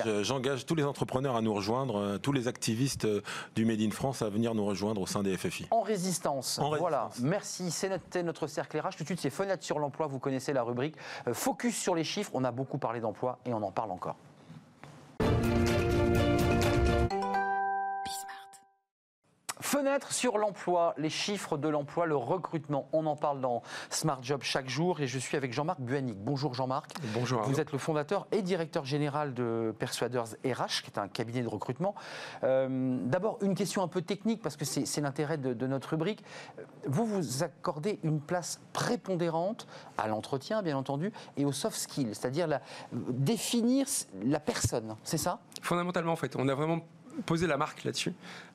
le 0.04 0.22
j'engage, 0.22 0.66
tous 0.66 0.74
les 0.74 0.84
entrepreneurs 0.84 1.36
à 1.36 1.42
nous 1.42 1.54
rejoindre, 1.54 2.18
tous 2.18 2.32
les 2.32 2.48
activistes 2.48 3.06
du 3.54 3.64
Made 3.64 3.80
in 3.80 3.90
France 3.90 4.22
à 4.22 4.28
venir 4.28 4.54
nous 4.54 4.64
rejoindre 4.64 5.00
au 5.00 5.06
sein 5.06 5.22
des 5.22 5.36
FFI. 5.36 5.66
En 5.70 5.82
résistance. 5.82 6.58
En 6.58 6.76
voilà. 6.76 7.04
résistance. 7.04 7.28
Merci. 7.28 7.70
C'est 7.70 8.22
notre, 8.22 8.46
cercle 8.46 8.78
RH. 8.78 8.96
Tout 8.96 9.02
de 9.02 9.08
suite, 9.08 9.20
c'est 9.20 9.30
fenêtre 9.30 9.64
sur 9.64 9.78
l'emploi. 9.78 10.06
Vous 10.06 10.18
connaissez 10.18 10.52
la 10.52 10.62
rubrique. 10.62 10.96
Focus 11.32 11.76
sur 11.76 11.94
les 11.94 12.04
chiffres. 12.04 12.30
On 12.34 12.44
a 12.44 12.52
beaucoup 12.52 12.78
parlé 12.78 13.00
d'emploi 13.00 13.38
et 13.44 13.52
on 13.52 13.62
en 13.62 13.72
parle 13.72 13.90
encore. 13.90 14.16
Fenêtre 19.76 20.10
sur 20.10 20.38
l'emploi, 20.38 20.94
les 20.96 21.10
chiffres 21.10 21.58
de 21.58 21.68
l'emploi, 21.68 22.06
le 22.06 22.16
recrutement. 22.16 22.88
On 22.94 23.04
en 23.04 23.14
parle 23.14 23.42
dans 23.42 23.62
Smart 23.90 24.20
Job 24.22 24.40
chaque 24.42 24.70
jour 24.70 25.02
et 25.02 25.06
je 25.06 25.18
suis 25.18 25.36
avec 25.36 25.52
Jean-Marc 25.52 25.82
Buanic. 25.82 26.16
Bonjour 26.16 26.54
Jean-Marc. 26.54 26.92
Bonjour. 27.12 27.42
Vous 27.42 27.60
êtes 27.60 27.72
le 27.72 27.78
fondateur 27.78 28.26
et 28.32 28.40
directeur 28.40 28.86
général 28.86 29.34
de 29.34 29.74
Persuaders 29.78 30.28
RH, 30.46 30.80
qui 30.82 30.90
est 30.90 30.98
un 30.98 31.08
cabinet 31.08 31.42
de 31.42 31.48
recrutement. 31.48 31.94
Euh, 32.42 32.96
D'abord, 33.04 33.36
une 33.42 33.54
question 33.54 33.82
un 33.82 33.88
peu 33.88 34.00
technique, 34.00 34.40
parce 34.40 34.56
que 34.56 34.64
c'est 34.64 35.00
l'intérêt 35.02 35.36
de, 35.36 35.52
de 35.52 35.66
notre 35.66 35.90
rubrique. 35.90 36.24
Vous 36.86 37.04
vous 37.04 37.42
accordez 37.42 38.00
une 38.02 38.22
place 38.22 38.62
prépondérante 38.72 39.66
à 39.98 40.08
l'entretien, 40.08 40.62
bien 40.62 40.78
entendu, 40.78 41.12
et 41.36 41.44
aux 41.44 41.52
soft 41.52 41.76
skills, 41.76 42.14
c'est-à-dire 42.14 42.60
définir 42.92 43.86
la 44.24 44.40
personne, 44.40 44.96
c'est 45.04 45.18
ça? 45.18 45.40
Fondamentalement, 45.60 46.12
en 46.12 46.16
fait, 46.16 46.34
on 46.36 46.48
a 46.48 46.54
vraiment 46.54 46.78
posé 47.24 47.46
la 47.46 47.56
marque 47.56 47.84
là-dessus. 47.84 48.12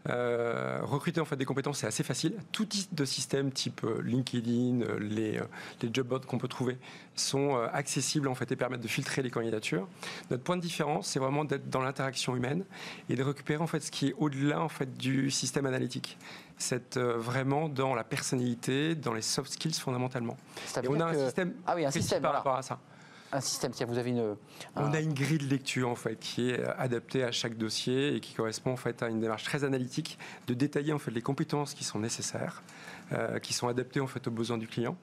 Euh, 0.09 0.80
recruter 0.84 1.20
en 1.22 1.26
fait 1.26 1.36
des 1.36 1.45
compétences, 1.45 1.80
c'est 1.80 1.88
assez 1.88 2.03
facile. 2.03 2.34
Tout 2.51 2.66
type 2.66 2.93
de 2.93 3.05
système, 3.05 3.51
type 3.51 3.82
euh, 3.84 4.01
LinkedIn, 4.03 4.82
euh, 4.82 4.99
les, 4.99 5.39
les 5.82 5.89
job 5.93 6.07
boards 6.07 6.26
qu'on 6.26 6.38
peut 6.38 6.47
trouver, 6.47 6.78
sont 7.16 7.55
accessibles 7.74 8.28
en 8.28 8.36
fait 8.36 8.51
et 8.51 8.55
permettent 8.55 8.82
de 8.82 8.88
filtrer 8.88 9.22
les 9.22 9.30
candidatures. 9.30 9.88
Notre 10.30 10.43
point 10.43 10.57
de 10.57 10.62
différence, 10.62 11.07
c'est 11.07 11.20
vraiment 11.20 11.45
d'être 11.45 11.70
dans 11.70 11.82
l'interaction 11.82 12.36
humaine 12.36 12.64
et 13.09 13.16
de 13.16 13.24
récupérer 13.24 13.62
en 13.62 13.68
fait 13.68 13.82
ce 13.82 13.91
qui 13.91 14.07
est 14.09 14.16
au-delà 14.18 14.62
en 14.62 14.70
fait 14.70 14.97
du 14.97 15.30
système 15.32 15.66
analytique. 15.66 16.18
C'est 16.57 16.97
vraiment 16.97 17.70
dans 17.70 17.95
la 17.95 18.03
personnalité, 18.03 18.95
dans 18.95 19.14
les 19.14 19.22
soft 19.24 19.51
skills 19.53 19.74
fondamentalement. 19.74 20.38
Et 20.84 20.88
on 20.88 20.99
a 20.99 21.05
un 21.05 21.12
que- 21.14 21.26
système 21.26 21.53
Ah 21.66 21.74
oui, 21.76 21.86
un 21.86 21.89
précis 21.89 22.01
système, 22.03 22.22
par 22.22 22.32
voilà. 22.32 22.39
rapport 22.39 22.55
à 22.57 22.62
ça. 22.62 22.80
Vous 23.88 23.98
avez 23.98 24.10
une... 24.10 24.36
On 24.76 24.94
a 24.94 25.00
une 25.00 25.14
grille 25.14 25.38
de 25.38 25.46
lecture 25.46 25.90
en 25.90 25.96
fait 25.96 26.20
qui 26.20 26.50
est 26.50 26.64
adaptée 26.78 27.24
à 27.24 27.32
chaque 27.32 27.58
dossier 27.58 28.16
et 28.16 28.20
qui 28.20 28.34
correspond 28.34 28.72
en 28.72 28.78
fait 28.78 29.02
à 29.04 29.08
une 29.08 29.20
démarche 29.20 29.44
très 29.44 29.64
analytique 29.64 30.18
de 30.48 30.54
détailler 30.54 30.94
en 30.94 31.00
fait 31.00 31.12
les 31.12 31.22
compétences 31.22 31.74
qui 31.74 31.84
sont 31.84 32.00
nécessaires, 32.00 32.64
euh, 33.14 33.40
qui 33.40 33.54
sont 33.54 33.68
adaptées 33.68 34.00
en 34.00 34.08
fait 34.08 34.28
aux 34.28 34.32
besoins 34.32 34.58
du 34.58 34.68
client. 34.68 34.98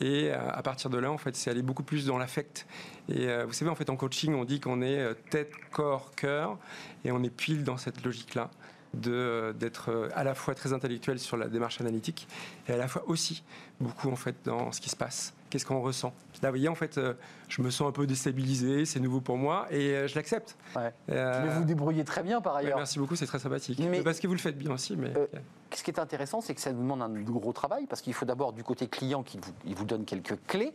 Et 0.00 0.30
euh, 0.30 0.50
à 0.50 0.62
partir 0.62 0.90
de 0.90 0.98
là 0.98 1.10
en 1.10 1.18
fait 1.18 1.36
c'est 1.36 1.50
aller 1.50 1.62
beaucoup 1.62 1.82
plus 1.82 2.06
dans 2.06 2.18
l'affect. 2.18 2.66
Et 3.08 3.28
euh, 3.28 3.46
vous 3.46 3.52
savez 3.52 3.70
en 3.70 3.74
fait 3.74 3.90
en 3.90 3.96
coaching 3.96 4.34
on 4.34 4.44
dit 4.44 4.60
qu'on 4.60 4.82
est 4.82 4.98
euh, 4.98 5.14
tête, 5.30 5.52
corps, 5.70 6.14
cœur 6.14 6.58
et 7.04 7.12
on 7.12 7.22
est 7.22 7.30
pile 7.30 7.64
dans 7.64 7.76
cette 7.76 8.04
logique 8.04 8.34
là 8.34 8.50
de 8.94 9.12
euh, 9.12 9.52
d'être 9.52 9.90
euh, 9.90 10.08
à 10.14 10.24
la 10.24 10.34
fois 10.34 10.54
très 10.54 10.72
intellectuel 10.72 11.18
sur 11.18 11.36
la 11.36 11.48
démarche 11.48 11.80
analytique 11.80 12.26
et 12.68 12.72
à 12.72 12.76
la 12.76 12.88
fois 12.88 13.04
aussi 13.06 13.42
beaucoup 13.80 14.10
en 14.10 14.16
fait 14.16 14.36
dans 14.44 14.72
ce 14.72 14.80
qui 14.80 14.90
se 14.90 14.96
passe. 14.96 15.34
Qu'est-ce 15.50 15.66
qu'on 15.66 15.80
ressent? 15.80 16.12
Là, 16.42 16.48
vous 16.48 16.52
voyez, 16.52 16.68
en 16.68 16.76
fait, 16.76 16.96
euh, 16.96 17.14
je 17.48 17.60
me 17.60 17.70
sens 17.70 17.88
un 17.88 17.92
peu 17.92 18.06
déstabilisé, 18.06 18.84
c'est 18.84 19.00
nouveau 19.00 19.20
pour 19.20 19.36
moi 19.36 19.66
et 19.70 19.94
euh, 19.96 20.06
je 20.06 20.14
l'accepte. 20.14 20.56
Ouais. 20.76 20.94
Euh, 21.10 21.42
Mais 21.44 21.48
vous 21.52 21.58
vous 21.60 21.64
débrouillez 21.66 22.04
très 22.04 22.22
bien 22.22 22.40
par 22.40 22.54
ouais, 22.54 22.60
ailleurs. 22.60 22.78
merci 22.78 23.00
beaucoup, 23.00 23.16
c'est 23.16 23.26
très 23.26 23.40
sympathique. 23.40 23.80
Mais- 23.80 24.02
Parce 24.02 24.20
que 24.20 24.28
vous 24.28 24.34
le 24.34 24.38
faites 24.38 24.56
bien 24.56 24.70
aussi. 24.72 24.96
Mais... 24.96 25.12
Euh, 25.16 25.26
Ce 25.74 25.82
qui 25.82 25.90
est 25.90 25.98
intéressant, 25.98 26.40
c'est 26.40 26.54
que 26.54 26.60
ça 26.60 26.72
nous 26.72 26.80
demande 26.82 27.02
un 27.02 27.08
gros 27.20 27.52
travail, 27.52 27.86
parce 27.86 28.00
qu'il 28.00 28.14
faut 28.14 28.24
d'abord 28.26 28.52
du 28.52 28.62
côté 28.62 28.86
client 28.86 29.24
qu'il 29.24 29.40
vous, 29.40 29.52
il 29.66 29.74
vous 29.74 29.84
donne 29.84 30.04
quelques 30.04 30.38
clés, 30.46 30.72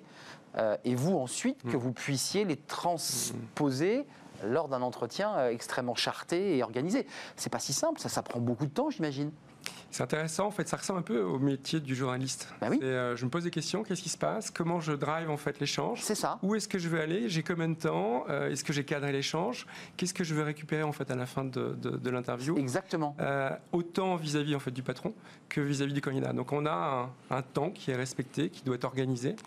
euh, 0.57 0.75
et 0.83 0.93
vous 0.93 1.17
ensuite 1.17 1.63
que 1.63 1.77
vous 1.77 1.93
puissiez 1.93 2.43
les 2.43 2.57
transposer 2.57 4.05
lors 4.43 4.67
d'un 4.67 4.81
entretien 4.81 5.33
euh, 5.37 5.49
extrêmement 5.51 5.95
charté 5.95 6.57
et 6.57 6.63
organisé. 6.63 7.07
C'est 7.37 7.49
pas 7.49 7.59
si 7.59 7.71
simple, 7.71 8.01
ça, 8.01 8.09
ça 8.09 8.21
prend 8.21 8.41
beaucoup 8.41 8.65
de 8.65 8.71
temps, 8.71 8.89
j'imagine. 8.89 9.31
C'est 9.95 10.03
intéressant, 10.03 10.47
en 10.47 10.51
fait, 10.51 10.67
ça 10.67 10.75
ressemble 10.75 10.99
un 10.99 11.03
peu 11.03 11.21
au 11.21 11.39
métier 11.39 11.79
du 11.79 11.95
journaliste. 11.95 12.49
Bah 12.59 12.67
oui. 12.69 12.79
Euh, 12.83 13.15
je 13.15 13.23
me 13.23 13.29
pose 13.29 13.45
des 13.45 13.49
questions, 13.49 13.81
qu'est-ce 13.81 14.01
qui 14.01 14.09
se 14.09 14.17
passe 14.17 14.51
Comment 14.51 14.81
je 14.81 14.91
drive 14.91 15.29
en 15.29 15.37
fait 15.37 15.57
l'échange 15.61 16.01
C'est 16.01 16.15
ça. 16.15 16.37
Où 16.43 16.53
est-ce 16.53 16.67
que 16.67 16.77
je 16.77 16.89
veux 16.89 16.99
aller 16.99 17.29
J'ai 17.29 17.43
combien 17.43 17.69
de 17.69 17.75
temps 17.75 18.25
Euh, 18.27 18.49
Est-ce 18.51 18.65
que 18.65 18.73
j'ai 18.73 18.83
cadré 18.83 19.13
l'échange 19.13 19.65
Qu'est-ce 19.95 20.13
que 20.13 20.25
je 20.25 20.35
veux 20.35 20.43
récupérer 20.43 20.83
en 20.83 20.91
fait 20.91 21.09
à 21.11 21.15
la 21.15 21.25
fin 21.25 21.45
de, 21.45 21.77
de- 21.81 21.91
de 21.95 22.09
l'interview 22.09 22.57
Exactement. 22.57 23.15
Euh, 23.21 23.49
autant 23.71 24.17
vis-à-vis 24.17 24.53
en 24.55 24.59
fait 24.59 24.71
du 24.71 24.83
patron 24.83 25.13
que 25.47 25.61
vis-à-vis 25.61 25.93
du 25.93 26.01
candidat. 26.01 26.33
Donc 26.33 26.51
on 26.51 26.65
a 26.65 27.09
un, 27.31 27.37
un 27.37 27.41
temps 27.41 27.69
qui 27.69 27.89
est 27.91 27.95
respecté, 27.95 28.49
qui 28.49 28.63
doit 28.63 28.75
être 28.75 28.83
organisé. 28.83 29.37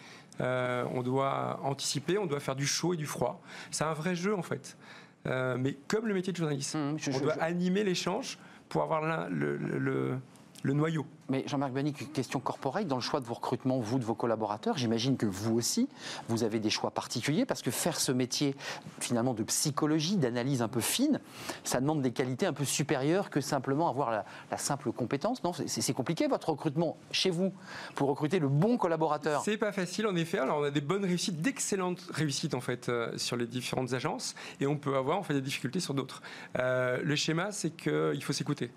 Euh, 0.41 0.87
on 0.95 1.03
doit 1.03 1.61
anticiper, 1.63 2.17
on 2.17 2.25
doit 2.25 2.41
faire 2.41 2.57
du 2.57 2.67
chaud 2.67 2.95
et 2.95 2.97
du 2.97 3.05
froid. 3.05 3.39
C'est 3.71 3.85
un 3.85 3.93
vrai 3.93 4.15
jeu 4.15 4.35
en 4.35 4.43
fait. 4.43 4.79
Euh, 5.27 5.59
mais 5.61 5.77
comme 5.89 6.07
le 6.07 6.15
métier 6.15 6.33
de 6.33 6.39
journaliste, 6.39 6.73
je- 6.97 7.11
on 7.11 7.13
je- 7.19 7.21
doit 7.23 7.35
je- 7.35 7.41
animer 7.41 7.85
l'échange 7.85 8.39
pour 8.71 8.83
avoir 8.83 9.03
l'un- 9.03 9.29
le, 9.29 9.59
le- 9.59 9.79
le- 9.79 10.19
le 10.63 10.73
noyau. 10.73 11.07
Mais 11.29 11.45
Jean-Marc 11.47 11.73
Banic, 11.73 12.01
une 12.01 12.09
question 12.09 12.41
corporelle. 12.41 12.87
Dans 12.87 12.97
le 12.97 13.03
choix 13.03 13.21
de 13.21 13.27
vos 13.27 13.35
recrutements, 13.35 13.79
vous, 13.79 13.99
de 13.99 14.05
vos 14.05 14.15
collaborateurs, 14.15 14.79
j'imagine 14.79 15.17
que 15.17 15.27
vous 15.27 15.55
aussi, 15.55 15.89
vous 16.29 16.43
avez 16.43 16.59
des 16.59 16.71
choix 16.71 16.91
particuliers 16.91 17.45
parce 17.45 17.63
que 17.63 17.71
faire 17.71 18.01
ce 18.01 18.13
métier, 18.13 18.55
finalement, 19.01 19.35
de 19.35 19.43
psychologie, 19.43 20.17
d'analyse 20.17 20.63
un 20.63 20.69
peu 20.69 20.81
fine, 20.81 21.21
ça 21.65 21.81
demande 21.81 22.03
des 22.03 22.13
qualités 22.13 22.47
un 22.47 22.53
peu 22.53 22.65
supérieures 22.65 23.31
que 23.31 23.41
simplement 23.41 23.89
avoir 23.89 24.11
la, 24.11 24.25
la 24.51 24.57
simple 24.57 24.93
compétence. 24.93 25.43
Non, 25.45 25.53
c'est 25.53 25.89
c'est 25.89 25.95
compliqué 25.95 26.27
votre 26.27 26.51
recrutement 26.51 26.99
chez 27.13 27.31
vous 27.31 27.53
pour 27.95 28.09
recruter 28.09 28.39
le 28.39 28.49
bon 28.49 28.77
collaborateur. 28.77 29.43
C'est 29.43 29.57
pas 29.57 29.73
facile 29.73 30.07
en 30.07 30.17
effet. 30.17 30.39
Alors 30.39 30.59
on 30.59 30.65
a 30.65 30.71
des 30.71 30.83
bonnes 30.83 31.05
réussites, 31.05 31.41
d'excellentes 31.41 32.03
réussites 32.11 32.55
en 32.55 32.61
fait 32.61 32.89
euh, 32.89 33.17
sur 33.17 33.37
les 33.37 33.47
différentes 33.47 33.95
agences, 33.95 34.35
et 34.61 34.67
on 34.67 34.77
peut 34.77 34.97
avoir 34.97 35.19
en 35.19 35.23
fait 35.23 35.35
des 35.35 35.41
difficultés 35.41 35.81
sur 35.81 35.95
d'autres. 35.95 36.21
Euh, 36.59 37.01
le 37.03 37.17
schéma, 37.17 37.53
c'est 37.53 37.71
qu'il 37.71 38.23
faut 38.23 38.35
s'écouter. 38.35 38.71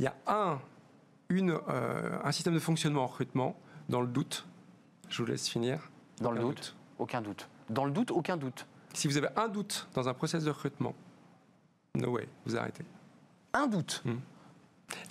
Il 0.00 0.04
y 0.04 0.06
a 0.08 0.16
un, 0.26 0.58
une, 1.28 1.58
euh, 1.68 2.18
un 2.24 2.32
système 2.32 2.54
de 2.54 2.58
fonctionnement 2.58 3.04
en 3.04 3.06
recrutement. 3.06 3.58
Dans 3.88 4.00
le 4.00 4.06
doute, 4.06 4.46
je 5.08 5.22
vous 5.22 5.28
laisse 5.28 5.48
finir. 5.48 5.90
Dans 6.20 6.30
le 6.30 6.40
doute, 6.40 6.76
aucun 6.98 7.22
doute. 7.22 7.48
Dans 7.70 7.84
le 7.84 7.90
doute, 7.90 8.10
aucun 8.10 8.36
doute. 8.36 8.66
Si 8.94 9.08
vous 9.08 9.16
avez 9.16 9.28
un 9.36 9.48
doute 9.48 9.88
dans 9.94 10.08
un 10.08 10.14
process 10.14 10.44
de 10.44 10.50
recrutement, 10.50 10.94
no 11.94 12.10
way, 12.10 12.28
vous 12.46 12.56
arrêtez. 12.56 12.84
Un 13.52 13.66
doute. 13.66 14.02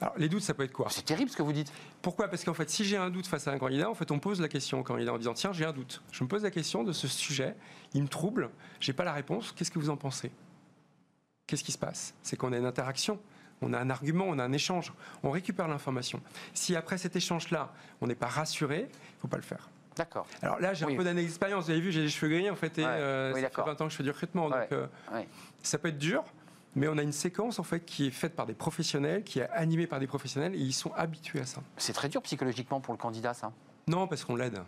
Alors 0.02 0.18
les 0.18 0.28
doutes, 0.28 0.42
ça 0.42 0.54
peut 0.54 0.64
être 0.64 0.74
quoi? 0.74 0.88
C'est 0.90 1.06
terrible 1.06 1.30
ce 1.30 1.38
que 1.38 1.44
vous 1.44 1.54
dites. 1.54 1.72
Pourquoi? 2.02 2.28
Parce 2.28 2.44
qu'en 2.44 2.54
fait, 2.54 2.70
si 2.70 2.84
j'ai 2.84 2.98
un 2.98 3.12
doute 3.12 3.28
face 3.28 3.48
à 3.48 3.52
un 3.52 3.60
candidat, 3.60 3.90
en 3.90 3.94
fait, 3.94 4.10
on 4.12 4.20
pose 4.20 4.42
la 4.42 4.48
question 4.48 4.80
au 4.80 4.84
candidat 4.84 5.14
en 5.14 5.18
disant 5.18 5.34
tiens, 5.34 5.54
j'ai 5.54 5.66
un 5.66 5.74
doute. 5.74 6.02
Je 6.12 6.24
me 6.24 6.30
pose 6.30 6.44
la 6.44 6.52
question 6.52 6.84
de 6.84 6.92
ce 6.92 7.08
sujet, 7.08 7.56
il 7.94 8.02
me 8.02 8.08
trouble, 8.08 8.50
j'ai 8.80 8.94
pas 8.94 9.04
la 9.04 9.14
réponse. 9.14 9.52
Qu'est-ce 9.52 9.72
que 9.72 9.80
vous 9.80 9.92
en 9.92 9.98
pensez? 9.98 10.32
Qu'est-ce 11.46 11.64
qui 11.64 11.72
se 11.72 11.78
passe? 11.78 12.16
C'est 12.24 12.36
qu'on 12.38 12.54
a 12.54 12.58
une 12.58 12.66
interaction. 12.66 13.20
On 13.62 13.74
a 13.74 13.80
un 13.80 13.90
argument, 13.90 14.26
on 14.28 14.38
a 14.40 14.44
un 14.44 14.52
échange, 14.54 14.94
on 15.24 15.32
récupère 15.32 15.68
l'information. 15.68 16.22
Si 16.54 16.76
après 16.76 16.98
cet 16.98 17.16
échange-là, 17.16 17.72
on 18.02 18.08
n'est 18.08 18.16
pas 18.16 18.28
rassuré, 18.28 18.88
il 18.90 19.16
ne 19.16 19.20
faut 19.22 19.28
pas 19.28 19.38
le 19.38 19.44
faire. 19.44 19.70
D'accord. 19.96 20.28
Alors 20.44 20.60
là, 20.60 20.76
j'ai 20.76 20.86
Oui. 20.86 20.94
un 20.94 20.98
peu 20.98 21.04
d'années 21.04 21.24
d'expérience. 21.24 21.66
Vous 21.66 21.72
avez 21.72 21.82
vu, 21.82 21.92
j'ai 21.92 22.02
les 22.04 22.10
cheveux 22.10 22.32
gris 22.32 22.50
en 22.52 22.56
fait, 22.56 22.78
et 22.78 22.84
Ouais. 22.84 22.88
euh, 22.92 23.30
Oui, 23.34 23.42
ça 23.42 23.48
fait 23.50 23.56
d'accord. 23.56 23.66
20 23.66 23.82
ans 23.82 23.86
que 23.86 23.92
je 23.92 23.98
fais 23.98 24.04
du 24.04 24.12
recrutement. 24.12 24.46
Ouais. 24.48 24.60
Donc 24.62 24.72
euh, 24.74 24.86
Ouais. 25.12 25.28
ça 25.64 25.80
peut 25.80 25.88
être 25.88 25.98
dur, 25.98 26.24
mais 26.76 26.88
on 26.88 27.00
a 27.00 27.02
une 27.02 27.12
séquence 27.12 27.58
en 27.58 27.64
fait 27.64 27.80
qui 27.84 28.06
est 28.08 28.12
faite 28.12 28.36
par 28.36 28.46
des 28.46 28.54
professionnels, 28.54 29.24
qui 29.24 29.40
est 29.40 29.50
animée 29.50 29.88
par 29.88 30.00
des 30.00 30.06
professionnels, 30.08 30.54
et 30.54 30.60
ils 30.60 30.74
sont 30.74 30.94
habitués 30.94 31.40
à 31.40 31.46
ça. 31.48 31.62
C'est 31.78 31.94
très 31.94 32.10
dur 32.10 32.22
psychologiquement 32.22 32.80
pour 32.80 32.94
le 32.94 33.00
candidat, 33.00 33.34
ça? 33.34 33.52
Non, 33.88 34.06
parce 34.08 34.24
qu'on 34.24 34.36
l'aide. 34.36 34.62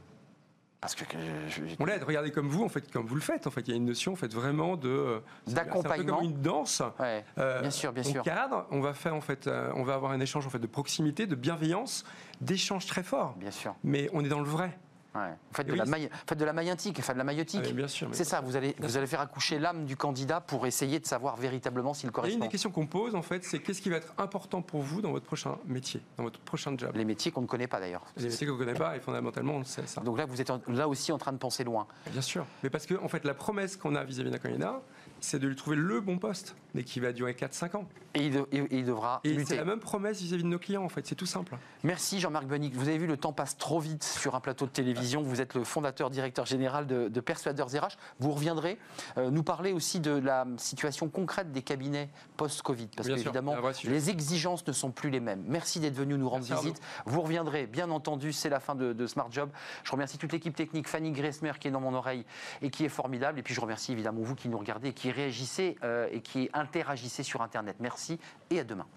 Parce 0.82 0.96
que 0.96 1.04
je- 1.50 1.76
On 1.80 1.86
l'aide. 1.86 2.04
Regardez 2.04 2.32
comme 2.32 2.48
vous, 2.48 2.64
en 2.64 2.70
fait, 2.70 2.90
comme 2.92 3.06
vous 3.06 3.16
le 3.16 3.22
faites. 3.22 3.48
En 3.48 3.52
fait, 3.52 3.62
il 3.68 3.72
y 3.72 3.74
a 3.74 3.76
une 3.76 3.86
notion, 3.86 4.14
en 4.14 4.16
fait, 4.16 4.34
vraiment 4.34 4.78
de 4.78 4.88
euh, 4.88 5.20
C'est 5.46 5.52
un 5.52 5.56
D'accompagnement. 5.56 6.18
comme 6.18 6.26
une 6.26 6.42
danse. 6.42 6.82
Ouais, 7.00 7.26
Euh, 7.38 7.60
bien 7.62 7.70
sûr, 7.70 7.92
bien 7.92 8.04
on 8.06 8.12
sûr. 8.12 8.24
cadre, 8.24 8.66
on 8.72 8.80
va 8.80 8.94
faire 8.94 9.14
en 9.14 9.20
fait, 9.22 9.48
euh, 9.48 9.72
on 9.76 9.84
va 9.84 9.96
avoir 9.96 10.12
un 10.14 10.20
échange 10.22 10.48
en 10.48 10.50
fait 10.50 10.60
de 10.60 10.68
proximité, 10.68 11.28
de 11.28 11.36
bienveillance, 11.36 12.06
d'échange 12.40 12.86
très 12.86 13.04
fort. 13.04 13.34
Bien 13.38 13.52
sûr. 13.52 13.76
Mais 13.84 14.10
on 14.14 14.24
est 14.24 14.30
dans 14.30 14.40
le 14.40 14.46
vrai. 14.50 14.78
Ouais. 15.16 15.30
Vous 15.32 15.56
faites 15.56 15.66
de, 15.68 15.72
oui, 15.72 15.78
la 15.80 15.86
maille- 15.86 16.10
faites 16.28 16.38
de 16.38 16.46
la 16.46 16.54
maillantique, 16.54 17.02
faites 17.02 17.16
de 17.16 17.18
la 17.18 17.24
maillotique. 17.24 17.66
Ah, 17.68 17.72
bien 17.74 17.88
sûr. 17.88 18.10
C'est 18.12 18.24
ça, 18.24 18.42
vous 18.42 18.56
allez, 18.56 18.76
vous 18.80 18.96
allez 18.96 19.08
faire 19.08 19.22
accoucher 19.22 19.58
l'âme 19.58 19.86
du 19.86 19.96
candidat 19.98 20.40
pour 20.40 20.68
essayer 20.68 21.00
de 21.00 21.06
savoir 21.08 21.36
véritablement 21.36 21.94
s'il 21.96 22.06
Et 22.06 22.10
une 22.10 22.14
correspond. 22.14 22.40
des 22.40 22.48
questions 22.48 22.70
qu'on 22.70 22.86
pose 22.86 23.16
en 23.16 23.24
fait, 23.24 23.44
c'est 23.44 23.60
qu'est-ce 23.60 23.82
qui 23.82 23.90
va 23.90 23.98
être 23.98 24.14
important 24.20 24.62
pour 24.62 24.82
vous 24.82 25.02
dans 25.02 25.12
votre 25.12 25.26
prochain 25.26 25.58
métier, 25.66 26.02
dans 26.18 26.24
votre 26.24 26.40
prochain 26.40 26.78
job? 26.78 26.92
Les 26.96 27.06
métiers 27.06 27.32
qu'on 27.32 27.42
ne 27.42 27.48
connaît 27.48 27.68
pas 27.68 27.80
d'ailleurs. 27.80 28.06
Les 28.18 28.26
métiers 28.30 28.46
vous 28.48 28.54
ne 28.54 28.60
connaissez 28.60 28.78
pas, 28.80 28.96
et 28.96 29.00
fondamentalement, 29.00 29.54
on 29.56 29.60
le 29.60 29.66
sait 29.66 29.88
ça. 29.88 30.02
Donc 30.02 30.18
là, 30.18 30.26
vous 30.26 30.42
êtes 30.42 30.50
en- 30.52 30.62
là 30.68 30.88
aussi 30.88 31.12
en 31.12 31.18
train 31.18 31.34
de 31.34 31.38
penser 31.38 31.64
loin. 31.64 31.88
Bien 32.12 32.22
sûr. 32.22 32.46
Mais 32.64 32.70
parce 32.70 32.86
que 32.86 32.94
en 32.94 33.08
fait, 33.08 33.26
la 33.26 33.34
promesse 33.34 33.78
qu'on 33.78 33.96
a 33.96 34.04
vis-à-vis 34.04 34.30
d'un 34.30 34.38
candidat, 34.38 34.82
c'est 35.22 35.40
de 35.40 35.48
lui 35.48 35.56
trouver 35.56 35.76
le 35.76 36.02
bon 36.02 36.18
poste, 36.18 36.56
mais 36.74 36.84
qui 36.84 37.00
va 37.00 37.12
durer 37.14 37.34
4-5 37.34 37.76
ans. 37.78 37.86
Et 38.16 38.26
il, 38.26 38.32
de- 38.34 38.48
et 38.52 38.66
il 38.72 38.86
devra 38.86 39.22
Et 39.24 39.46
c'est 39.46 39.56
la 39.56 39.66
même 39.66 39.80
promesse 39.80 40.20
vis-à-vis 40.20 40.42
de 40.44 40.48
nos 40.48 40.58
clients, 40.58 40.84
en 40.84 40.90
fait. 40.90 41.06
C'est 41.06 41.14
tout 41.16 41.28
simple. 41.28 41.56
Merci 41.84 42.20
Jean-Marc 42.20 42.48
Benic. 42.48 42.74
Vous 42.76 42.88
avez 42.88 42.98
vu, 42.98 43.06
le 43.06 43.18
temps 43.18 43.34
passe 43.34 43.56
trop 43.58 43.80
vite 43.80 44.04
sur 44.04 44.34
un 44.34 44.40
plateau 44.40 44.66
de 44.66 44.72
télévision. 44.72 45.22
Vous 45.22 45.42
êtes 45.42 45.54
le 45.54 45.64
fondateur, 45.64 46.10
directeur 46.10 46.48
général 46.48 46.88
de, 46.88 47.08
de 47.08 47.20
Persuadeurs 47.22 47.68
RH. 47.68 47.98
Vous 48.20 48.32
reviendrez 48.32 48.80
euh, 49.18 49.30
nous 49.30 49.44
parler 49.44 49.74
aussi 49.74 50.00
de 50.00 50.10
la 50.12 50.48
situation 50.58 51.08
concrète 51.08 51.52
des 51.52 51.62
cabinets 51.62 52.10
post-Covid. 52.38 52.88
Parce 52.96 53.08
Bien 53.08 53.16
que, 53.18 53.22
sûr, 53.22 53.30
évidemment, 53.30 53.54
un 53.54 53.62
vrai 53.62 53.74
sujet. 53.76 53.92
les 53.94 54.10
exigences 54.10 54.66
ne 54.66 54.72
sont 54.74 54.90
plus 54.90 55.12
les 55.12 55.20
mêmes. 55.20 55.44
Merci 55.48 55.80
d'être 55.80 55.94
venu 55.96 56.18
nous 56.18 56.30
rendre 56.30 56.46
Merci, 56.50 56.66
visite. 56.66 56.82
Vous 57.06 57.22
reviendrez, 57.22 57.68
bien 57.68 57.92
entendu, 57.92 58.34
c'est 58.34 58.50
la 58.50 58.60
fin 58.60 58.74
de, 58.74 58.94
de 58.94 59.06
Smart 59.08 59.28
Job. 59.32 59.50
Je 59.84 59.92
remercie 59.92 60.18
toute 60.18 60.32
l'équipe 60.34 60.56
technique, 60.56 60.88
Fanny 60.88 61.12
Gressmer 61.12 61.52
qui 61.60 61.68
est 61.68 61.72
dans 61.72 61.80
mon 61.82 61.94
oreille 61.94 62.26
et 62.64 62.72
qui 62.72 62.86
est 62.86 62.90
formidable. 62.90 63.38
Et 63.38 63.44
puis 63.44 63.54
je 63.54 63.62
remercie 63.62 63.92
évidemment 63.92 64.22
vous 64.22 64.34
qui 64.36 64.50
nous 64.50 64.58
regardez, 64.58 64.90
et 64.90 64.94
qui 64.94 65.09
réagissaient 65.12 65.76
euh, 65.84 66.08
et 66.12 66.22
qui 66.22 66.50
interagissaient 66.54 67.24
sur 67.24 67.42
Internet. 67.42 67.78
Merci 67.80 68.20
et 68.50 68.60
à 68.60 68.64
demain. 68.64 68.88